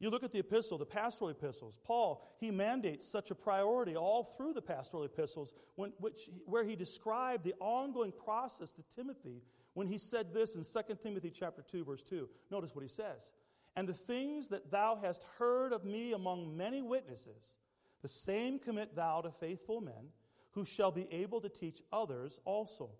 You 0.02 0.10
look 0.10 0.24
at 0.24 0.32
the 0.32 0.40
epistle, 0.40 0.78
the 0.78 0.84
pastoral 0.84 1.30
epistles. 1.30 1.78
Paul, 1.84 2.26
he 2.40 2.50
mandates 2.50 3.08
such 3.08 3.30
a 3.30 3.36
priority 3.36 3.94
all 3.94 4.24
through 4.24 4.52
the 4.52 4.60
pastoral 4.60 5.04
epistles, 5.04 5.54
when, 5.76 5.92
which, 6.00 6.28
where 6.44 6.64
he 6.64 6.74
described 6.74 7.44
the 7.44 7.54
ongoing 7.60 8.10
process 8.10 8.72
to 8.72 8.82
Timothy 8.96 9.42
when 9.74 9.86
he 9.86 9.98
said 9.98 10.34
this 10.34 10.56
in 10.56 10.64
2 10.64 10.96
Timothy 11.00 11.30
chapter 11.30 11.62
2, 11.62 11.84
verse 11.84 12.02
2. 12.02 12.28
Notice 12.50 12.74
what 12.74 12.82
he 12.82 12.88
says. 12.88 13.32
And 13.76 13.88
the 13.88 13.94
things 13.94 14.48
that 14.48 14.72
thou 14.72 14.98
hast 15.00 15.22
heard 15.38 15.72
of 15.72 15.84
me 15.84 16.12
among 16.12 16.56
many 16.56 16.82
witnesses, 16.82 17.58
the 18.02 18.08
same 18.08 18.58
commit 18.58 18.96
thou 18.96 19.20
to 19.20 19.30
faithful 19.30 19.80
men, 19.80 20.10
who 20.54 20.64
shall 20.64 20.90
be 20.90 21.06
able 21.12 21.40
to 21.42 21.48
teach 21.48 21.80
others 21.92 22.40
also. 22.44 22.90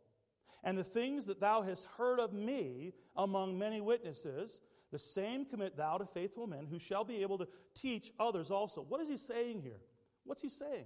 And 0.62 0.79
the 0.79 0.85
things 0.85 1.27
that 1.27 1.41
thou 1.41 1.62
hast 1.62 1.85
heard 1.99 2.21
of 2.21 2.33
me 2.33 2.93
among 3.17 3.59
many 3.59 3.81
witnesses, 3.81 4.61
the 4.92 4.98
same 4.98 5.46
commit 5.46 5.76
thou 5.76 5.96
to 5.96 6.05
faithful 6.05 6.46
men 6.46 6.66
who 6.70 6.78
shall 6.78 7.02
be 7.02 7.22
able 7.22 7.38
to 7.38 7.48
teach 7.74 8.12
others 8.20 8.50
also. 8.50 8.83
What 8.83 9.00
is 9.00 9.09
he 9.09 9.16
saying 9.16 9.62
here? 9.62 9.81
What's 10.24 10.42
he 10.42 10.50
saying? 10.50 10.85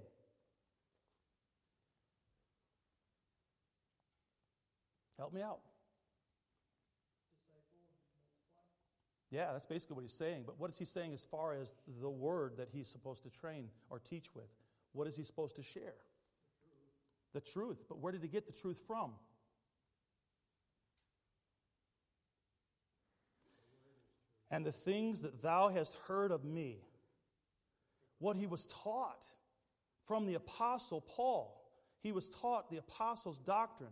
Help 5.19 5.33
me 5.33 5.43
out. 5.43 5.59
Yeah, 9.31 9.53
that's 9.53 9.67
basically 9.67 9.95
what 9.95 10.03
he's 10.03 10.13
saying. 10.13 10.45
But 10.47 10.61
what 10.61 10.71
is 10.71 10.79
he 10.79 10.85
saying 10.85 11.13
as 11.13 11.25
far 11.25 11.53
as 11.53 11.75
the 12.01 12.09
word 12.09 12.57
that 12.59 12.69
he's 12.73 12.89
supposed 12.89 13.25
to 13.25 13.31
train 13.31 13.69
or 13.91 13.99
teach 13.99 14.35
with? 14.35 14.49
What 14.93 15.09
is 15.09 15.17
he 15.17 15.25
supposed 15.25 15.57
to 15.57 15.63
share? 15.63 15.95
The 17.35 17.41
truth. 17.41 17.51
The 17.51 17.61
truth. 17.75 17.85
But 17.89 17.99
where 17.99 18.13
did 18.13 18.23
he 18.23 18.29
get 18.29 18.47
the 18.47 18.53
truth 18.53 18.79
from? 18.87 19.13
And 24.51 24.65
the 24.65 24.73
things 24.73 25.23
that 25.23 25.43
thou 25.43 25.69
hast 25.69 25.95
heard 26.07 26.31
of 26.31 26.45
me. 26.45 26.79
What 28.19 28.37
he 28.37 28.47
was 28.47 28.67
taught 28.67 29.25
from 30.05 30.27
the 30.27 30.35
Apostle 30.35 31.01
Paul. 31.01 31.63
He 32.01 32.13
was 32.13 32.29
taught 32.29 32.71
the 32.71 32.79
Apostles' 32.79 33.39
doctrine 33.39 33.91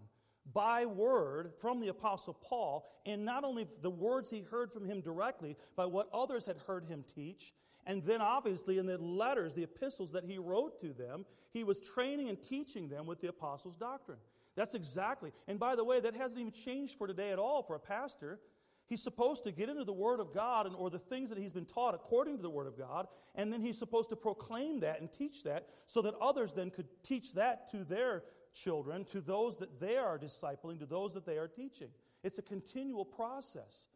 by 0.53 0.87
word 0.87 1.53
from 1.59 1.81
the 1.81 1.89
Apostle 1.89 2.35
Paul, 2.35 2.87
and 3.07 3.25
not 3.25 3.45
only 3.45 3.67
the 3.83 3.91
words 3.91 4.31
he 4.31 4.43
heard 4.43 4.71
from 4.71 4.85
him 4.85 5.01
directly, 5.01 5.57
but 5.77 5.91
what 5.91 6.09
others 6.13 6.45
had 6.45 6.57
heard 6.67 6.85
him 6.85 7.05
teach. 7.15 7.53
And 7.87 8.03
then, 8.03 8.21
obviously, 8.21 8.79
in 8.79 8.87
the 8.87 8.99
letters, 8.99 9.55
the 9.55 9.65
epistles 9.65 10.13
that 10.13 10.25
he 10.25 10.39
wrote 10.39 10.81
to 10.81 10.93
them, 10.93 11.27
he 11.53 11.65
was 11.65 11.81
training 11.81 12.29
and 12.29 12.41
teaching 12.41 12.89
them 12.89 13.07
with 13.07 13.21
the 13.21 13.29
Apostles' 13.29 13.77
doctrine. 13.77 14.19
That's 14.55 14.75
exactly. 14.75 15.33
And 15.49 15.59
by 15.59 15.77
the 15.77 15.85
way, 15.85 16.01
that 16.01 16.15
hasn't 16.15 16.41
even 16.41 16.53
changed 16.53 16.97
for 16.97 17.07
today 17.07 17.33
at 17.33 17.39
all 17.39 17.63
for 17.63 17.75
a 17.75 17.81
pastor. 17.81 18.39
He's 18.87 19.03
supposed 19.03 19.45
to 19.45 19.53
get 19.53 19.69
into 19.69 19.85
the 19.85 19.93
Word 19.93 20.21
of 20.21 20.33
God 20.33 20.67
and, 20.67 20.77
or 20.77 20.91
the 20.91 20.99
things 20.99 21.31
that 21.31 21.39
he's 21.39 21.53
been 21.53 21.65
taught 21.65 21.95
according 21.95 22.37
to 22.37 22.43
the 22.43 22.51
Word 22.51 22.67
of 22.67 22.77
God, 22.77 23.07
and 23.35 23.53
then 23.53 23.61
he's 23.63 23.79
supposed 23.79 24.11
to 24.11 24.17
proclaim 24.17 24.81
that 24.81 25.01
and 25.01 25.11
teach 25.11 25.43
that 25.45 25.69
so 25.87 26.03
that 26.03 26.15
others 26.21 26.53
then 26.53 26.71
could 26.71 26.87
teach 27.03 27.33
that 27.35 27.71
to 27.71 27.85
their 27.85 28.25
children, 28.53 29.05
to 29.07 29.21
those 29.21 29.57
that 29.59 29.81
they 29.81 29.97
are 29.97 30.19
discipling, 30.19 30.79
to 30.79 30.87
those 30.87 31.15
that 31.15 31.25
they 31.25 31.39
are 31.39 31.49
teaching. 31.49 31.89
It's 32.23 32.39
a 32.39 32.43
continual 32.43 33.05
process. 33.05 33.89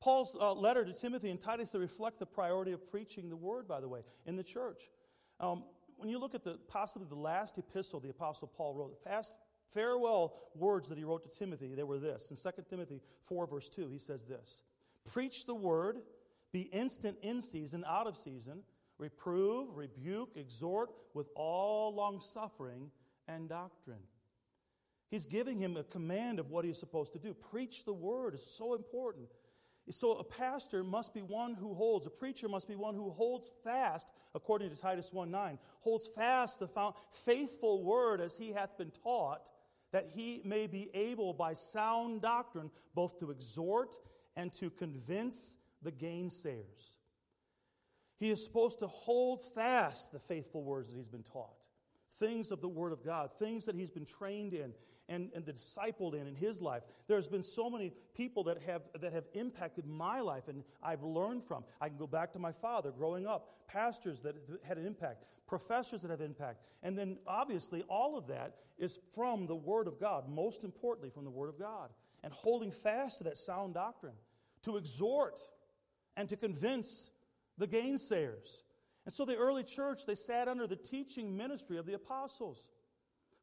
Paul's 0.00 0.36
uh, 0.38 0.52
letter 0.52 0.84
to 0.84 0.92
Timothy 0.92 1.30
and 1.30 1.40
Titus 1.40 1.70
to 1.70 1.78
reflect 1.78 2.18
the 2.18 2.26
priority 2.26 2.72
of 2.72 2.90
preaching 2.90 3.30
the 3.30 3.36
Word, 3.36 3.66
by 3.68 3.80
the 3.80 3.88
way, 3.88 4.00
in 4.26 4.36
the 4.36 4.42
church. 4.42 4.90
Um, 5.40 5.64
when 5.96 6.08
you 6.08 6.18
look 6.18 6.34
at 6.34 6.44
the 6.44 6.58
possibly 6.68 7.06
the 7.08 7.14
last 7.14 7.56
epistle 7.56 8.00
the 8.00 8.10
Apostle 8.10 8.48
Paul 8.48 8.74
wrote, 8.74 9.02
the 9.02 9.08
past 9.08 9.32
farewell 9.74 10.34
words 10.54 10.88
that 10.88 10.98
he 10.98 11.04
wrote 11.04 11.30
to 11.30 11.38
Timothy, 11.38 11.74
they 11.74 11.82
were 11.82 11.98
this. 11.98 12.30
In 12.30 12.36
2 12.36 12.62
Timothy 12.70 13.00
4, 13.22 13.46
verse 13.46 13.68
2, 13.68 13.88
he 13.90 13.98
says 13.98 14.24
this 14.24 14.62
Preach 15.12 15.46
the 15.46 15.54
word, 15.54 15.98
be 16.52 16.62
instant 16.62 17.18
in 17.22 17.40
season, 17.40 17.84
out 17.86 18.06
of 18.06 18.16
season, 18.16 18.62
reprove, 18.98 19.76
rebuke, 19.76 20.36
exhort 20.36 20.90
with 21.12 21.28
all 21.34 21.94
long 21.94 22.20
suffering 22.20 22.90
and 23.28 23.48
doctrine. 23.48 24.02
He's 25.10 25.26
giving 25.26 25.58
him 25.58 25.76
a 25.76 25.84
command 25.84 26.38
of 26.38 26.50
what 26.50 26.64
he's 26.64 26.78
supposed 26.78 27.12
to 27.12 27.18
do. 27.18 27.34
Preach 27.34 27.84
the 27.84 27.92
word 27.92 28.34
is 28.34 28.44
so 28.44 28.74
important. 28.74 29.28
So 29.90 30.12
a 30.12 30.24
pastor 30.24 30.82
must 30.82 31.12
be 31.12 31.20
one 31.20 31.54
who 31.54 31.74
holds, 31.74 32.06
a 32.06 32.10
preacher 32.10 32.48
must 32.48 32.66
be 32.66 32.74
one 32.74 32.94
who 32.94 33.10
holds 33.10 33.50
fast, 33.62 34.10
according 34.34 34.70
to 34.70 34.76
Titus 34.76 35.12
1 35.12 35.30
9, 35.30 35.58
holds 35.80 36.08
fast 36.08 36.58
the 36.58 36.92
faithful 37.10 37.84
word 37.84 38.20
as 38.20 38.36
he 38.36 38.52
hath 38.52 38.78
been 38.78 38.90
taught, 38.90 39.50
that 39.94 40.06
he 40.12 40.40
may 40.44 40.66
be 40.66 40.90
able 40.92 41.32
by 41.32 41.52
sound 41.52 42.20
doctrine 42.20 42.68
both 42.96 43.16
to 43.20 43.30
exhort 43.30 43.94
and 44.34 44.52
to 44.52 44.68
convince 44.68 45.56
the 45.82 45.92
gainsayers. 45.92 46.96
He 48.18 48.30
is 48.30 48.42
supposed 48.42 48.80
to 48.80 48.88
hold 48.88 49.40
fast 49.54 50.10
the 50.10 50.18
faithful 50.18 50.64
words 50.64 50.90
that 50.90 50.96
he's 50.96 51.08
been 51.08 51.22
taught 51.22 51.60
things 52.18 52.50
of 52.50 52.60
the 52.60 52.68
Word 52.68 52.92
of 52.92 53.04
God, 53.04 53.32
things 53.32 53.66
that 53.66 53.76
he's 53.76 53.90
been 53.90 54.04
trained 54.04 54.52
in 54.52 54.72
and, 55.08 55.30
and 55.34 55.44
the 55.44 55.52
discipled 55.52 56.14
in 56.14 56.26
in 56.26 56.34
his 56.34 56.60
life. 56.60 56.82
There's 57.06 57.28
been 57.28 57.42
so 57.42 57.68
many 57.68 57.92
people 58.14 58.44
that 58.44 58.62
have, 58.62 58.82
that 59.00 59.12
have 59.12 59.24
impacted 59.34 59.86
my 59.86 60.20
life 60.20 60.48
and 60.48 60.64
I've 60.82 61.02
learned 61.02 61.44
from. 61.44 61.64
I 61.80 61.88
can 61.88 61.98
go 61.98 62.06
back 62.06 62.32
to 62.32 62.38
my 62.38 62.52
father 62.52 62.90
growing 62.90 63.26
up, 63.26 63.68
pastors 63.68 64.20
that 64.22 64.36
had 64.62 64.78
an 64.78 64.86
impact, 64.86 65.24
professors 65.46 66.02
that 66.02 66.10
have 66.10 66.20
impact. 66.20 66.62
And 66.82 66.96
then 66.96 67.18
obviously 67.26 67.82
all 67.82 68.16
of 68.16 68.26
that 68.28 68.56
is 68.78 69.00
from 69.14 69.46
the 69.46 69.56
Word 69.56 69.86
of 69.86 70.00
God, 70.00 70.28
most 70.28 70.64
importantly 70.64 71.10
from 71.10 71.24
the 71.24 71.30
Word 71.30 71.48
of 71.48 71.58
God. 71.58 71.90
And 72.22 72.32
holding 72.32 72.70
fast 72.70 73.18
to 73.18 73.24
that 73.24 73.36
sound 73.36 73.74
doctrine, 73.74 74.14
to 74.62 74.76
exhort 74.76 75.40
and 76.16 76.28
to 76.30 76.36
convince 76.36 77.10
the 77.58 77.68
gainsayers 77.68 78.62
and 79.04 79.12
so 79.12 79.24
the 79.24 79.36
early 79.36 79.64
church, 79.64 80.06
they 80.06 80.14
sat 80.14 80.48
under 80.48 80.66
the 80.66 80.76
teaching 80.76 81.36
ministry 81.36 81.76
of 81.76 81.86
the 81.86 81.94
apostles, 81.94 82.70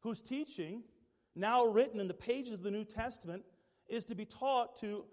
whose 0.00 0.20
teaching, 0.20 0.82
now 1.34 1.64
written 1.64 2.00
in 2.00 2.08
the 2.08 2.14
pages 2.14 2.54
of 2.54 2.62
the 2.62 2.70
New 2.70 2.84
Testament, 2.84 3.44
is 3.88 4.04
to 4.06 4.14
be 4.14 4.24
taught 4.24 4.76
to, 4.76 5.04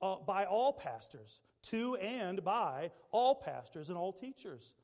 uh, 0.00 0.16
by 0.26 0.44
all 0.44 0.72
pastors, 0.72 1.40
to 1.62 1.96
and 1.96 2.44
by 2.44 2.90
all 3.10 3.34
pastors 3.34 3.88
and 3.88 3.98
all 3.98 4.12
teachers. 4.12 4.74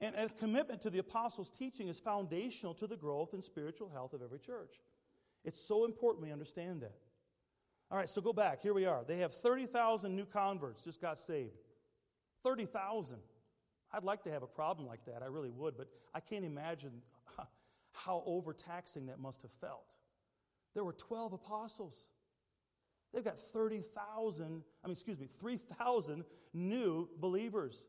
And, 0.00 0.16
a 0.16 0.28
commitment 0.28 0.82
to 0.82 0.90
the 0.90 0.98
apostles' 0.98 1.50
teaching 1.50 1.88
is 1.88 2.00
foundational 2.00 2.74
to 2.74 2.86
the 2.86 2.96
growth 2.96 3.34
and 3.34 3.44
spiritual 3.44 3.88
health 3.88 4.12
of 4.12 4.22
every 4.22 4.40
church. 4.40 4.80
It's 5.44 5.60
so 5.60 5.84
important 5.84 6.24
we 6.24 6.32
understand 6.32 6.82
that. 6.82 6.94
All 7.90 7.98
right, 7.98 8.08
so 8.08 8.20
go 8.20 8.32
back. 8.32 8.62
Here 8.62 8.74
we 8.74 8.86
are. 8.86 9.04
They 9.04 9.18
have 9.18 9.32
30,000 9.32 10.16
new 10.16 10.24
converts 10.24 10.84
just 10.84 11.00
got 11.00 11.18
saved. 11.18 11.58
30,000. 12.42 13.18
I'd 13.92 14.04
like 14.04 14.22
to 14.24 14.30
have 14.30 14.42
a 14.42 14.46
problem 14.46 14.88
like 14.88 15.04
that, 15.04 15.22
I 15.22 15.26
really 15.26 15.50
would, 15.50 15.76
but 15.76 15.88
I 16.14 16.20
can't 16.20 16.44
imagine 16.44 17.02
how 17.92 18.22
overtaxing 18.24 19.06
that 19.06 19.20
must 19.20 19.42
have 19.42 19.52
felt. 19.52 19.92
There 20.74 20.84
were 20.84 20.92
12 20.92 21.32
apostles. 21.34 22.06
They've 23.12 23.24
got 23.24 23.38
30,000, 23.38 24.62
I 24.82 24.86
mean, 24.86 24.92
excuse 24.92 25.18
me, 25.18 25.26
3,000 25.26 26.24
new 26.54 27.08
believers. 27.18 27.86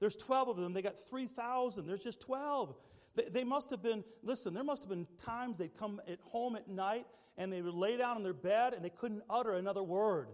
There's 0.00 0.16
12 0.16 0.48
of 0.48 0.56
them. 0.56 0.74
They 0.74 0.82
got 0.82 0.98
3,000. 0.98 1.86
There's 1.86 2.02
just 2.02 2.20
12. 2.20 2.74
They, 3.14 3.24
they, 3.30 3.44
must 3.44 3.70
have 3.70 3.82
been, 3.82 4.04
listen, 4.22 4.52
there 4.52 4.64
must 4.64 4.82
have 4.82 4.90
been 4.90 5.06
times 5.24 5.56
they'd 5.56 5.76
come 5.76 6.00
at 6.06 6.20
home 6.20 6.56
at 6.56 6.68
night 6.68 7.06
and 7.38 7.50
they 7.50 7.62
would 7.62 7.74
lay 7.74 7.96
down 7.96 8.18
in 8.18 8.22
their 8.22 8.34
bed 8.34 8.74
and 8.74 8.84
they 8.84 8.90
couldn't 8.90 9.22
utter 9.30 9.54
another 9.54 9.82
word. 9.82 10.28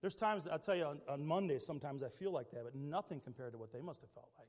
There's 0.00 0.14
times, 0.14 0.46
I'll 0.46 0.58
tell 0.58 0.76
you, 0.76 0.84
on, 0.84 1.00
on 1.08 1.24
Monday, 1.26 1.58
sometimes 1.58 2.02
I 2.02 2.08
feel 2.08 2.30
like 2.30 2.50
that, 2.50 2.62
but 2.62 2.74
nothing 2.74 3.20
compared 3.20 3.52
to 3.52 3.58
what 3.58 3.72
they 3.72 3.80
must 3.80 4.02
have 4.02 4.10
felt 4.10 4.30
like. 4.38 4.48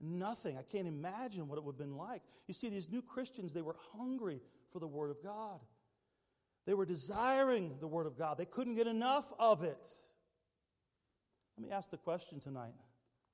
Nothing. 0.00 0.58
I 0.58 0.62
can't 0.62 0.86
imagine 0.86 1.48
what 1.48 1.58
it 1.58 1.64
would 1.64 1.72
have 1.72 1.78
been 1.78 1.96
like. 1.96 2.22
You 2.46 2.54
see, 2.54 2.68
these 2.68 2.90
new 2.90 3.02
Christians, 3.02 3.52
they 3.52 3.62
were 3.62 3.76
hungry 3.96 4.40
for 4.70 4.78
the 4.78 4.86
Word 4.86 5.10
of 5.10 5.22
God. 5.22 5.60
They 6.68 6.74
were 6.74 6.84
desiring 6.84 7.76
the 7.80 7.86
Word 7.86 8.06
of 8.06 8.18
God. 8.18 8.36
They 8.36 8.44
couldn't 8.44 8.74
get 8.74 8.86
enough 8.86 9.32
of 9.38 9.62
it. 9.62 9.88
Let 11.56 11.66
me 11.66 11.72
ask 11.72 11.90
the 11.90 11.96
question 11.96 12.40
tonight 12.40 12.74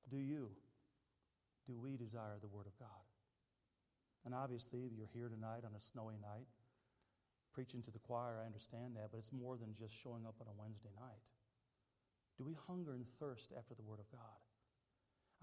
Do 0.09 0.15
you? 0.15 0.51
Do 1.67 1.77
we 1.77 1.97
desire 1.97 2.37
the 2.39 2.47
Word 2.47 2.65
of 2.65 2.79
God? 2.79 2.87
And 4.23 4.33
obviously, 4.33 4.89
you're 4.95 5.09
here 5.13 5.27
tonight 5.27 5.65
on 5.65 5.75
a 5.75 5.81
snowy 5.81 6.13
night 6.13 6.47
preaching 7.53 7.81
to 7.83 7.91
the 7.91 7.99
choir, 7.99 8.39
I 8.41 8.45
understand 8.45 8.95
that, 8.95 9.09
but 9.11 9.17
it's 9.17 9.33
more 9.33 9.57
than 9.57 9.75
just 9.77 9.93
showing 10.01 10.25
up 10.25 10.35
on 10.39 10.47
a 10.47 10.57
Wednesday 10.57 10.91
night. 10.95 11.19
Do 12.37 12.45
we 12.45 12.55
hunger 12.67 12.93
and 12.93 13.05
thirst 13.19 13.51
after 13.57 13.75
the 13.75 13.83
Word 13.83 13.99
of 13.99 14.09
God? 14.13 14.39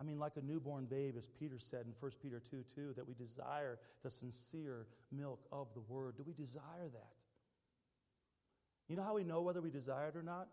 I 0.00 0.02
mean, 0.02 0.18
like 0.18 0.38
a 0.38 0.40
newborn 0.40 0.87
babe, 0.87 1.16
as 1.18 1.28
Peter 1.28 1.59
said 1.59 1.85
in 1.85 1.92
1 1.92 2.12
Peter 2.22 2.40
2 2.40 2.64
2, 2.74 2.94
that 2.96 3.07
we 3.07 3.12
desire 3.12 3.78
the 4.02 4.09
sincere 4.09 4.87
milk 5.11 5.44
of 5.52 5.68
the 5.74 5.83
Word. 5.83 6.16
Do 6.16 6.22
we 6.26 6.33
desire 6.33 6.88
that? 6.90 7.21
You 8.92 8.98
know 8.98 9.05
how 9.05 9.14
we 9.14 9.24
know 9.24 9.40
whether 9.40 9.62
we 9.62 9.70
desire 9.70 10.09
it 10.09 10.16
or 10.16 10.22
not? 10.22 10.48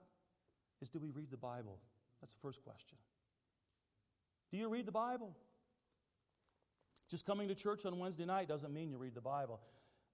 Is 0.82 0.90
do 0.90 0.98
we 0.98 1.10
read 1.10 1.30
the 1.30 1.36
Bible? 1.36 1.78
That's 2.22 2.32
the 2.32 2.40
first 2.40 2.64
question. 2.64 2.98
Do 4.50 4.58
you 4.58 4.70
read 4.70 4.86
the 4.86 4.94
Bible? 4.94 5.36
Just 7.12 7.26
coming 7.26 7.50
to 7.50 7.54
church 7.54 7.86
on 7.86 8.00
Wednesday 8.00 8.24
night 8.24 8.48
doesn't 8.48 8.74
mean 8.74 8.92
you 8.92 8.98
read 8.98 9.14
the 9.14 9.20
Bible. 9.20 9.60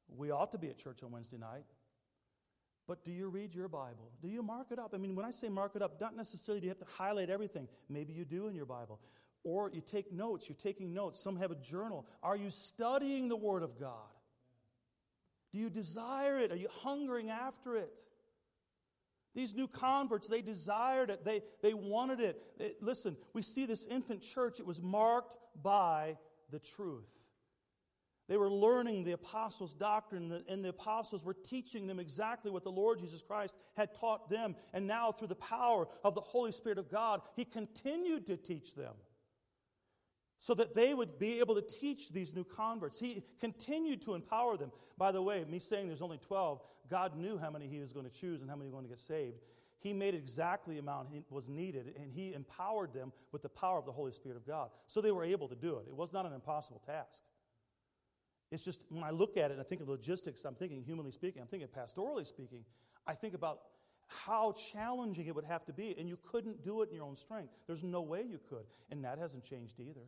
We 0.09 0.31
ought 0.31 0.51
to 0.53 0.57
be 0.57 0.69
at 0.69 0.79
church 0.79 1.03
on 1.03 1.11
Wednesday 1.11 1.37
night. 1.37 1.65
But 2.87 3.03
do 3.05 3.11
you 3.11 3.29
read 3.29 3.53
your 3.53 3.67
Bible? 3.67 4.09
Do 4.23 4.27
you 4.27 4.41
mark 4.41 4.71
it 4.71 4.79
up? 4.79 4.95
I 4.95 4.97
mean, 4.97 5.15
when 5.15 5.23
I 5.27 5.29
say 5.29 5.47
mark 5.47 5.75
it 5.75 5.83
up, 5.83 6.01
not 6.01 6.17
necessarily 6.17 6.61
do 6.61 6.65
you 6.65 6.71
have 6.71 6.79
to 6.79 6.93
highlight 6.97 7.29
everything. 7.29 7.67
Maybe 7.89 8.11
you 8.11 8.25
do 8.25 8.47
in 8.47 8.55
your 8.55 8.65
Bible. 8.65 8.99
Or 9.43 9.69
you 9.71 9.81
take 9.81 10.11
notes. 10.11 10.49
You're 10.49 10.57
taking 10.57 10.95
notes. 10.95 11.19
Some 11.19 11.37
have 11.37 11.51
a 11.51 11.61
journal. 11.61 12.07
Are 12.23 12.35
you 12.35 12.49
studying 12.49 13.29
the 13.29 13.35
Word 13.35 13.61
of 13.61 13.79
God? 13.79 14.09
Do 15.53 15.59
you 15.59 15.69
desire 15.69 16.39
it? 16.39 16.51
Are 16.51 16.57
you 16.57 16.69
hungering 16.81 17.29
after 17.29 17.77
it? 17.77 17.99
These 19.35 19.53
new 19.53 19.67
converts, 19.67 20.27
they 20.27 20.41
desired 20.41 21.09
it. 21.09 21.25
They, 21.25 21.41
they 21.61 21.73
wanted 21.73 22.21
it. 22.21 22.41
it. 22.57 22.77
Listen, 22.81 23.17
we 23.33 23.41
see 23.41 23.65
this 23.65 23.85
infant 23.85 24.21
church, 24.21 24.59
it 24.59 24.65
was 24.65 24.81
marked 24.81 25.37
by 25.61 26.17
the 26.51 26.59
truth. 26.59 27.11
They 28.27 28.37
were 28.37 28.49
learning 28.49 29.03
the 29.03 29.11
apostles' 29.11 29.75
doctrine, 29.75 30.43
and 30.49 30.65
the 30.65 30.69
apostles 30.69 31.23
were 31.23 31.35
teaching 31.35 31.85
them 31.85 31.99
exactly 31.99 32.49
what 32.49 32.63
the 32.63 32.71
Lord 32.71 32.97
Jesus 32.97 33.21
Christ 33.21 33.55
had 33.77 33.93
taught 33.93 34.29
them. 34.31 34.55
And 34.73 34.87
now, 34.87 35.11
through 35.11 35.27
the 35.27 35.35
power 35.35 35.87
of 36.03 36.15
the 36.15 36.21
Holy 36.21 36.51
Spirit 36.51 36.79
of 36.79 36.89
God, 36.89 37.21
He 37.35 37.45
continued 37.45 38.25
to 38.27 38.37
teach 38.37 38.73
them 38.73 38.93
so 40.39 40.53
that 40.53 40.75
they 40.75 40.93
would 40.93 41.17
be 41.17 41.39
able 41.39 41.55
to 41.55 41.61
teach 41.61 42.11
these 42.11 42.35
new 42.35 42.43
converts. 42.43 42.99
He 42.99 43.23
continued 43.39 44.01
to 44.03 44.13
empower 44.13 44.57
them. 44.57 44.71
By 44.97 45.11
the 45.11 45.21
way, 45.21 45.45
me 45.47 45.59
saying 45.59 45.87
there's 45.87 46.01
only 46.01 46.17
12, 46.17 46.61
God 46.89 47.15
knew 47.15 47.37
how 47.37 47.49
many 47.49 47.67
He 47.67 47.79
was 47.79 47.93
going 47.93 48.05
to 48.05 48.11
choose 48.11 48.41
and 48.41 48.49
how 48.49 48.55
many 48.55 48.69
were 48.69 48.73
going 48.73 48.85
to 48.85 48.89
get 48.89 48.99
saved. 48.99 49.39
He 49.79 49.93
made 49.93 50.15
exactly 50.15 50.75
the 50.75 50.81
amount 50.81 51.09
was 51.29 51.47
needed, 51.47 51.93
and 51.99 52.11
He 52.11 52.33
empowered 52.33 52.93
them 52.93 53.11
with 53.31 53.41
the 53.41 53.49
power 53.49 53.77
of 53.77 53.85
the 53.85 53.91
Holy 53.91 54.11
Spirit 54.11 54.37
of 54.37 54.45
God. 54.45 54.69
So 54.87 55.01
they 55.01 55.11
were 55.11 55.23
able 55.23 55.47
to 55.47 55.55
do 55.55 55.77
it. 55.77 55.85
It 55.87 55.95
was 55.95 56.11
not 56.11 56.25
an 56.25 56.33
impossible 56.33 56.81
task. 56.85 57.23
It's 58.51 58.63
just 58.63 58.83
when 58.89 59.03
I 59.03 59.09
look 59.09 59.37
at 59.37 59.51
it, 59.51 59.53
and 59.53 59.61
I 59.61 59.63
think 59.63 59.81
of 59.81 59.89
logistics, 59.89 60.45
I'm 60.45 60.55
thinking 60.55 60.81
humanly 60.81 61.11
speaking, 61.11 61.41
I'm 61.41 61.47
thinking 61.47 61.67
pastorally 61.67 62.25
speaking, 62.25 62.63
I 63.05 63.13
think 63.13 63.33
about 63.33 63.59
how 64.07 64.53
challenging 64.53 65.25
it 65.25 65.35
would 65.35 65.45
have 65.45 65.65
to 65.65 65.73
be, 65.73 65.95
and 65.97 66.07
you 66.07 66.17
couldn't 66.31 66.63
do 66.63 66.81
it 66.81 66.89
in 66.89 66.95
your 66.95 67.05
own 67.05 67.15
strength. 67.15 67.53
There's 67.67 67.83
no 67.83 68.01
way 68.01 68.23
you 68.23 68.39
could, 68.49 68.65
and 68.91 69.03
that 69.03 69.17
hasn't 69.17 69.43
changed 69.43 69.79
either. 69.79 70.07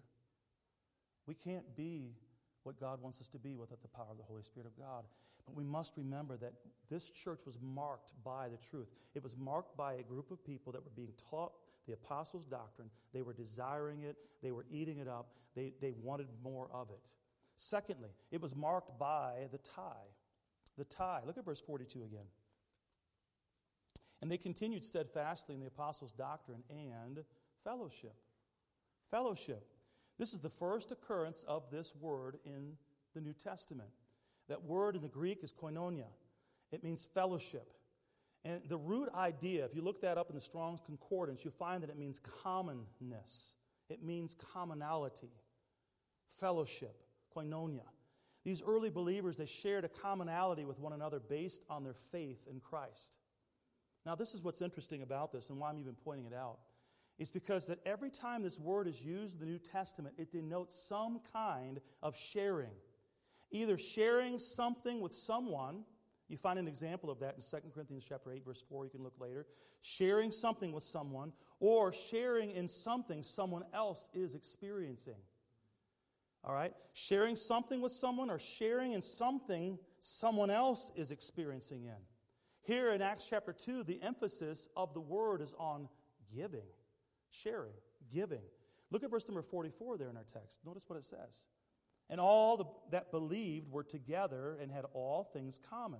We 1.28 1.36
can't 1.36 1.76
be 1.76 2.16
what 2.63 2.80
God 2.80 3.02
wants 3.02 3.22
us 3.22 3.30
to 3.30 3.40
be 3.40 3.56
without 3.56 3.82
the 3.82 3.88
power 3.88 4.08
of 4.12 4.18
the 4.18 4.24
Holy 4.24 4.44
Spirit 4.44 4.66
of 4.66 4.78
God. 4.78 5.04
But 5.46 5.56
we 5.56 5.63
must 5.63 5.94
remember 5.96 6.38
that 6.38 6.54
this 6.90 7.10
church 7.10 7.42
was 7.46 7.58
marked 7.62 8.12
by 8.24 8.50
the 8.50 8.58
truth. 8.58 8.88
It 9.16 9.24
was 9.24 9.38
marked 9.38 9.78
by 9.78 9.94
a 9.94 10.04
group 10.04 10.32
of 10.32 10.44
people 10.44 10.74
that 10.74 10.84
were 10.84 10.92
being 10.96 11.13
taught 11.30 11.54
the 11.86 11.94
apostles' 11.94 12.46
doctrine. 12.46 12.90
They 13.13 13.22
were 13.22 13.34
desiring 13.34 14.02
it, 14.02 14.18
they 14.44 14.52
were 14.52 14.66
eating 14.70 14.98
it 14.98 15.08
up, 15.08 15.30
they, 15.56 15.74
they 15.82 15.94
wanted 16.04 16.28
more 16.44 16.70
of 16.74 16.90
it. 16.90 17.00
Secondly, 17.56 18.10
it 18.32 18.42
was 18.42 18.56
marked 18.56 19.00
by 19.00 19.48
the 19.52 19.58
tie. 19.58 20.12
The 20.78 20.84
tie. 20.84 21.22
Look 21.26 21.38
at 21.38 21.46
verse 21.46 21.62
42 21.62 22.04
again. 22.04 22.26
And 24.22 24.32
they 24.32 24.38
continued 24.38 24.84
steadfastly 24.84 25.56
in 25.56 25.62
the 25.62 25.68
apostles' 25.68 26.12
doctrine 26.12 26.63
and 26.70 27.24
fellowship. 27.63 28.16
Fellowship. 29.10 29.66
This 30.17 30.34
is 30.34 30.39
the 30.39 30.49
first 30.49 30.91
occurrence 30.91 31.43
of 31.47 31.69
this 31.71 31.93
word 31.95 32.38
in 32.45 32.73
the 33.13 33.21
New 33.21 33.34
Testament. 33.34 33.89
That 34.49 34.63
word 34.63 34.95
in 34.95 35.01
the 35.01 35.10
Greek 35.10 35.43
is 35.43 35.53
koinonia, 35.53 36.08
it 36.71 36.84
means 36.84 37.06
fellowship. 37.06 37.73
And 38.45 38.62
the 38.69 38.77
root 38.77 39.10
idea, 39.13 39.65
if 39.65 39.75
you 39.75 39.82
look 39.82 40.01
that 40.01 40.17
up 40.17 40.30
in 40.30 40.36
the 40.36 40.41
Strong's 40.41 40.80
Concordance, 40.86 41.43
you'll 41.43 41.51
find 41.51 41.84
that 41.84 41.89
it 41.89 41.97
means 41.97 42.21
commonness, 42.43 43.56
it 43.89 44.03
means 44.03 44.36
commonality, 44.53 45.32
fellowship 46.39 47.03
koinonia. 47.36 47.82
These 48.45 48.63
early 48.65 48.89
believers, 48.89 49.36
they 49.36 49.45
shared 49.45 49.84
a 49.84 49.89
commonality 49.89 50.63
with 50.63 50.80
one 50.80 50.93
another 50.93 51.19
based 51.19 51.63
on 51.69 51.84
their 51.84 51.93
faith 51.93 52.47
in 52.49 52.62
Christ. 52.62 53.17
Now, 54.06 54.15
this 54.15 54.34
is 54.34 54.41
what's 54.41 54.62
interesting 54.62 55.01
about 55.01 55.34
this 55.34 55.49
and 55.49 55.60
why 55.60 55.69
I'm 55.69 55.80
even 55.80 55.95
pointing 56.06 56.27
it 56.27 56.34
out. 56.34 56.60
Is 57.17 57.32
because 57.32 57.65
that 57.67 57.80
every 57.86 58.12
time 58.12 58.43
this 58.43 58.60
word 58.60 58.88
is 58.88 59.03
used 59.03 59.34
in 59.34 59.39
the 59.39 59.45
New 59.45 59.60
Testament, 59.60 60.15
it 60.17 60.32
denotes 60.32 60.75
some 60.75 61.19
kind 61.34 61.82
of 62.03 62.15
sharing. 62.15 62.75
Either 63.49 63.77
sharing 63.77 64.38
something 64.38 65.01
with 65.01 65.13
someone, 65.13 65.84
you 66.27 66.38
find 66.38 66.60
an 66.60 66.67
example 66.67 67.10
of 67.10 67.19
that 67.19 67.36
in 67.36 67.41
2 67.41 67.69
Corinthians 67.73 68.06
chapter 68.08 68.32
8, 68.32 68.45
verse 68.45 68.63
4, 68.69 68.86
you 68.86 68.91
can 68.91 69.03
look 69.03 69.19
later. 69.19 69.47
Sharing 69.82 70.32
something 70.32 70.71
with 70.71 70.84
someone, 70.84 71.32
or 71.60 71.93
sharing 71.93 72.51
in 72.51 72.67
something 72.67 73.23
someone 73.23 73.63
else 73.73 74.10
is 74.13 74.36
experiencing. 74.36 75.21
All 76.43 76.53
right? 76.53 76.73
Sharing 76.93 77.36
something 77.36 77.82
with 77.82 77.91
someone 77.91 78.30
or 78.30 78.39
sharing 78.39 78.93
in 78.93 79.01
something 79.01 79.80
someone 80.01 80.49
else 80.49 80.91
is 80.95 81.12
experiencing 81.12 81.86
in. 81.86 81.97
Here 82.62 82.91
in 82.91 83.01
Acts 83.01 83.27
chapter 83.30 83.53
2, 83.53 83.84
the 83.84 84.01
emphasis 84.01 84.67
of 84.75 84.93
the 84.93 85.01
word 85.01 85.41
is 85.41 85.56
on 85.58 85.88
giving, 86.36 86.67
sharing, 87.30 87.74
giving. 88.13 88.42
Look 88.90 89.04
at 89.04 89.12
verse 89.12 89.28
number 89.28 89.42
44 89.42 89.98
there 89.98 90.10
in 90.10 90.18
our 90.18 90.24
text. 90.24 90.62
Notice 90.66 90.84
what 90.88 90.98
it 90.98 91.06
says. 91.06 91.46
And 92.10 92.22
all 92.22 92.58
the, 92.58 92.66
that 92.92 93.12
believed 93.12 93.70
were 93.70 93.84
together 93.84 94.58
and 94.62 94.72
had 94.72 94.86
all 94.94 95.24
things 95.24 95.60
common, 95.70 96.00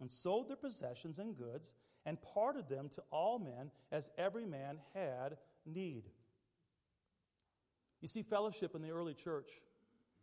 and 0.00 0.10
sold 0.10 0.48
their 0.48 0.56
possessions 0.56 1.18
and 1.18 1.36
goods, 1.36 1.74
and 2.04 2.20
parted 2.20 2.68
them 2.68 2.88
to 2.90 3.02
all 3.10 3.38
men 3.38 3.70
as 3.90 4.10
every 4.18 4.44
man 4.44 4.78
had 4.94 5.38
need. 5.64 6.04
You 8.02 8.08
see, 8.08 8.22
fellowship 8.22 8.74
in 8.74 8.82
the 8.82 8.90
early 8.90 9.14
church 9.14 9.50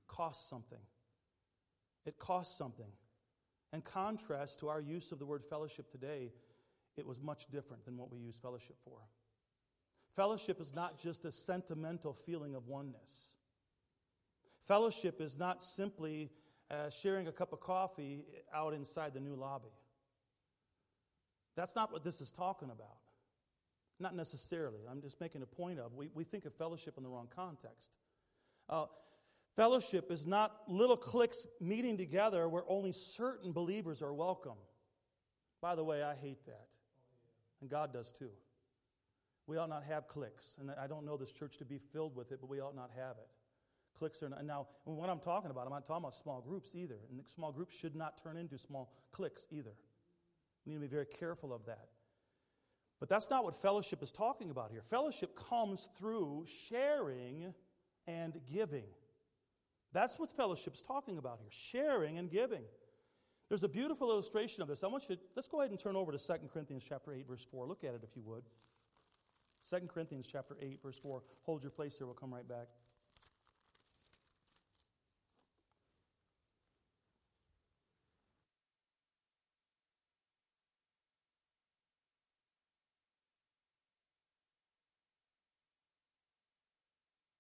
costs 0.08 0.48
something. 0.48 0.80
It 2.06 2.20
costs 2.20 2.58
something. 2.58 2.92
In 3.72 3.82
contrast 3.82 4.60
to 4.60 4.70
our 4.70 4.80
use 4.80 5.12
of 5.12 5.18
the 5.18 5.26
word 5.26 5.44
fellowship 5.44 5.90
today, 5.90 6.32
it 6.96 7.08
was 7.08 7.20
much 7.20 7.48
different 7.52 7.86
than 7.86 7.98
what 7.98 8.12
we 8.12 8.20
use 8.20 8.38
fellowship 8.38 8.76
for. 8.84 9.00
Fellowship 10.16 10.62
is 10.62 10.74
not 10.74 11.00
just 11.00 11.26
a 11.26 11.32
sentimental 11.32 12.14
feeling 12.14 12.54
of 12.54 12.68
oneness. 12.68 13.36
Fellowship 14.68 15.20
is 15.20 15.40
not 15.40 15.64
simply 15.64 16.30
uh, 16.70 16.90
sharing 16.90 17.28
a 17.28 17.32
cup 17.32 17.52
of 17.52 17.60
coffee 17.60 18.24
out 18.54 18.74
inside 18.74 19.14
the 19.14 19.20
new 19.20 19.36
lobby. 19.36 19.74
That's 21.56 21.76
not 21.76 21.92
what 21.92 22.04
this 22.04 22.22
is 22.22 22.32
talking 22.32 22.70
about. 22.70 22.98
Not 24.00 24.16
necessarily. 24.16 24.80
I'm 24.90 25.02
just 25.02 25.20
making 25.20 25.42
a 25.42 25.46
point 25.46 25.80
of. 25.80 25.94
We, 25.94 26.10
we 26.14 26.24
think 26.24 26.46
of 26.46 26.54
fellowship 26.54 26.96
in 26.98 27.04
the 27.04 27.10
wrong 27.10 27.28
context. 27.36 27.98
Uh, 28.70 28.86
fellowship 29.56 30.12
is 30.12 30.26
not 30.26 30.52
little 30.68 30.98
cliques 30.98 31.48
meeting 31.60 31.98
together 31.98 32.48
where 32.48 32.64
only 32.68 32.92
certain 32.92 33.52
believers 33.52 34.02
are 34.02 34.14
welcome. 34.14 34.58
By 35.62 35.76
the 35.76 35.84
way, 35.84 36.04
I 36.04 36.16
hate 36.16 36.46
that. 36.46 36.68
And 37.62 37.70
God 37.70 37.94
does 37.94 38.12
too. 38.12 38.30
We 39.48 39.58
ought 39.58 39.70
not 39.70 39.84
have 39.84 40.08
cliques. 40.08 40.58
And 40.60 40.72
I 40.72 40.88
don't 40.88 41.06
know 41.06 41.18
this 41.18 41.32
church 41.32 41.58
to 41.58 41.66
be 41.66 41.78
filled 41.78 42.16
with 42.16 42.32
it, 42.32 42.40
but 42.40 42.50
we 42.50 42.60
ought 42.60 42.76
not 42.76 42.92
have 42.96 43.18
it. 43.18 43.28
Cliques 43.98 44.24
are 44.24 44.30
not. 44.30 44.46
Now, 44.46 44.68
when 44.86 45.10
I'm 45.10 45.20
talking 45.20 45.52
about, 45.52 45.66
I'm 45.66 45.74
not 45.74 45.86
talking 45.86 46.04
about 46.04 46.16
small 46.16 46.42
groups 46.42 46.76
either. 46.76 47.00
And 47.10 47.22
small 47.34 47.52
groups 47.52 47.78
should 47.78 47.96
not 47.96 48.22
turn 48.22 48.38
into 48.38 48.58
small 48.58 48.94
cliques 49.12 49.48
either. 49.52 49.74
We 50.66 50.72
need 50.72 50.78
to 50.78 50.82
be 50.82 50.88
very 50.88 51.06
careful 51.06 51.54
of 51.54 51.66
that. 51.66 51.90
But 53.00 53.10
that's 53.10 53.30
not 53.30 53.44
what 53.44 53.56
fellowship 53.56 54.02
is 54.02 54.12
talking 54.12 54.50
about 54.50 54.72
here. 54.72 54.82
Fellowship 54.82 55.36
comes 55.36 55.90
through 55.98 56.46
sharing 56.70 57.54
and 58.08 58.40
giving. 58.52 58.86
That's 59.92 60.18
what 60.18 60.32
fellowship 60.32 60.74
is 60.74 60.82
talking 60.82 61.18
about 61.18 61.40
here 61.40 61.50
sharing 61.52 62.18
and 62.18 62.32
giving. 62.32 62.64
There's 63.50 63.64
a 63.64 63.70
beautiful 63.70 64.10
illustration 64.10 64.64
of 64.64 64.68
this. 64.68 64.84
I 64.84 64.88
want 64.88 65.10
you 65.10 65.16
to, 65.16 65.22
let's 65.36 65.48
go 65.48 65.60
ahead 65.60 65.70
and 65.70 65.80
turn 65.80 65.96
over 65.96 66.12
to 66.12 66.18
2 66.18 66.34
Corinthians 66.52 66.86
chapter 66.88 67.14
8, 67.14 67.28
verse 67.28 67.46
4. 67.52 67.68
Look 67.68 67.84
at 67.84 67.94
it 67.94 68.02
if 68.04 68.16
you 68.16 68.24
would. 68.24 68.44
2 69.70 69.88
Corinthians 69.88 70.28
chapter 70.30 70.58
8, 70.62 70.80
verse 70.84 71.00
4. 71.00 71.24
Hold 71.44 71.64
your 71.64 71.72
place 71.72 71.98
there, 71.98 72.06
we'll 72.06 72.16
come 72.16 72.34
right 72.34 72.48
back. 72.48 72.68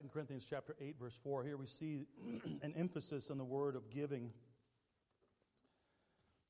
2 0.03 0.09
Corinthians 0.09 0.45
chapter 0.49 0.75
8, 0.81 0.95
verse 0.99 1.17
4. 1.23 1.43
Here 1.43 1.55
we 1.57 1.65
see 1.65 2.07
an 2.61 2.73
emphasis 2.75 3.29
on 3.31 3.37
the 3.37 3.43
word 3.43 3.75
of 3.75 3.89
giving. 3.89 4.31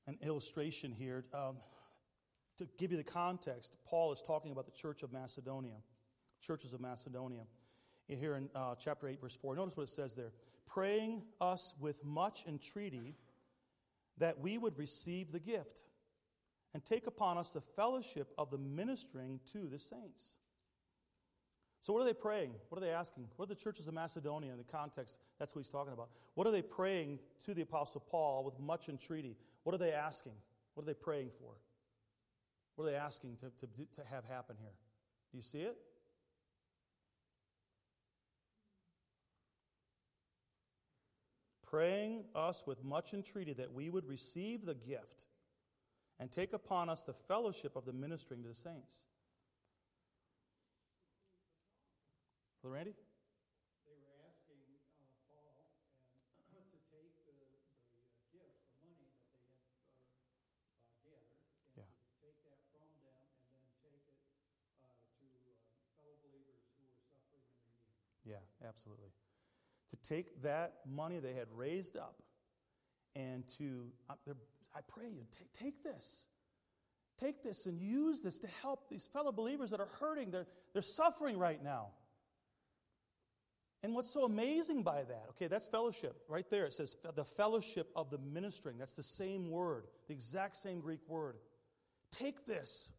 An 0.08 0.18
illustration 0.24 0.92
here. 0.92 1.26
Um, 1.34 1.58
to 2.58 2.68
give 2.78 2.92
you 2.92 2.98
the 2.98 3.04
context, 3.04 3.78
Paul 3.86 4.12
is 4.12 4.22
talking 4.26 4.52
about 4.52 4.66
the 4.66 4.72
church 4.72 5.04
of 5.04 5.12
Macedonia, 5.12 5.76
churches 6.42 6.74
of 6.74 6.82
Macedonia. 6.82 7.42
Here 8.08 8.36
in 8.36 8.50
uh, 8.54 8.76
chapter 8.78 9.08
8, 9.08 9.22
verse 9.22 9.36
4. 9.36 9.56
Notice 9.56 9.78
what 9.78 9.84
it 9.84 9.90
says 9.90 10.14
there 10.14 10.34
praying 10.68 11.24
us 11.40 11.74
with 11.80 12.04
much 12.04 12.46
entreaty 12.48 13.16
that 14.18 14.40
we 14.40 14.58
would 14.58 14.78
receive 14.78 15.32
the 15.32 15.40
gift 15.40 15.84
and 16.74 16.84
take 16.84 17.08
upon 17.08 17.38
us 17.38 17.52
the 17.52 17.62
fellowship 17.62 18.34
of 18.38 18.50
the 18.50 18.58
ministering 18.58 19.40
to 19.52 19.68
the 19.68 19.80
saints. 19.80 20.38
So, 21.82 21.92
what 21.94 22.02
are 22.02 22.06
they 22.06 22.14
praying? 22.14 22.52
What 22.70 22.78
are 22.78 22.86
they 22.86 22.92
asking? 22.92 23.28
What 23.36 23.46
are 23.50 23.54
the 23.54 23.60
churches 23.60 23.88
of 23.88 23.94
Macedonia 23.94 24.52
in 24.52 24.58
the 24.58 24.64
context? 24.64 25.18
That's 25.38 25.54
what 25.54 25.64
he's 25.64 25.72
talking 25.72 25.94
about. 25.94 26.10
What 26.34 26.48
are 26.48 26.52
they 26.52 26.62
praying 26.62 27.20
to 27.46 27.54
the 27.54 27.62
Apostle 27.62 28.02
Paul 28.10 28.44
with 28.44 28.60
much 28.60 28.88
entreaty? 28.88 29.36
What 29.64 29.76
are 29.76 29.78
they 29.80 29.92
asking? 29.92 30.34
What 30.74 30.84
are 30.84 30.88
they 30.88 30.94
praying 30.94 31.32
for? 31.32 31.52
What 32.76 32.86
are 32.88 32.92
they 32.92 32.98
asking 32.98 33.38
to, 33.38 33.52
to, 33.60 33.68
to 33.68 34.10
have 34.10 34.26
happen 34.26 34.56
here? 34.60 34.74
Do 35.32 35.38
you 35.38 35.44
see 35.44 35.60
it? 35.60 35.78
Praying 41.64 42.26
us 42.36 42.64
with 42.68 42.84
much 42.84 43.14
entreaty 43.14 43.54
that 43.54 43.74
we 43.74 43.90
would 43.90 44.08
receive 44.08 44.66
the 44.66 44.76
gift 44.76 45.26
and 46.20 46.32
take 46.32 46.54
upon 46.54 46.90
us 46.90 47.02
the 47.02 47.14
fellowship 47.14 47.76
of 47.76 47.86
the 47.86 47.94
ministering 47.94 48.44
to 48.44 48.50
the 48.50 48.56
saints. 48.56 49.06
Brother 52.62 52.76
Randy? 52.80 52.96
They 53.84 53.98
were 54.00 54.16
asking 54.24 54.64
uh, 54.96 55.04
Paul 55.28 55.68
and, 56.54 56.64
to 56.72 56.80
take 56.94 57.12
the, 57.28 57.36
the 57.36 57.60
uh, 57.92 58.22
gift, 58.32 58.56
the 58.72 58.80
money 58.80 58.94
that 59.04 59.20
they 59.28 59.44
had 59.52 59.68
uh, 59.68 59.84
uh, 60.80 60.96
gathered, 61.04 61.44
and 61.44 61.76
Yeah. 61.76 61.90
to 61.92 62.08
take 62.24 62.40
that 62.48 62.64
from 62.72 62.88
them 63.04 63.20
and 63.44 63.50
then 63.52 63.68
take 63.84 64.06
it 64.08 64.22
uh, 64.80 64.96
to 65.20 65.28
uh, 65.44 65.92
fellow 66.00 66.16
believers 66.24 66.64
who 66.78 66.88
were 66.88 67.02
suffering 67.04 67.44
and 67.52 67.68
in 67.68 67.76
need. 67.84 68.00
Yeah, 68.24 68.46
absolutely. 68.68 69.10
To 69.92 70.10
take 70.10 70.42
that 70.44 70.74
money 70.90 71.20
they 71.20 71.34
had 71.34 71.48
raised 71.54 71.98
up 71.98 72.22
and 73.16 73.44
to, 73.58 73.92
uh, 74.10 74.34
I 74.76 74.80
pray 74.88 75.10
you, 75.10 75.26
take, 75.38 75.54
take 75.54 75.84
this. 75.84 76.26
Take 77.20 77.44
this 77.44 77.68
and 77.68 77.80
use 77.80 78.22
this 78.22 78.40
to 78.40 78.48
help 78.62 78.90
these 78.90 79.06
fellow 79.06 79.32
believers 79.32 79.70
that 79.70 79.80
are 79.80 79.90
hurting. 80.00 80.32
They're, 80.32 80.48
they're 80.74 80.82
suffering 80.82 81.38
right 81.38 81.64
now. 81.64 81.90
And 83.84 83.94
what's 83.94 84.10
so 84.10 84.24
amazing 84.24 84.82
by 84.84 85.04
that? 85.04 85.26
Okay, 85.32 85.48
that's 85.48 85.68
fellowship. 85.68 86.16
Right 86.30 86.50
there, 86.50 86.66
it 86.66 86.74
says 86.74 86.98
the 87.16 87.26
fellowship 87.26 87.90
of 87.96 88.10
the 88.10 88.18
ministering. 88.18 88.78
That's 88.78 88.94
the 88.94 89.04
same 89.04 89.50
word, 89.50 89.88
the 90.08 90.14
exact 90.14 90.56
same 90.58 90.80
Greek 90.80 91.02
word. 91.08 91.36
Take 92.10 92.46
this. 92.46 92.90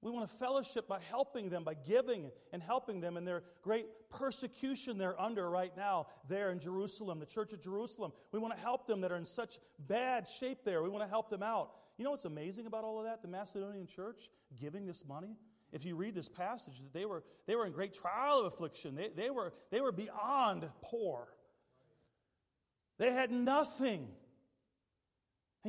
We 0.00 0.12
want 0.12 0.30
to 0.30 0.36
fellowship 0.36 0.86
by 0.86 1.00
helping 1.10 1.50
them, 1.50 1.64
by 1.64 1.74
giving 1.74 2.30
and 2.52 2.62
helping 2.62 3.00
them 3.00 3.16
in 3.16 3.24
their 3.24 3.42
great 3.62 3.86
persecution 4.10 4.96
they're 4.96 5.20
under 5.20 5.50
right 5.50 5.76
now, 5.76 6.06
there 6.28 6.50
in 6.50 6.60
Jerusalem, 6.60 7.18
the 7.18 7.26
church 7.26 7.52
of 7.52 7.60
Jerusalem. 7.60 8.12
We 8.30 8.38
want 8.38 8.54
to 8.54 8.60
help 8.60 8.86
them 8.86 9.00
that 9.00 9.10
are 9.10 9.16
in 9.16 9.24
such 9.24 9.58
bad 9.78 10.28
shape 10.28 10.58
there. 10.64 10.82
We 10.82 10.88
want 10.88 11.02
to 11.02 11.10
help 11.10 11.30
them 11.30 11.42
out. 11.42 11.72
You 11.96 12.04
know 12.04 12.12
what's 12.12 12.26
amazing 12.26 12.66
about 12.66 12.84
all 12.84 13.00
of 13.00 13.06
that? 13.06 13.22
The 13.22 13.28
Macedonian 13.28 13.88
church 13.88 14.28
giving 14.60 14.86
this 14.86 15.04
money? 15.04 15.36
If 15.72 15.84
you 15.84 15.96
read 15.96 16.14
this 16.14 16.28
passage, 16.28 16.80
they 16.92 17.04
were, 17.04 17.24
they 17.46 17.56
were 17.56 17.66
in 17.66 17.72
great 17.72 17.92
trial 17.92 18.40
of 18.40 18.46
affliction. 18.46 18.94
They, 18.94 19.08
they, 19.08 19.30
were, 19.30 19.52
they 19.70 19.80
were 19.80 19.92
beyond 19.92 20.68
poor. 20.80 21.28
They 22.98 23.12
had 23.12 23.30
nothing. 23.30 24.08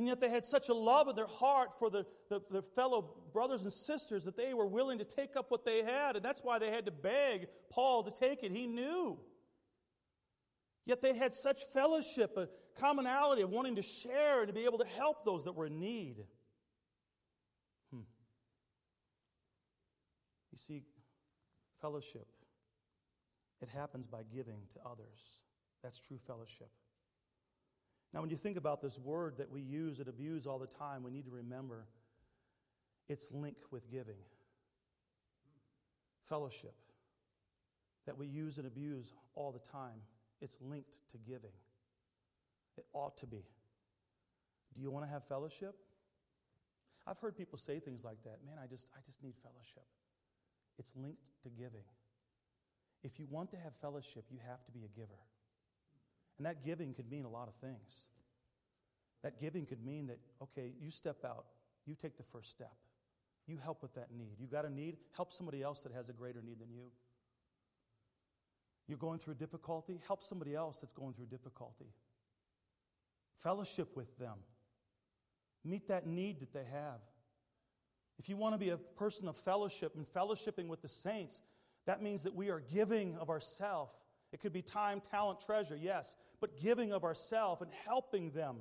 And 0.00 0.08
yet 0.08 0.18
they 0.18 0.30
had 0.30 0.46
such 0.46 0.70
a 0.70 0.72
love 0.72 1.08
in 1.08 1.14
their 1.14 1.26
heart 1.26 1.78
for 1.78 1.90
the, 1.90 2.06
the, 2.30 2.40
their 2.50 2.62
fellow 2.62 3.16
brothers 3.34 3.64
and 3.64 3.70
sisters 3.70 4.24
that 4.24 4.34
they 4.34 4.54
were 4.54 4.66
willing 4.66 4.96
to 4.98 5.04
take 5.04 5.36
up 5.36 5.50
what 5.50 5.66
they 5.66 5.82
had. 5.82 6.16
And 6.16 6.24
that's 6.24 6.42
why 6.42 6.58
they 6.58 6.70
had 6.70 6.86
to 6.86 6.90
beg 6.90 7.48
Paul 7.68 8.02
to 8.04 8.10
take 8.10 8.42
it. 8.42 8.50
He 8.50 8.66
knew. 8.66 9.18
Yet 10.86 11.02
they 11.02 11.14
had 11.14 11.34
such 11.34 11.58
fellowship, 11.74 12.34
a 12.38 12.48
commonality 12.80 13.42
of 13.42 13.50
wanting 13.50 13.76
to 13.76 13.82
share 13.82 14.38
and 14.38 14.48
to 14.48 14.54
be 14.54 14.64
able 14.64 14.78
to 14.78 14.86
help 14.86 15.26
those 15.26 15.44
that 15.44 15.52
were 15.52 15.66
in 15.66 15.78
need. 15.78 16.24
Hmm. 17.92 18.04
You 20.50 20.56
see, 20.56 20.82
fellowship, 21.82 22.26
it 23.60 23.68
happens 23.68 24.06
by 24.06 24.22
giving 24.34 24.62
to 24.72 24.78
others. 24.90 25.40
That's 25.82 26.00
true 26.00 26.16
fellowship. 26.26 26.70
Now, 28.12 28.20
when 28.20 28.30
you 28.30 28.36
think 28.36 28.56
about 28.56 28.82
this 28.82 28.98
word 28.98 29.38
that 29.38 29.50
we 29.50 29.60
use 29.60 30.00
and 30.00 30.08
abuse 30.08 30.46
all 30.46 30.58
the 30.58 30.66
time, 30.66 31.02
we 31.02 31.10
need 31.10 31.26
to 31.26 31.30
remember 31.30 31.86
its 33.08 33.30
link 33.30 33.56
with 33.70 33.90
giving. 33.90 34.18
Fellowship 36.28 36.74
that 38.06 38.18
we 38.18 38.26
use 38.26 38.58
and 38.58 38.66
abuse 38.66 39.12
all 39.34 39.52
the 39.52 39.60
time, 39.70 40.00
it's 40.40 40.56
linked 40.60 40.98
to 41.12 41.18
giving. 41.18 41.52
It 42.76 42.84
ought 42.92 43.16
to 43.18 43.26
be. 43.26 43.44
Do 44.74 44.80
you 44.80 44.90
want 44.90 45.04
to 45.04 45.10
have 45.10 45.24
fellowship? 45.24 45.74
I've 47.06 47.18
heard 47.18 47.36
people 47.36 47.58
say 47.58 47.78
things 47.80 48.04
like 48.04 48.22
that. 48.24 48.38
Man, 48.44 48.56
I 48.62 48.66
just, 48.66 48.86
I 48.94 49.00
just 49.04 49.22
need 49.22 49.34
fellowship. 49.36 49.84
It's 50.78 50.92
linked 50.96 51.26
to 51.42 51.48
giving. 51.48 51.84
If 53.02 53.18
you 53.18 53.26
want 53.28 53.50
to 53.50 53.56
have 53.56 53.74
fellowship, 53.74 54.24
you 54.30 54.38
have 54.46 54.64
to 54.64 54.72
be 54.72 54.80
a 54.84 54.88
giver. 54.88 55.18
And 56.40 56.46
that 56.46 56.64
giving 56.64 56.94
could 56.94 57.10
mean 57.10 57.26
a 57.26 57.28
lot 57.28 57.48
of 57.48 57.54
things. 57.56 58.06
That 59.22 59.38
giving 59.38 59.66
could 59.66 59.84
mean 59.84 60.06
that, 60.06 60.18
okay, 60.42 60.72
you 60.80 60.90
step 60.90 61.22
out, 61.22 61.44
you 61.84 61.94
take 61.94 62.16
the 62.16 62.22
first 62.22 62.50
step, 62.50 62.72
you 63.46 63.58
help 63.62 63.82
with 63.82 63.92
that 63.96 64.06
need. 64.10 64.36
You 64.40 64.46
got 64.46 64.64
a 64.64 64.70
need, 64.70 64.96
help 65.14 65.34
somebody 65.34 65.62
else 65.62 65.82
that 65.82 65.92
has 65.92 66.08
a 66.08 66.14
greater 66.14 66.40
need 66.40 66.58
than 66.58 66.70
you. 66.72 66.92
You're 68.88 68.96
going 68.96 69.18
through 69.18 69.34
difficulty, 69.34 70.00
help 70.06 70.22
somebody 70.22 70.54
else 70.54 70.80
that's 70.80 70.94
going 70.94 71.12
through 71.12 71.26
difficulty. 71.26 71.92
Fellowship 73.36 73.94
with 73.94 74.16
them. 74.16 74.38
Meet 75.62 75.88
that 75.88 76.06
need 76.06 76.40
that 76.40 76.54
they 76.54 76.64
have. 76.72 77.02
If 78.18 78.30
you 78.30 78.38
want 78.38 78.54
to 78.54 78.58
be 78.58 78.70
a 78.70 78.78
person 78.78 79.28
of 79.28 79.36
fellowship 79.36 79.94
and 79.94 80.06
fellowshipping 80.06 80.68
with 80.68 80.80
the 80.80 80.88
saints, 80.88 81.42
that 81.84 82.00
means 82.00 82.22
that 82.22 82.34
we 82.34 82.48
are 82.48 82.60
giving 82.60 83.18
of 83.18 83.28
ourself. 83.28 83.92
It 84.32 84.40
could 84.40 84.52
be 84.52 84.62
time, 84.62 85.00
talent, 85.10 85.40
treasure, 85.40 85.76
yes, 85.76 86.14
but 86.40 86.60
giving 86.60 86.92
of 86.92 87.04
ourself 87.04 87.60
and 87.60 87.70
helping 87.84 88.30
them. 88.30 88.58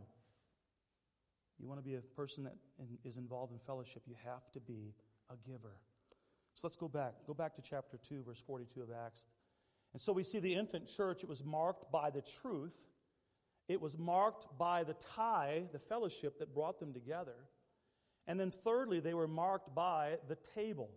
You 1.60 1.68
want 1.68 1.80
to 1.80 1.84
be 1.84 1.96
a 1.96 2.02
person 2.02 2.46
that 2.46 2.56
is 3.04 3.18
involved 3.18 3.52
in 3.52 3.60
fellowship, 3.60 4.04
you 4.08 4.16
have 4.26 4.50
to 4.54 4.60
be 4.60 4.94
a 5.30 5.36
giver. 5.48 5.76
So 6.56 6.68
let's 6.68 6.78
go 6.78 6.88
back. 6.88 7.14
Go 7.28 7.34
back 7.34 7.56
to 7.56 7.62
chapter 7.62 7.98
2, 7.98 8.24
verse 8.24 8.42
42 8.42 8.82
of 8.82 8.90
Acts. 9.06 9.28
And 9.94 10.02
so 10.02 10.14
we 10.14 10.24
see 10.24 10.40
the 10.40 10.56
infant 10.56 10.88
church, 10.88 11.24
it 11.24 11.30
was 11.30 11.44
marked 11.44 11.92
by 11.92 12.10
the 12.10 12.22
truth, 12.22 12.90
it 13.68 13.80
was 13.80 13.98
marked 13.98 14.46
by 14.58 14.84
the 14.84 14.96
tie, 14.96 15.64
the 15.72 15.80
fellowship 15.80 16.40
that 16.40 16.54
brought 16.54 16.80
them 16.80 16.94
together. 16.94 17.36
And 18.28 18.40
then, 18.40 18.52
thirdly, 18.52 19.00
they 19.00 19.14
were 19.14 19.28
marked 19.28 19.74
by 19.74 20.18
the 20.28 20.38
table. 20.56 20.92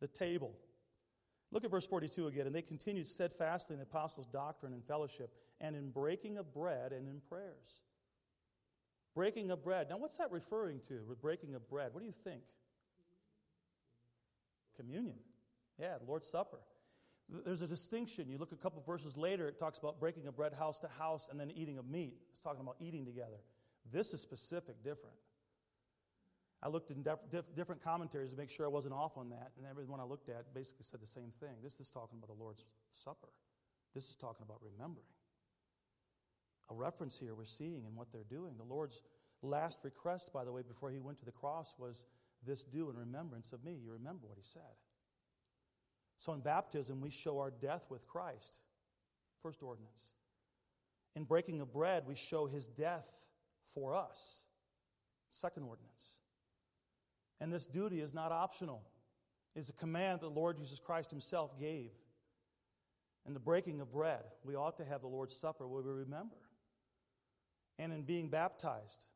The 0.00 0.08
table. 0.08 0.54
Look 1.52 1.64
at 1.64 1.70
verse 1.70 1.86
42 1.86 2.26
again. 2.26 2.46
And 2.46 2.54
they 2.54 2.62
continued 2.62 3.06
steadfastly 3.06 3.74
in 3.74 3.78
the 3.78 3.84
apostles' 3.84 4.26
doctrine 4.26 4.72
and 4.72 4.84
fellowship, 4.84 5.30
and 5.60 5.74
in 5.76 5.90
breaking 5.90 6.38
of 6.38 6.52
bread 6.52 6.92
and 6.92 7.08
in 7.08 7.20
prayers. 7.28 7.80
Breaking 9.14 9.50
of 9.50 9.62
bread. 9.62 9.88
Now, 9.88 9.96
what's 9.96 10.16
that 10.16 10.30
referring 10.30 10.80
to 10.88 11.04
with 11.08 11.20
breaking 11.20 11.54
of 11.54 11.68
bread? 11.68 11.94
What 11.94 12.00
do 12.00 12.06
you 12.06 12.14
think? 12.24 12.42
Communion. 14.76 15.16
Yeah, 15.80 15.94
Lord's 16.06 16.28
Supper. 16.28 16.58
There's 17.28 17.62
a 17.62 17.66
distinction. 17.66 18.28
You 18.28 18.38
look 18.38 18.52
a 18.52 18.56
couple 18.56 18.82
verses 18.82 19.16
later, 19.16 19.48
it 19.48 19.58
talks 19.58 19.78
about 19.78 19.98
breaking 19.98 20.26
of 20.26 20.36
bread 20.36 20.52
house 20.52 20.78
to 20.80 20.88
house 20.88 21.28
and 21.30 21.40
then 21.40 21.50
eating 21.50 21.78
of 21.78 21.88
meat. 21.88 22.18
It's 22.30 22.40
talking 22.40 22.60
about 22.60 22.76
eating 22.78 23.04
together. 23.04 23.38
This 23.90 24.12
is 24.12 24.20
specific, 24.20 24.82
different. 24.84 25.16
I 26.66 26.68
looked 26.68 26.90
in 26.90 27.04
def- 27.04 27.30
dif- 27.30 27.54
different 27.54 27.80
commentaries 27.80 28.32
to 28.32 28.36
make 28.36 28.50
sure 28.50 28.66
I 28.66 28.68
wasn't 28.68 28.94
off 28.94 29.16
on 29.16 29.28
that, 29.28 29.52
and 29.56 29.64
everyone 29.70 30.00
I 30.00 30.02
looked 30.02 30.28
at 30.28 30.52
basically 30.52 30.82
said 30.82 31.00
the 31.00 31.06
same 31.06 31.30
thing. 31.38 31.54
This 31.62 31.78
is 31.78 31.92
talking 31.92 32.18
about 32.18 32.26
the 32.26 32.42
Lord's 32.42 32.64
Supper. 32.90 33.28
This 33.94 34.08
is 34.08 34.16
talking 34.16 34.44
about 34.44 34.58
remembering 34.60 35.06
a 36.68 36.74
reference 36.74 37.16
here 37.16 37.36
we're 37.36 37.44
seeing 37.44 37.84
in 37.84 37.94
what 37.94 38.08
they're 38.10 38.24
doing. 38.28 38.56
The 38.56 38.64
Lord's 38.64 39.00
last 39.42 39.78
request, 39.84 40.32
by 40.32 40.44
the 40.44 40.50
way, 40.50 40.62
before 40.66 40.90
he 40.90 40.98
went 40.98 41.20
to 41.20 41.24
the 41.24 41.30
cross 41.30 41.72
was 41.78 42.04
this 42.44 42.64
do 42.64 42.90
in 42.90 42.96
remembrance 42.96 43.52
of 43.52 43.64
me. 43.64 43.78
You 43.80 43.92
remember 43.92 44.26
what 44.26 44.36
he 44.36 44.42
said. 44.42 44.62
So 46.18 46.32
in 46.32 46.40
baptism, 46.40 47.00
we 47.00 47.10
show 47.10 47.38
our 47.38 47.52
death 47.52 47.84
with 47.90 48.08
Christ. 48.08 48.56
First 49.40 49.62
ordinance. 49.62 50.14
In 51.14 51.22
breaking 51.22 51.60
of 51.60 51.72
bread, 51.72 52.02
we 52.08 52.16
show 52.16 52.46
his 52.46 52.66
death 52.66 53.08
for 53.64 53.94
us. 53.94 54.42
Second 55.28 55.62
ordinance. 55.62 56.16
And 57.40 57.52
this 57.52 57.66
duty 57.66 58.00
is 58.00 58.14
not 58.14 58.32
optional, 58.32 58.82
it 59.54 59.60
is 59.60 59.68
a 59.68 59.74
command 59.74 60.20
that 60.20 60.26
the 60.26 60.40
Lord 60.40 60.58
Jesus 60.58 60.80
Christ 60.80 61.10
himself 61.10 61.58
gave. 61.58 61.90
In 63.26 63.34
the 63.34 63.40
breaking 63.40 63.80
of 63.80 63.90
bread, 63.90 64.22
we 64.44 64.54
ought 64.54 64.76
to 64.76 64.84
have 64.84 65.00
the 65.00 65.08
Lord's 65.08 65.36
Supper 65.36 65.66
where 65.66 65.82
we 65.82 65.90
remember 65.90 66.36
and 67.78 67.92
in 67.92 68.02
being 68.02 68.28
baptized, 68.28 69.06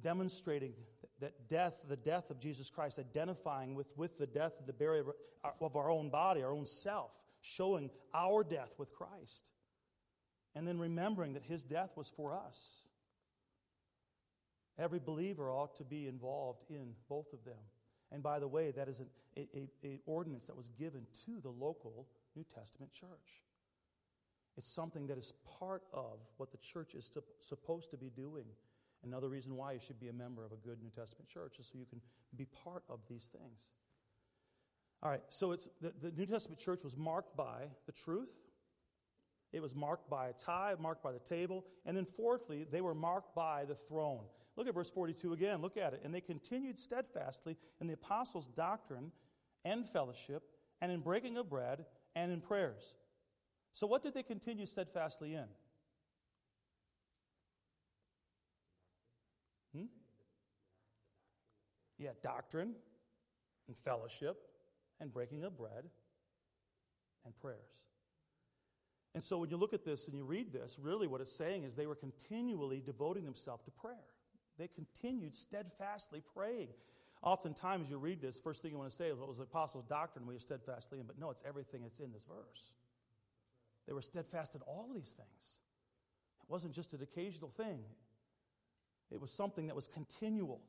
demonstrating 0.00 0.72
that 1.20 1.48
death, 1.48 1.84
the 1.88 1.96
death 1.96 2.30
of 2.30 2.40
Jesus 2.40 2.70
Christ, 2.70 2.98
identifying 2.98 3.74
with, 3.74 3.96
with 3.96 4.18
the 4.18 4.26
death 4.26 4.58
of 4.58 4.66
the 4.66 4.72
burial 4.72 5.12
uh, 5.44 5.50
of 5.60 5.76
our 5.76 5.90
own 5.90 6.10
body, 6.10 6.42
our 6.42 6.52
own 6.52 6.66
self, 6.66 7.24
showing 7.42 7.90
our 8.14 8.42
death 8.42 8.74
with 8.78 8.92
Christ. 8.92 9.44
And 10.54 10.66
then 10.66 10.78
remembering 10.78 11.34
that 11.34 11.44
his 11.44 11.62
death 11.62 11.92
was 11.96 12.08
for 12.08 12.34
us. 12.34 12.86
Every 14.80 14.98
believer 14.98 15.50
ought 15.50 15.76
to 15.76 15.84
be 15.84 16.06
involved 16.06 16.64
in 16.70 16.94
both 17.08 17.32
of 17.32 17.44
them. 17.44 17.62
And 18.10 18.22
by 18.22 18.40
the 18.40 18.48
way, 18.48 18.72
that 18.72 18.88
is 18.88 19.00
an 19.00 19.06
a, 19.36 19.48
a, 19.54 19.68
a 19.84 20.00
ordinance 20.06 20.46
that 20.46 20.56
was 20.56 20.70
given 20.70 21.06
to 21.24 21.40
the 21.40 21.50
local 21.50 22.06
New 22.34 22.44
Testament 22.44 22.92
church. 22.92 23.44
It's 24.56 24.68
something 24.68 25.06
that 25.06 25.18
is 25.18 25.32
part 25.60 25.82
of 25.92 26.18
what 26.36 26.50
the 26.50 26.58
church 26.58 26.94
is 26.94 27.08
to, 27.10 27.22
supposed 27.40 27.90
to 27.92 27.96
be 27.96 28.10
doing. 28.10 28.46
Another 29.04 29.28
reason 29.28 29.56
why 29.56 29.72
you 29.72 29.78
should 29.78 30.00
be 30.00 30.08
a 30.08 30.12
member 30.12 30.44
of 30.44 30.52
a 30.52 30.56
good 30.56 30.82
New 30.82 30.90
Testament 30.90 31.28
church 31.28 31.58
is 31.58 31.66
so 31.66 31.78
you 31.78 31.86
can 31.86 32.00
be 32.36 32.46
part 32.64 32.82
of 32.88 33.00
these 33.08 33.26
things. 33.26 33.72
All 35.02 35.10
right, 35.10 35.22
so 35.28 35.52
it's 35.52 35.68
the, 35.80 35.94
the 36.02 36.10
New 36.10 36.26
Testament 36.26 36.60
church 36.60 36.82
was 36.84 36.96
marked 36.96 37.36
by 37.36 37.68
the 37.86 37.92
truth. 37.92 38.49
It 39.52 39.60
was 39.60 39.74
marked 39.74 40.08
by 40.08 40.28
a 40.28 40.32
tie, 40.32 40.74
marked 40.78 41.02
by 41.02 41.12
the 41.12 41.18
table, 41.18 41.64
and 41.84 41.96
then 41.96 42.04
fourthly, 42.04 42.64
they 42.64 42.80
were 42.80 42.94
marked 42.94 43.34
by 43.34 43.64
the 43.64 43.74
throne. 43.74 44.24
Look 44.56 44.68
at 44.68 44.74
verse 44.74 44.90
42 44.90 45.32
again. 45.32 45.60
Look 45.60 45.76
at 45.76 45.92
it. 45.92 46.02
And 46.04 46.14
they 46.14 46.20
continued 46.20 46.78
steadfastly 46.78 47.56
in 47.80 47.86
the 47.86 47.94
apostles' 47.94 48.46
doctrine 48.46 49.10
and 49.64 49.86
fellowship, 49.86 50.44
and 50.80 50.90
in 50.90 51.00
breaking 51.00 51.36
of 51.36 51.48
bread, 51.50 51.84
and 52.14 52.32
in 52.32 52.40
prayers. 52.40 52.94
So, 53.72 53.86
what 53.86 54.02
did 54.02 54.14
they 54.14 54.22
continue 54.22 54.66
steadfastly 54.66 55.34
in? 55.34 55.46
Hmm? 59.76 59.86
Yeah, 61.98 62.10
doctrine 62.22 62.74
and 63.68 63.76
fellowship 63.76 64.42
and 65.00 65.12
breaking 65.12 65.44
of 65.44 65.56
bread 65.56 65.84
and 67.24 67.36
prayers. 67.36 67.89
And 69.14 69.24
so 69.24 69.38
when 69.38 69.50
you 69.50 69.56
look 69.56 69.72
at 69.72 69.84
this 69.84 70.06
and 70.06 70.16
you 70.16 70.24
read 70.24 70.52
this, 70.52 70.76
really 70.80 71.06
what 71.06 71.20
it's 71.20 71.32
saying 71.32 71.64
is 71.64 71.74
they 71.74 71.86
were 71.86 71.96
continually 71.96 72.80
devoting 72.84 73.24
themselves 73.24 73.64
to 73.64 73.70
prayer. 73.70 73.96
They 74.56 74.68
continued 74.68 75.34
steadfastly 75.34 76.22
praying. 76.34 76.68
Oftentimes 77.22 77.90
you 77.90 77.98
read 77.98 78.20
this, 78.22 78.38
first 78.38 78.62
thing 78.62 78.70
you 78.70 78.78
want 78.78 78.90
to 78.90 78.96
say 78.96 79.08
is 79.08 79.18
what 79.18 79.28
was 79.28 79.38
the 79.38 79.42
apostles' 79.42 79.84
doctrine 79.84 80.26
we 80.26 80.36
are 80.36 80.40
steadfastly 80.40 81.00
in, 81.00 81.06
but 81.06 81.18
no, 81.18 81.30
it's 81.30 81.42
everything 81.46 81.82
that's 81.82 82.00
in 82.00 82.12
this 82.12 82.24
verse. 82.24 82.72
They 83.86 83.92
were 83.92 84.02
steadfast 84.02 84.54
in 84.54 84.62
all 84.62 84.86
of 84.88 84.94
these 84.94 85.10
things. 85.10 85.60
It 86.42 86.50
wasn't 86.50 86.74
just 86.74 86.94
an 86.94 87.02
occasional 87.02 87.50
thing, 87.50 87.80
it 89.10 89.20
was 89.20 89.32
something 89.32 89.66
that 89.66 89.76
was 89.76 89.88
continual. 89.88 90.60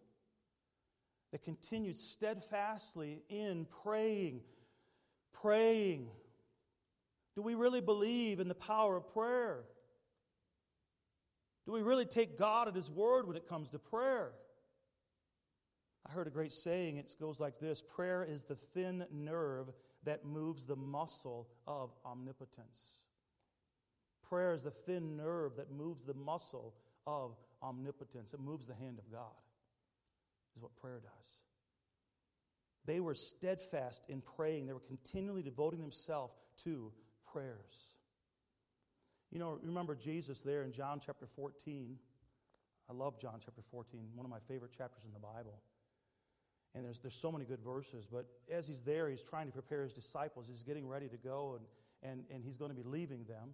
They 1.32 1.38
continued 1.38 1.98
steadfastly 1.98 3.22
in 3.30 3.66
praying, 3.84 4.42
praying. 5.32 6.10
Do 7.36 7.41
we 7.41 7.56
really 7.56 7.82
believe 7.82 8.39
in 8.39 8.48
the 8.48 8.56
power 8.56 8.98
of 8.98 9.13
prayer? 9.13 9.63
Do 11.65 11.72
we 11.72 11.82
really 11.82 12.06
take 12.06 12.38
God 12.38 12.67
at 12.67 12.76
His 12.76 12.89
word 12.89 13.28
when 13.28 13.38
it 13.38 13.48
comes 13.48 13.72
to 13.72 13.80
prayer? 13.80 14.34
I 16.08 16.12
heard 16.12 16.28
a 16.28 16.32
great 16.32 16.52
saying. 16.52 16.98
It 16.98 17.13
goes 17.20 17.39
like 17.39 17.60
this 17.60 17.82
Prayer 17.82 18.26
is 18.28 18.44
the 18.44 18.56
thin 18.56 19.06
nerve 19.12 19.70
that 20.04 20.26
moves 20.26 20.65
the 20.65 20.76
muscle 20.76 21.48
of 21.67 21.91
omnipotence. 22.06 23.06
Prayer 24.28 24.54
is 24.54 24.63
the 24.63 24.72
thin 24.72 25.17
nerve 25.17 25.58
that 25.58 25.72
moves 25.72 26.04
the 26.04 26.13
muscle 26.13 26.74
of 27.06 27.36
omnipotence. 27.62 28.34
It 28.34 28.39
moves 28.39 28.67
the 28.67 28.76
hand 28.76 28.98
of 28.98 29.12
God, 29.12 29.30
is 30.56 30.62
what 30.62 30.76
prayer 30.78 31.02
does. 31.02 31.41
They 32.86 33.00
were 33.00 33.13
steadfast 33.13 34.06
in 34.10 34.22
praying, 34.22 34.65
they 34.65 34.74
were 34.74 34.80
continually 34.80 35.44
devoting 35.44 35.82
themselves 35.82 36.34
to 36.63 36.91
prayers. 37.32 37.96
You 39.32 39.39
know, 39.39 39.60
remember 39.63 39.96
Jesus 39.96 40.41
there 40.41 40.63
in 40.63 40.72
John 40.72 41.00
chapter 41.04 41.26
14. 41.26 41.98
I 42.89 42.94
love 42.94 43.17
John 43.17 43.39
chapter 43.44 43.62
14, 43.62 44.10
one 44.15 44.26
of 44.26 44.30
my 44.30 44.39
favorite 44.39 44.72
chapters 44.78 45.06
in 45.06 45.13
the 45.13 45.20
Bible. 45.20 45.62
And 46.76 46.86
there's, 46.86 47.00
there's 47.00 47.15
so 47.15 47.32
many 47.32 47.46
good 47.46 47.62
verses, 47.62 48.08
but 48.12 48.26
as 48.52 48.67
he's 48.67 48.82
there, 48.82 49.10
he's 49.10 49.22
trying 49.22 49.48
to 49.48 49.54
prepare 49.54 49.84
his 49.84 49.94
disciples. 49.94 50.48
He's 50.50 50.63
getting 50.63 50.88
ready 50.88 51.08
to 51.10 51.17
go, 51.17 51.58
and, 51.58 52.12
and, 52.12 52.24
and 52.34 52.44
he's 52.44 52.58
going 52.58 52.72
to 52.72 52.76
be 52.76 52.84
leaving 52.84 53.26
them. 53.26 53.52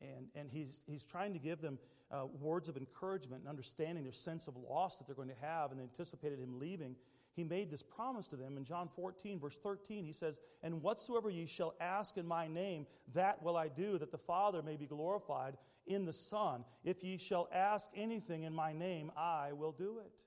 And, 0.00 0.26
and 0.34 0.50
he's, 0.50 0.82
he's 0.86 1.06
trying 1.06 1.32
to 1.32 1.38
give 1.38 1.60
them 1.60 1.78
uh, 2.10 2.26
words 2.40 2.68
of 2.68 2.76
encouragement 2.76 3.42
and 3.42 3.48
understanding 3.48 4.02
their 4.04 4.12
sense 4.12 4.48
of 4.48 4.56
loss 4.56 4.98
that 4.98 5.06
they're 5.06 5.16
going 5.16 5.28
to 5.28 5.40
have 5.40 5.70
and 5.70 5.78
they 5.78 5.84
anticipated 5.84 6.38
him 6.38 6.58
leaving. 6.58 6.96
He 7.34 7.44
made 7.44 7.70
this 7.70 7.82
promise 7.82 8.28
to 8.28 8.36
them 8.36 8.56
in 8.56 8.64
John 8.64 8.88
14, 8.88 9.40
verse 9.40 9.56
13. 9.56 10.04
He 10.04 10.12
says, 10.12 10.38
And 10.62 10.82
whatsoever 10.82 11.30
ye 11.30 11.46
shall 11.46 11.74
ask 11.80 12.18
in 12.18 12.26
my 12.26 12.46
name, 12.46 12.86
that 13.14 13.42
will 13.42 13.56
I 13.56 13.68
do, 13.68 13.96
that 13.98 14.12
the 14.12 14.18
Father 14.18 14.62
may 14.62 14.76
be 14.76 14.86
glorified 14.86 15.56
in 15.86 16.04
the 16.04 16.12
Son. 16.12 16.64
If 16.84 17.02
ye 17.02 17.18
shall 17.18 17.48
ask 17.52 17.90
anything 17.96 18.42
in 18.42 18.54
my 18.54 18.72
name, 18.72 19.10
I 19.16 19.52
will 19.52 19.72
do 19.72 19.98
it. 20.04 20.22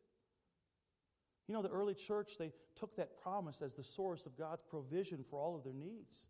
You 1.47 1.53
know, 1.53 1.62
the 1.62 1.70
early 1.70 1.93
church, 1.93 2.38
they 2.39 2.51
took 2.76 2.95
that 2.95 3.22
promise 3.22 3.62
as 3.62 3.76
the 3.76 3.84
source 3.84 4.26
of 4.26 4.36
God's 4.36 4.64
provision 4.64 5.24
for 5.24 5.39
all 5.39 5.56
of 5.56 5.64
their 5.64 5.74
needs. 5.74 6.28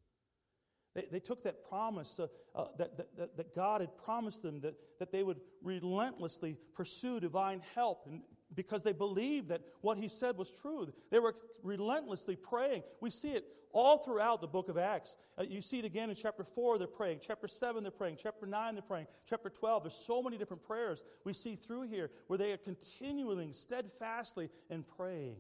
They, 0.93 1.05
they 1.09 1.19
took 1.19 1.43
that 1.43 1.67
promise 1.67 2.19
uh, 2.19 2.27
uh, 2.53 2.67
that, 2.77 2.97
that, 3.17 3.37
that 3.37 3.55
God 3.55 3.81
had 3.81 3.97
promised 3.97 4.43
them 4.43 4.61
that, 4.61 4.75
that 4.99 5.11
they 5.11 5.23
would 5.23 5.39
relentlessly 5.61 6.57
pursue 6.73 7.19
divine 7.19 7.61
help 7.75 8.07
and 8.07 8.21
because 8.55 8.83
they 8.83 8.93
believed 8.93 9.49
that 9.49 9.61
what 9.81 9.97
he 9.97 10.07
said 10.07 10.37
was 10.37 10.51
true. 10.51 10.91
They 11.11 11.19
were 11.19 11.35
relentlessly 11.63 12.35
praying. 12.35 12.83
We 13.01 13.11
see 13.11 13.29
it 13.29 13.45
all 13.71 13.97
throughout 13.97 14.39
the 14.39 14.47
book 14.47 14.69
of 14.69 14.77
Acts. 14.77 15.17
Uh, 15.37 15.43
you 15.43 15.61
see 15.61 15.79
it 15.79 15.85
again 15.85 16.09
in 16.09 16.15
chapter 16.15 16.43
4, 16.43 16.77
they're 16.77 16.87
praying. 16.87 17.19
Chapter 17.21 17.47
7, 17.47 17.83
they're 17.83 17.91
praying. 17.91 18.17
Chapter 18.21 18.45
9, 18.45 18.75
they're 18.75 18.81
praying. 18.81 19.07
Chapter 19.29 19.49
12, 19.49 19.83
there's 19.83 19.93
so 19.95 20.23
many 20.23 20.37
different 20.37 20.63
prayers 20.63 21.03
we 21.25 21.33
see 21.33 21.55
through 21.55 21.83
here 21.83 22.09
where 22.27 22.37
they 22.37 22.53
are 22.53 22.57
continuing 22.57 23.51
steadfastly 23.51 24.49
in 24.69 24.83
praying. 24.83 25.35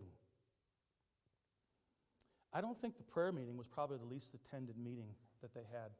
I 2.51 2.61
don't 2.61 2.77
think 2.77 2.97
the 2.97 3.03
prayer 3.03 3.31
meeting 3.31 3.57
was 3.57 3.67
probably 3.67 3.97
the 3.97 4.05
least 4.05 4.33
attended 4.33 4.77
meeting 4.77 5.09
that 5.41 5.53
they 5.53 5.63
had 5.71 5.91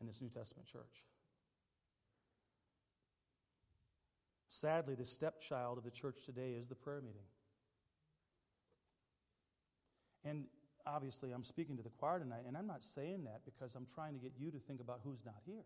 in 0.00 0.06
this 0.06 0.20
New 0.20 0.28
Testament 0.28 0.66
church. 0.66 1.04
Sadly, 4.54 4.94
the 4.94 5.04
stepchild 5.04 5.78
of 5.78 5.84
the 5.84 5.90
church 5.90 6.22
today 6.24 6.52
is 6.52 6.68
the 6.68 6.76
prayer 6.76 7.00
meeting. 7.00 7.26
And 10.24 10.44
obviously, 10.86 11.32
I'm 11.32 11.42
speaking 11.42 11.76
to 11.76 11.82
the 11.82 11.90
choir 11.90 12.20
tonight, 12.20 12.44
and 12.46 12.56
I'm 12.56 12.68
not 12.68 12.84
saying 12.84 13.24
that 13.24 13.40
because 13.44 13.74
I'm 13.74 13.88
trying 13.92 14.14
to 14.14 14.20
get 14.20 14.30
you 14.38 14.52
to 14.52 14.58
think 14.60 14.80
about 14.80 15.00
who's 15.02 15.24
not 15.24 15.34
here. 15.44 15.64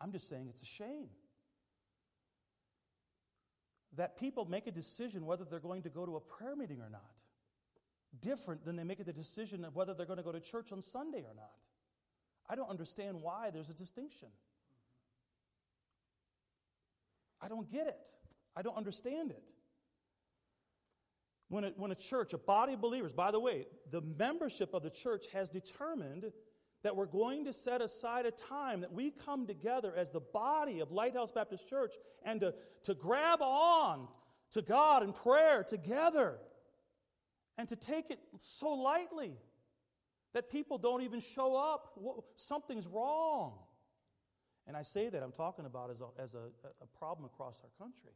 I'm 0.00 0.12
just 0.12 0.28
saying 0.28 0.46
it's 0.48 0.62
a 0.62 0.66
shame 0.66 1.08
that 3.96 4.16
people 4.16 4.44
make 4.44 4.68
a 4.68 4.70
decision 4.70 5.26
whether 5.26 5.44
they're 5.44 5.58
going 5.58 5.82
to 5.82 5.90
go 5.90 6.06
to 6.06 6.14
a 6.14 6.20
prayer 6.20 6.54
meeting 6.54 6.80
or 6.80 6.90
not, 6.90 7.10
different 8.20 8.64
than 8.64 8.76
they 8.76 8.84
make 8.84 9.04
the 9.04 9.12
decision 9.12 9.64
of 9.64 9.74
whether 9.74 9.94
they're 9.94 10.06
going 10.06 10.16
to 10.16 10.22
go 10.22 10.30
to 10.30 10.38
church 10.38 10.70
on 10.70 10.80
Sunday 10.80 11.24
or 11.26 11.34
not. 11.34 11.66
I 12.48 12.54
don't 12.54 12.70
understand 12.70 13.20
why 13.20 13.50
there's 13.50 13.68
a 13.68 13.74
distinction. 13.74 14.28
I 17.40 17.48
don't 17.48 17.70
get 17.70 17.86
it. 17.86 17.98
I 18.56 18.62
don't 18.62 18.76
understand 18.76 19.30
it. 19.30 19.42
When 21.48 21.64
a, 21.64 21.68
when 21.76 21.90
a 21.90 21.96
church, 21.96 22.32
a 22.32 22.38
body 22.38 22.74
of 22.74 22.80
believers, 22.80 23.12
by 23.12 23.30
the 23.30 23.40
way, 23.40 23.66
the 23.90 24.00
membership 24.00 24.72
of 24.72 24.82
the 24.82 24.90
church 24.90 25.26
has 25.32 25.50
determined 25.50 26.30
that 26.82 26.96
we're 26.96 27.06
going 27.06 27.44
to 27.44 27.52
set 27.52 27.82
aside 27.82 28.24
a 28.24 28.30
time 28.30 28.80
that 28.80 28.92
we 28.92 29.10
come 29.10 29.46
together 29.46 29.92
as 29.96 30.10
the 30.10 30.20
body 30.20 30.80
of 30.80 30.92
Lighthouse 30.92 31.32
Baptist 31.32 31.68
Church 31.68 31.94
and 32.24 32.40
to, 32.40 32.54
to 32.84 32.94
grab 32.94 33.42
on 33.42 34.08
to 34.52 34.62
God 34.62 35.02
in 35.02 35.12
prayer 35.12 35.62
together 35.62 36.38
and 37.58 37.68
to 37.68 37.76
take 37.76 38.10
it 38.10 38.18
so 38.38 38.70
lightly 38.70 39.36
that 40.32 40.50
people 40.50 40.78
don't 40.78 41.02
even 41.02 41.20
show 41.20 41.56
up. 41.56 41.98
Something's 42.36 42.86
wrong. 42.86 43.58
And 44.66 44.76
I 44.76 44.82
say 44.82 45.08
that 45.08 45.22
I'm 45.22 45.32
talking 45.32 45.66
about 45.66 45.90
as 45.90 46.00
a, 46.00 46.06
as 46.22 46.34
a, 46.34 46.48
a 46.82 46.86
problem 46.98 47.24
across 47.24 47.62
our 47.64 47.84
country. 47.84 48.12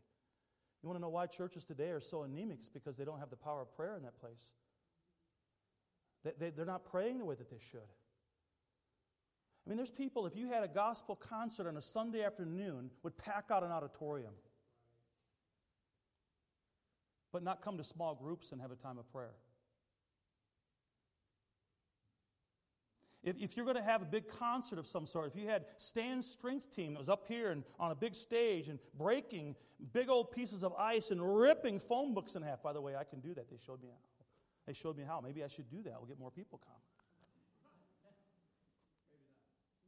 You 0.82 0.88
want 0.88 0.98
to 0.98 1.02
know 1.02 1.08
why 1.08 1.26
churches 1.26 1.64
today 1.64 1.88
are 1.90 2.00
so 2.00 2.24
anemic? 2.24 2.58
It's 2.60 2.68
because 2.68 2.96
they 2.96 3.04
don't 3.04 3.18
have 3.18 3.30
the 3.30 3.36
power 3.36 3.62
of 3.62 3.74
prayer 3.74 3.96
in 3.96 4.02
that 4.02 4.20
place. 4.20 4.52
They, 6.24 6.32
they, 6.38 6.50
they're 6.50 6.66
not 6.66 6.84
praying 6.84 7.18
the 7.18 7.24
way 7.24 7.34
that 7.34 7.50
they 7.50 7.58
should. 7.58 7.80
I 9.66 9.70
mean, 9.70 9.78
there's 9.78 9.90
people, 9.90 10.26
if 10.26 10.36
you 10.36 10.48
had 10.48 10.62
a 10.62 10.68
gospel 10.68 11.16
concert 11.16 11.66
on 11.66 11.76
a 11.78 11.82
Sunday 11.82 12.22
afternoon, 12.22 12.90
would 13.02 13.16
pack 13.16 13.46
out 13.50 13.62
an 13.62 13.70
auditorium, 13.70 14.34
but 17.32 17.42
not 17.42 17.62
come 17.62 17.78
to 17.78 17.84
small 17.84 18.14
groups 18.14 18.52
and 18.52 18.60
have 18.60 18.70
a 18.70 18.76
time 18.76 18.98
of 18.98 19.10
prayer. 19.10 19.36
If, 23.24 23.36
if 23.40 23.56
you're 23.56 23.64
going 23.64 23.78
to 23.78 23.82
have 23.82 24.02
a 24.02 24.06
big 24.06 24.28
concert 24.28 24.78
of 24.78 24.86
some 24.86 25.06
sort, 25.06 25.32
if 25.34 25.40
you 25.40 25.48
had 25.48 25.64
Stan's 25.78 26.30
strength 26.30 26.70
team 26.70 26.92
that 26.92 26.98
was 26.98 27.08
up 27.08 27.24
here 27.26 27.50
and 27.50 27.64
on 27.80 27.90
a 27.90 27.94
big 27.94 28.14
stage 28.14 28.68
and 28.68 28.78
breaking 28.96 29.56
big 29.94 30.10
old 30.10 30.30
pieces 30.30 30.62
of 30.62 30.74
ice 30.74 31.10
and 31.10 31.20
ripping 31.22 31.78
phone 31.78 32.12
books 32.12 32.36
in 32.36 32.42
half, 32.42 32.62
by 32.62 32.74
the 32.74 32.82
way, 32.82 32.94
I 32.94 33.04
can 33.04 33.20
do 33.20 33.32
that. 33.34 33.50
They 33.50 33.56
showed 33.56 33.82
me 33.82 33.88
how. 33.88 33.98
They 34.66 34.74
showed 34.74 34.98
me 34.98 35.04
how. 35.04 35.22
Maybe 35.22 35.42
I 35.42 35.48
should 35.48 35.70
do 35.70 35.82
that. 35.84 35.94
We'll 35.98 36.06
get 36.06 36.18
more 36.18 36.30
people 36.30 36.60
come. 36.62 36.76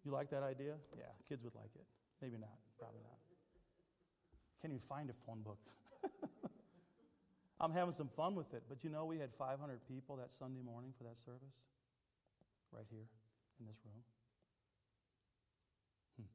You 0.02 0.12
like 0.12 0.30
that 0.30 0.42
idea? 0.42 0.74
Yeah, 0.96 1.04
kids 1.28 1.44
would 1.44 1.54
like 1.54 1.70
it. 1.74 1.84
Maybe 2.22 2.38
not. 2.38 2.56
Probably 2.78 3.00
not. 3.02 3.18
Can't 4.62 4.72
even 4.72 4.80
find 4.80 5.10
a 5.10 5.12
phone 5.12 5.42
book. 5.42 5.58
I'm 7.60 7.72
having 7.72 7.92
some 7.92 8.08
fun 8.08 8.34
with 8.34 8.54
it. 8.54 8.62
But 8.68 8.82
you 8.82 8.88
know, 8.88 9.04
we 9.04 9.18
had 9.18 9.30
500 9.32 9.80
people 9.86 10.16
that 10.16 10.32
Sunday 10.32 10.62
morning 10.62 10.92
for 10.96 11.04
that 11.04 11.18
service 11.18 11.56
right 12.72 12.86
here 12.90 13.08
in 13.60 13.66
this 13.66 13.78
room? 13.84 14.02
Hmm. 16.18 16.28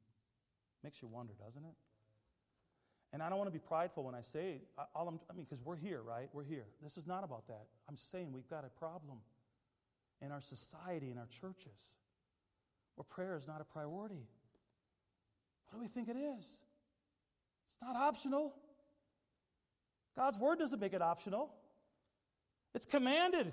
Makes 0.82 1.02
you 1.02 1.08
wonder, 1.08 1.32
doesn't 1.38 1.64
it? 1.64 1.74
And 3.12 3.22
I 3.22 3.28
don't 3.28 3.38
want 3.38 3.48
to 3.48 3.52
be 3.52 3.64
prideful 3.64 4.04
when 4.04 4.14
I 4.14 4.22
say, 4.22 4.62
all 4.94 5.06
I'm, 5.06 5.20
I 5.30 5.34
mean, 5.34 5.44
because 5.48 5.62
we're 5.62 5.76
here, 5.76 6.00
right? 6.02 6.28
We're 6.32 6.44
here. 6.44 6.64
This 6.82 6.96
is 6.96 7.06
not 7.06 7.24
about 7.24 7.46
that. 7.48 7.66
I'm 7.88 7.96
saying 7.96 8.32
we've 8.32 8.48
got 8.48 8.64
a 8.64 8.70
problem 8.70 9.18
in 10.22 10.32
our 10.32 10.40
society, 10.40 11.10
in 11.10 11.18
our 11.18 11.26
churches, 11.26 11.96
where 12.94 13.04
prayer 13.04 13.36
is 13.36 13.46
not 13.46 13.60
a 13.60 13.64
priority. 13.64 14.26
What 15.68 15.78
do 15.78 15.80
we 15.80 15.88
think 15.88 16.08
it 16.08 16.16
is? 16.16 16.62
It's 17.68 17.78
not 17.82 17.96
optional. 17.96 18.54
God's 20.16 20.38
word 20.38 20.58
doesn't 20.58 20.80
make 20.80 20.94
it 20.94 21.02
optional, 21.02 21.52
it's 22.74 22.86
commanded. 22.86 23.52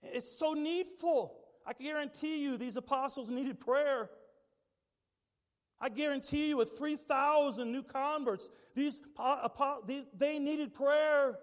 It's 0.00 0.38
so 0.38 0.52
needful. 0.52 1.34
I 1.66 1.72
guarantee 1.72 2.42
you 2.42 2.56
these 2.56 2.76
apostles 2.76 3.28
needed 3.28 3.60
prayer. 3.60 4.10
I 5.80 5.88
guarantee 5.88 6.48
you 6.48 6.56
with 6.56 6.76
3,000 6.76 7.70
new 7.70 7.82
converts, 7.82 8.50
these, 8.74 9.00
they 10.16 10.38
needed 10.38 10.74
prayer. 10.74 11.38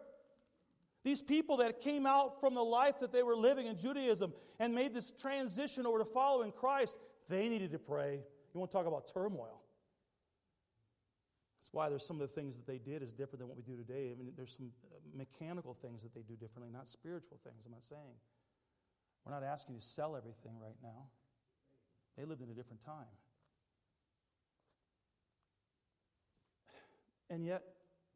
These 1.03 1.21
people 1.21 1.57
that 1.57 1.79
came 1.79 2.05
out 2.05 2.41
from 2.41 2.55
the 2.55 2.63
life 2.63 2.99
that 2.99 3.11
they 3.11 3.23
were 3.23 3.35
living 3.35 3.67
in 3.67 3.77
Judaism 3.77 4.33
and 4.59 4.73
made 4.73 4.93
this 4.93 5.11
transition 5.11 5.85
over 5.85 5.99
to 5.99 6.05
following 6.05 6.51
Christ, 6.51 6.97
they 7.29 7.47
needed 7.47 7.71
to 7.71 7.79
pray. 7.79 8.19
You 8.53 8.59
want 8.59 8.71
to 8.71 8.77
talk 8.77 8.87
about 8.87 9.13
turmoil. 9.13 9.61
That's 11.61 11.73
why 11.73 11.89
there's 11.89 12.05
some 12.05 12.19
of 12.19 12.27
the 12.27 12.33
things 12.33 12.57
that 12.57 12.65
they 12.65 12.77
did 12.77 13.03
is 13.03 13.11
different 13.11 13.39
than 13.39 13.47
what 13.47 13.57
we 13.57 13.63
do 13.63 13.75
today. 13.75 14.11
I 14.11 14.17
mean, 14.17 14.33
there's 14.35 14.55
some 14.55 14.71
uh, 14.91 14.97
mechanical 15.15 15.73
things 15.73 16.03
that 16.03 16.13
they 16.13 16.21
do 16.21 16.35
differently, 16.35 16.71
not 16.71 16.87
spiritual 16.87 17.37
things, 17.43 17.65
I'm 17.65 17.71
not 17.71 17.85
saying. 17.85 18.15
We're 19.25 19.33
not 19.33 19.43
asking 19.43 19.75
you 19.75 19.81
to 19.81 19.85
sell 19.85 20.15
everything 20.15 20.59
right 20.61 20.77
now. 20.83 21.07
They 22.17 22.25
lived 22.25 22.41
in 22.41 22.49
a 22.49 22.53
different 22.53 22.83
time. 22.85 23.05
And 27.29 27.43
yet, 27.43 27.63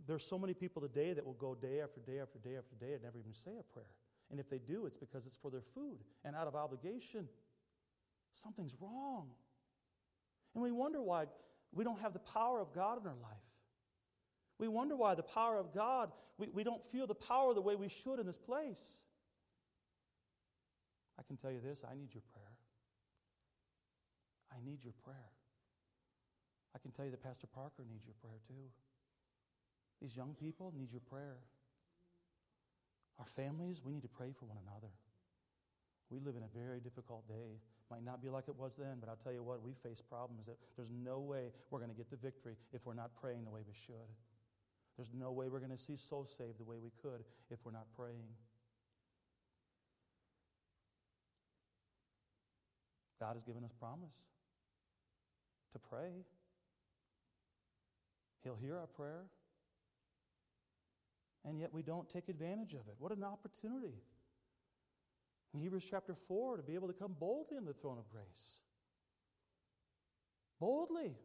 there's 0.05 0.23
so 0.23 0.37
many 0.37 0.53
people 0.53 0.81
today 0.81 1.13
that 1.13 1.25
will 1.25 1.33
go 1.33 1.55
day 1.55 1.81
after 1.81 1.99
day 1.99 2.19
after 2.19 2.37
day 2.39 2.55
after 2.55 2.75
day 2.75 2.93
and 2.93 3.03
never 3.03 3.17
even 3.17 3.33
say 3.33 3.51
a 3.59 3.63
prayer. 3.63 3.85
And 4.31 4.39
if 4.39 4.49
they 4.49 4.59
do, 4.59 4.85
it's 4.85 4.97
because 4.97 5.25
it's 5.25 5.35
for 5.35 5.49
their 5.49 5.61
food 5.61 5.97
and 6.23 6.35
out 6.35 6.47
of 6.47 6.55
obligation. 6.55 7.27
Something's 8.31 8.75
wrong. 8.79 9.29
And 10.53 10.63
we 10.63 10.71
wonder 10.71 11.01
why 11.01 11.25
we 11.73 11.83
don't 11.83 11.99
have 11.99 12.13
the 12.13 12.19
power 12.19 12.61
of 12.61 12.73
God 12.73 13.01
in 13.01 13.07
our 13.07 13.15
life. 13.15 13.37
We 14.59 14.67
wonder 14.67 14.95
why 14.95 15.15
the 15.15 15.23
power 15.23 15.57
of 15.57 15.73
God, 15.73 16.11
we, 16.37 16.49
we 16.49 16.63
don't 16.63 16.83
feel 16.83 17.07
the 17.07 17.15
power 17.15 17.53
the 17.53 17.61
way 17.61 17.75
we 17.75 17.87
should 17.87 18.19
in 18.19 18.25
this 18.25 18.37
place. 18.37 19.01
I 21.19 21.21
can 21.27 21.35
tell 21.35 21.51
you 21.51 21.59
this 21.59 21.83
I 21.83 21.93
need 21.95 22.15
your 22.15 22.23
prayer. 22.31 22.55
I 24.49 24.63
need 24.63 24.83
your 24.83 24.95
prayer. 25.03 25.29
I 26.73 26.79
can 26.79 26.91
tell 26.91 27.05
you 27.05 27.11
that 27.11 27.21
Pastor 27.21 27.47
Parker 27.47 27.83
needs 27.83 28.05
your 28.07 28.15
prayer 28.21 28.39
too. 28.47 28.71
These 30.01 30.15
young 30.15 30.33
people 30.39 30.73
need 30.77 30.91
your 30.91 31.01
prayer. 31.01 31.37
Our 33.19 33.25
families, 33.25 33.81
we 33.83 33.91
need 33.91 34.03
to 34.03 34.09
pray 34.09 34.31
for 34.31 34.45
one 34.45 34.57
another. 34.63 34.93
We 36.09 36.19
live 36.19 36.35
in 36.37 36.43
a 36.43 36.51
very 36.55 36.79
difficult 36.79 37.27
day. 37.27 37.59
Might 37.91 38.05
not 38.05 38.21
be 38.21 38.29
like 38.29 38.47
it 38.47 38.55
was 38.55 38.77
then, 38.77 38.97
but 38.99 39.09
I'll 39.09 39.17
tell 39.17 39.33
you 39.33 39.43
what, 39.43 39.61
we 39.61 39.73
face 39.73 40.01
problems 40.01 40.45
that 40.45 40.57
there's 40.77 40.91
no 40.91 41.19
way 41.19 41.51
we're 41.69 41.79
going 41.79 41.91
to 41.91 41.97
get 41.97 42.09
the 42.09 42.17
victory 42.17 42.55
if 42.71 42.85
we're 42.85 42.93
not 42.93 43.11
praying 43.19 43.43
the 43.43 43.51
way 43.51 43.61
we 43.67 43.73
should. 43.73 44.07
There's 44.95 45.11
no 45.13 45.31
way 45.31 45.49
we're 45.49 45.59
going 45.59 45.75
to 45.75 45.77
see 45.77 45.97
souls 45.97 46.33
saved 46.35 46.59
the 46.59 46.63
way 46.63 46.77
we 46.81 46.91
could 47.01 47.23
if 47.51 47.59
we're 47.65 47.71
not 47.71 47.87
praying. 47.95 48.29
God 53.19 53.33
has 53.33 53.43
given 53.43 53.63
us 53.63 53.71
promise 53.79 54.27
to 55.73 55.79
pray. 55.79 56.25
He'll 58.43 58.55
hear 58.55 58.77
our 58.77 58.87
prayer. 58.87 59.25
And 61.45 61.59
yet 61.59 61.73
we 61.73 61.81
don't 61.81 62.09
take 62.09 62.29
advantage 62.29 62.73
of 62.73 62.81
it. 62.87 62.95
What 62.97 63.11
an 63.11 63.23
opportunity. 63.23 64.03
In 65.53 65.59
Hebrews 65.59 65.87
chapter 65.89 66.13
4, 66.13 66.57
to 66.57 66.63
be 66.63 66.75
able 66.75 66.87
to 66.87 66.93
come 66.93 67.15
boldly 67.19 67.57
in 67.57 67.65
the 67.65 67.73
throne 67.73 67.97
of 67.97 68.09
grace. 68.09 68.59
Boldly. 70.59 71.15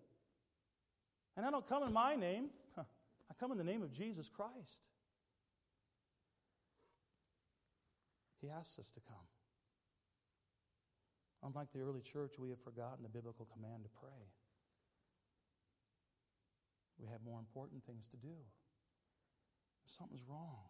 And 1.37 1.45
I 1.45 1.51
don't 1.51 1.69
come 1.69 1.83
in 1.83 1.93
my 1.93 2.15
name, 2.15 2.51
I 2.77 3.35
come 3.39 3.53
in 3.53 3.59
the 3.59 3.65
name 3.65 3.83
of 3.83 3.93
Jesus 3.93 4.31
Christ. 4.31 4.83
He 8.41 8.49
asks 8.51 8.79
us 8.79 8.91
to 8.93 9.01
come. 9.01 9.34
Unlike 11.45 11.73
the 11.75 11.81
early 11.81 12.01
church, 12.01 12.35
we 12.39 12.49
have 12.49 12.61
forgotten 12.61 13.03
the 13.03 13.09
biblical 13.09 13.47
command 13.53 13.85
to 13.85 13.91
pray. 14.01 14.33
We 16.99 17.07
have 17.09 17.21
more 17.25 17.39
important 17.39 17.85
things 17.85 18.09
to 18.09 18.17
do. 18.17 18.35
Something's 19.87 20.23
wrong. 20.27 20.69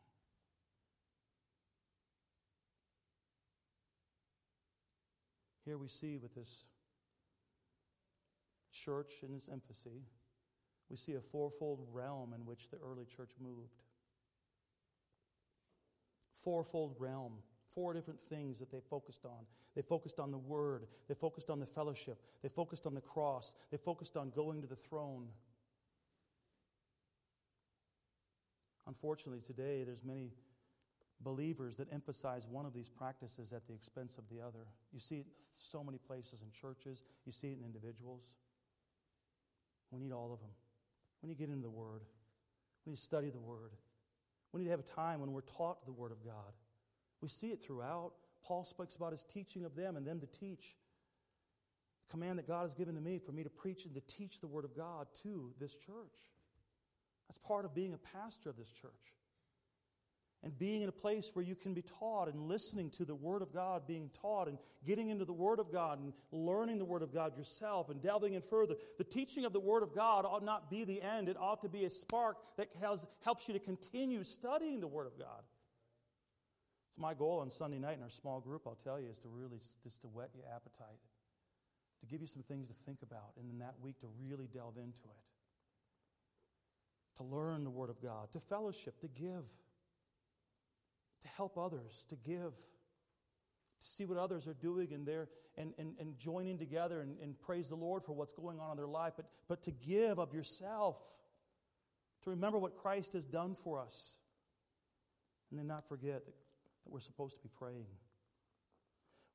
Here 5.65 5.79
we 5.79 5.89
see 5.89 6.19
with 6.19 6.35
this 6.35 6.65
church 8.73 9.13
in 9.23 9.35
its 9.35 9.49
infancy, 9.49 10.03
we 10.91 10.97
see 10.97 11.15
a 11.15 11.21
fourfold 11.21 11.87
realm 11.91 12.35
in 12.35 12.45
which 12.45 12.71
the 12.71 12.77
early 12.85 13.05
church 13.05 13.31
moved. 13.41 13.83
Fourfold 16.33 16.97
realm, 16.99 17.39
four 17.75 17.93
different 17.93 18.21
things 18.21 18.59
that 18.61 18.71
they 18.71 18.81
focused 18.81 19.25
on. 19.25 19.47
They 19.75 19.83
focused 19.83 20.21
on 20.21 20.31
the 20.31 20.39
Word, 20.39 20.87
they 21.09 21.15
focused 21.15 21.51
on 21.51 21.59
the 21.61 21.67
fellowship, 21.67 22.19
they 22.43 22.49
focused 22.49 22.87
on 22.87 22.95
the 22.95 23.01
cross, 23.01 23.55
they 23.71 23.77
focused 23.77 24.17
on 24.17 24.31
going 24.31 24.63
to 24.63 24.69
the 24.69 24.77
throne. 24.77 25.29
Unfortunately, 28.87 29.41
today 29.41 29.83
there's 29.85 30.05
many 30.05 30.31
believers 31.21 31.77
that 31.79 31.93
emphasize 31.93 32.47
one 32.47 32.67
of 32.67 32.75
these 32.75 32.89
practices 32.91 33.53
at 33.53 33.67
the 33.67 33.73
expense 33.73 34.19
of 34.19 34.25
the 34.29 34.41
other. 34.41 34.67
You 34.93 35.01
see 35.01 35.17
it 35.17 35.27
so 35.53 35.83
many 35.83 35.99
places 35.99 36.43
in 36.43 36.51
churches, 36.53 37.03
you 37.25 37.33
see 37.33 37.49
it 37.49 37.59
in 37.59 37.65
individuals. 37.65 38.35
We 39.91 40.01
need 40.01 40.13
all 40.13 40.33
of 40.33 40.41
them. 40.41 40.51
We 41.23 41.29
need 41.29 41.37
to 41.37 41.39
get 41.39 41.49
into 41.49 41.63
the 41.63 41.71
Word. 41.71 42.03
We 42.85 42.91
need 42.91 42.97
to 42.97 43.03
study 43.03 43.31
the 43.31 43.41
Word. 43.41 43.73
We 44.53 44.61
need 44.61 44.67
to 44.67 44.71
have 44.71 44.81
a 44.81 44.83
time 44.83 45.21
when 45.21 45.33
we're 45.33 45.41
taught 45.41 45.85
the 45.87 45.93
Word 45.93 46.13
of 46.13 46.25
God. 46.25 46.53
We 47.25 47.29
see 47.31 47.53
it 47.53 47.63
throughout. 47.63 48.13
Paul 48.45 48.65
speaks 48.65 48.97
about 48.97 49.13
his 49.13 49.25
teaching 49.25 49.65
of 49.65 49.75
them 49.75 49.97
and 49.97 50.07
them 50.07 50.21
to 50.21 50.27
teach. 50.27 50.77
The 52.05 52.11
command 52.11 52.39
that 52.39 52.47
God 52.47 52.65
has 52.65 52.75
given 52.75 52.97
to 52.97 53.01
me 53.01 53.19
for 53.19 53.33
me 53.33 53.43
to 53.43 53.49
preach 53.49 53.87
and 53.87 53.95
to 53.95 54.03
teach 54.03 54.43
the 54.43 54.47
Word 54.47 54.67
of 54.67 54.77
God 54.77 55.07
to 55.23 55.55
this 55.59 55.75
church. 55.75 56.19
That's 57.27 57.39
part 57.39 57.65
of 57.65 57.75
being 57.75 57.95
a 57.95 58.19
pastor 58.19 58.51
of 58.51 58.59
this 58.59 58.71
church 58.71 59.15
and 60.43 60.59
being 60.59 60.83
in 60.83 60.91
a 60.91 60.93
place 60.93 61.31
where 61.33 61.43
you 61.47 61.55
can 61.55 61.73
be 61.73 61.81
taught 61.99 62.29
and 62.29 62.43
listening 62.43 62.91
to 62.91 63.07
the 63.07 63.15
Word 63.15 63.41
of 63.41 63.55
God 63.55 63.87
being 63.87 64.11
taught 64.21 64.47
and 64.47 64.59
getting 64.87 65.09
into 65.09 65.25
the 65.25 65.33
Word 65.33 65.59
of 65.59 65.73
God 65.73 65.99
and 66.01 66.13
learning 66.31 66.79
the 66.79 66.85
Word 66.85 67.01
of 67.01 67.15
God 67.15 67.39
yourself 67.39 67.89
and 67.89 68.03
delving 68.03 68.35
in 68.35 68.43
further. 68.43 68.75
The 68.99 69.05
teaching 69.05 69.47
of 69.47 69.55
the 69.55 69.61
Word 69.61 69.83
of 69.83 69.95
God 69.95 70.27
ought 70.27 70.45
not 70.45 70.69
be 70.69 70.85
the 70.85 71.01
end, 71.01 71.31
it 71.31 71.39
ought 71.41 71.63
to 71.63 71.71
be 71.71 71.87
a 71.87 71.91
spark 71.91 72.37
that 72.59 72.69
has, 72.83 73.07
helps 73.25 73.49
you 73.49 73.55
to 73.55 73.61
continue 73.61 74.25
studying 74.25 74.81
the 74.81 74.87
Word 74.87 75.07
of 75.07 75.19
God. 75.19 75.41
It's 76.95 77.01
my 77.01 77.15
goal 77.15 77.41
on 77.41 77.51
Sunday 77.51 77.81
night 77.81 77.97
in 77.97 78.05
our 78.05 78.11
small 78.11 78.39
group, 78.39 78.63
I'll 78.67 78.77
tell 78.77 79.01
you, 79.01 79.09
is 79.11 79.19
to 79.21 79.29
really 79.29 79.59
just 79.83 80.03
to 80.03 80.07
whet 80.07 80.31
your 80.33 80.45
appetite, 80.55 81.01
to 81.99 82.07
give 82.07 82.21
you 82.21 82.29
some 82.29 82.45
things 82.45 82.69
to 82.69 82.75
think 82.75 83.03
about, 83.03 83.33
and 83.37 83.51
then 83.51 83.59
that 83.59 83.75
week 83.83 83.99
to 84.01 84.07
really 84.23 84.47
delve 84.47 84.77
into 84.77 85.03
it, 85.03 85.25
to 87.17 87.25
learn 87.25 87.65
the 87.65 87.71
Word 87.71 87.91
of 87.91 88.01
God, 88.01 88.31
to 88.31 88.39
fellowship, 88.39 89.01
to 89.01 89.09
give 89.09 89.45
to 91.25 91.29
help 91.37 91.59
others, 91.59 92.07
to 92.11 92.17
give, 92.17 92.53
to 93.81 93.87
see 93.87 94.05
what 94.05 94.19
others 94.19 94.47
are 94.47 94.55
doing 94.55 94.93
and, 94.93 95.07
there, 95.07 95.29
and, 95.57 95.73
and, 95.79 95.95
and 95.99 96.17
joining 96.19 96.59
together 96.59 97.01
and, 97.01 97.19
and 97.21 97.41
praise 97.41 97.69
the 97.69 97.75
Lord 97.75 98.05
for 98.05 98.13
what's 98.13 98.33
going 98.33 98.61
on 98.61 98.73
in 98.73 98.77
their 98.77 98.87
life, 98.87 99.15
but, 99.17 99.27
but 99.49 99.63
to 99.63 99.71
give 99.71 100.19
of 100.19 100.33
yourself, 100.33 101.01
to 102.23 102.31
remember 102.31 102.59
what 102.59 102.77
Christ 102.77 103.15
has 103.15 103.25
done 103.25 103.55
for 103.55 103.81
us, 103.81 104.19
and 105.51 105.59
then 105.59 105.67
not 105.67 105.89
forget 105.89 106.27
that, 106.27 106.35
that 106.85 106.93
we're 106.93 107.01
supposed 107.01 107.37
to 107.37 107.43
be 107.43 107.51
praying. 107.59 107.87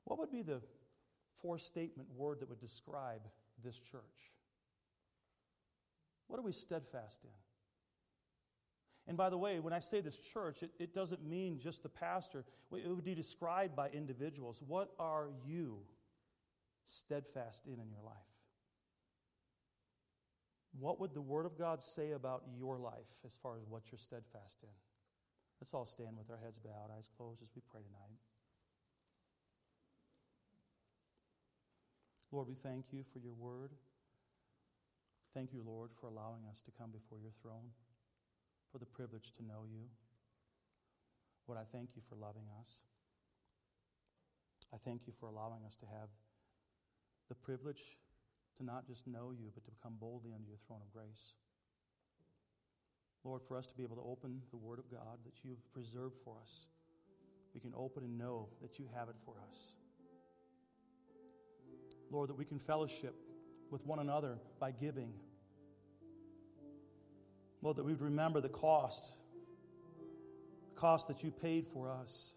What 0.06 0.20
would 0.20 0.32
be 0.32 0.41
the 0.41 0.62
four 1.36 1.58
statement 1.58 2.10
word 2.16 2.39
that 2.39 2.50
would 2.50 2.60
describe 2.60 3.22
this 3.64 3.80
church? 3.80 4.34
What 6.28 6.39
are 6.39 6.43
we 6.43 6.52
steadfast 6.52 7.24
in? 7.24 7.30
And 9.08 9.18
by 9.18 9.32
the 9.32 9.38
way, 9.38 9.60
when 9.60 9.74
I 9.74 9.80
say 9.80 10.02
this 10.02 10.20
church, 10.20 10.62
it, 10.62 10.70
it 10.78 10.93
doesn't 10.93 11.26
mean 11.26 11.58
just 11.58 11.82
the 11.82 11.89
pastor. 11.89 12.45
It 12.72 12.88
would 12.88 13.04
be 13.04 13.16
described 13.16 13.76
by 13.76 13.89
individuals. 13.89 14.62
What 14.66 14.91
are 15.00 15.30
you 15.47 15.80
steadfast 16.86 17.66
in 17.66 17.74
in 17.74 17.89
your 17.89 18.04
life? 18.04 18.16
What 20.78 21.00
would 21.00 21.16
the 21.16 21.22
Word 21.22 21.47
of 21.47 21.58
God 21.58 21.82
say 21.82 22.12
about 22.12 22.43
your 22.56 22.78
life 22.78 23.24
as 23.26 23.36
far 23.36 23.58
as 23.58 23.66
what 23.68 23.91
you're 23.91 23.97
steadfast 23.97 24.62
in? 24.62 24.70
Let's 25.60 25.74
all 25.74 25.86
stand 25.86 26.18
with 26.18 26.30
our 26.30 26.39
heads 26.43 26.57
bowed, 26.57 26.91
eyes 26.95 27.10
closed 27.16 27.41
as 27.41 27.49
we 27.55 27.62
pray 27.70 27.82
tonight. 27.82 28.20
Lord, 32.32 32.47
we 32.47 32.55
thank 32.55 32.86
you 32.91 33.03
for 33.03 33.20
your 33.20 33.34
word. 33.34 33.72
Thank 35.34 35.53
you, 35.53 35.64
Lord, 35.66 35.91
for 35.99 36.07
allowing 36.07 36.45
us 36.49 36.62
to 36.62 36.72
come 36.72 36.91
before 36.91 37.20
your 37.20 37.34
throne 37.41 37.74
for 38.72 38.78
the 38.78 38.86
privilege 38.86 39.34
to 39.38 39.45
know 39.45 39.66
you. 39.70 39.89
Lord, 41.47 41.60
I 41.60 41.66
thank 41.66 41.95
you 41.95 42.01
for 42.07 42.16
loving 42.16 42.45
us. 42.62 42.84
I 44.74 44.78
thank 44.78 45.07
you 45.07 45.14
for 45.14 45.26
allowing 45.26 45.66
us 45.66 45.76
to 45.78 45.88
have 45.88 46.10
the 47.28 47.36
privilege 47.36 47.97
to 48.57 48.64
not 48.64 48.86
just 48.86 49.07
know 49.07 49.32
you, 49.32 49.49
but 49.53 49.66
to 49.66 49.72
come 49.82 49.95
boldly 49.99 50.32
under 50.34 50.47
your 50.47 50.60
throne 50.68 50.82
of 50.86 50.93
grace. 50.93 51.34
Lord, 53.24 53.41
for 53.41 53.57
us 53.57 53.67
to 53.67 53.76
be 53.76 53.84
able 53.84 53.97
to 53.97 54.03
open 54.03 54.41
the 54.51 54.57
Word 54.57 54.80
of 54.80 54.89
God 54.89 55.20
that 55.26 55.34
you've 55.43 55.72
preserved 55.74 56.15
for 56.24 56.36
us, 56.41 56.67
we 57.53 57.59
can 57.59 57.74
open 57.76 58.03
and 58.03 58.17
know 58.17 58.47
that 58.61 58.80
you 58.80 58.88
have 58.95 59.09
it 59.09 59.15
for 59.26 59.36
us. 59.47 59.74
Lord, 62.11 62.30
that 62.30 62.38
we 62.38 62.45
can 62.45 62.59
fellowship 62.59 63.15
with 63.70 63.86
one 63.86 63.99
another 63.99 64.38
by 64.59 64.72
giving 64.72 65.13
Lord, 67.61 67.76
that 67.76 67.84
we 67.84 67.91
would 67.91 68.01
remember 68.01 68.39
the 68.39 68.49
cost, 68.49 69.11
the 70.70 70.80
cost 70.80 71.09
that 71.09 71.24
you 71.24 71.32
paid 71.32 71.67
for 71.67 71.91
us. 71.91 72.34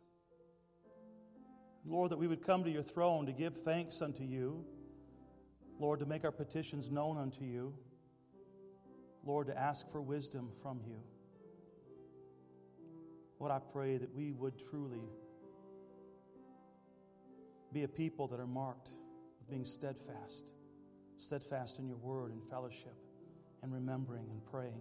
Lord, 1.85 2.11
that 2.11 2.19
we 2.19 2.27
would 2.27 2.43
come 2.43 2.65
to 2.65 2.71
your 2.71 2.83
throne 2.83 3.27
to 3.27 3.33
give 3.33 3.57
thanks 3.57 4.03
unto 4.03 4.25
you. 4.25 4.65
Lord, 5.79 6.01
to 6.01 6.07
make 6.07 6.25
our 6.25 6.33
petitions 6.33 6.91
known 6.91 7.19
unto 7.19 7.45
you. 7.45 7.75
Lord, 9.25 9.47
to 9.47 9.59
ask 9.59 9.91
for 9.91 10.01
wisdom 10.01 10.51
from 10.63 10.81
you. 10.87 11.01
Lord, 13.39 13.53
I 13.53 13.59
pray 13.73 13.97
that 13.97 14.15
we 14.15 14.33
would 14.33 14.59
truly 14.59 15.09
be 17.73 17.85
a 17.85 17.89
people 17.89 18.29
that 18.29 18.39
are 18.39 18.47
marked 18.47 18.91
with 19.39 19.49
being 19.51 19.65
steadfast, 19.65 20.51
steadfast 21.17 21.79
in 21.79 21.89
your 21.89 21.97
word 21.97 22.33
and 22.33 22.45
fellowship 22.45 22.97
and 23.63 23.73
remembering 23.73 24.27
and 24.31 24.45
praying. 24.45 24.81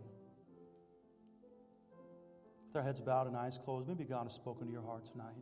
With 2.67 2.75
our 2.77 2.83
heads 2.83 3.01
bowed 3.01 3.27
and 3.27 3.35
eyes 3.35 3.57
closed, 3.57 3.87
maybe 3.87 4.03
God 4.03 4.23
has 4.23 4.33
spoken 4.33 4.67
to 4.67 4.71
your 4.71 4.83
heart 4.83 5.05
tonight. 5.05 5.35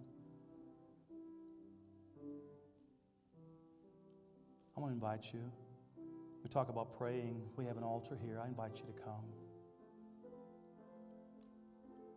I 4.75 4.79
want 4.79 4.91
to 4.91 4.93
invite 4.93 5.33
you. 5.33 5.51
We 6.43 6.49
talk 6.49 6.69
about 6.69 6.97
praying. 6.97 7.41
We 7.55 7.65
have 7.65 7.77
an 7.77 7.83
altar 7.83 8.17
here. 8.21 8.41
I 8.43 8.47
invite 8.47 8.77
you 8.77 8.85
to 8.93 9.01
come. 9.03 9.25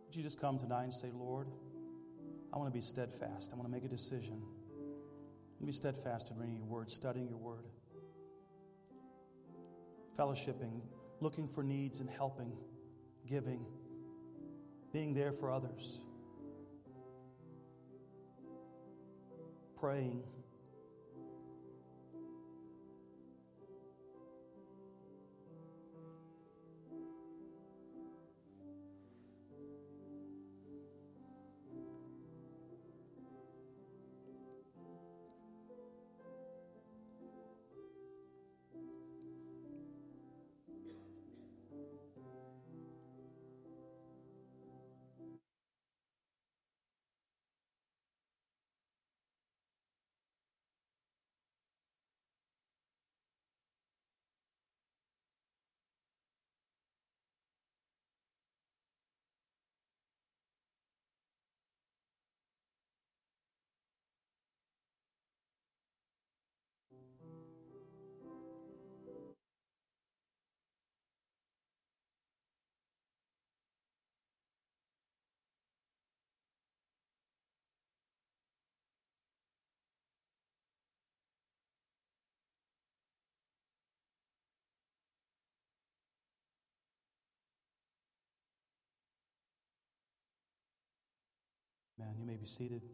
Would 0.07 0.15
you 0.15 0.23
just 0.23 0.39
come 0.39 0.57
tonight 0.57 0.83
and 0.83 0.93
say, 0.93 1.09
Lord, 1.13 1.47
I 2.53 2.57
want 2.57 2.67
to 2.67 2.73
be 2.73 2.81
steadfast. 2.81 3.51
I 3.51 3.55
want 3.55 3.67
to 3.67 3.71
make 3.71 3.83
a 3.83 3.89
decision. 3.89 4.41
I 4.41 5.55
want 5.59 5.61
to 5.61 5.65
be 5.65 5.71
steadfast 5.71 6.31
in 6.31 6.37
reading 6.37 6.57
your 6.57 6.65
word, 6.65 6.91
studying 6.91 7.27
your 7.27 7.37
word, 7.37 7.65
fellowshipping, 10.17 10.81
looking 11.19 11.47
for 11.47 11.63
needs 11.63 11.99
and 11.99 12.09
helping, 12.09 12.53
giving 13.27 13.65
being 14.93 15.15
there 15.15 15.31
for 15.33 15.51
others, 15.51 16.01
praying. 19.79 20.23
You 92.23 92.27
may 92.27 92.37
be 92.37 92.45
seated. 92.45 92.93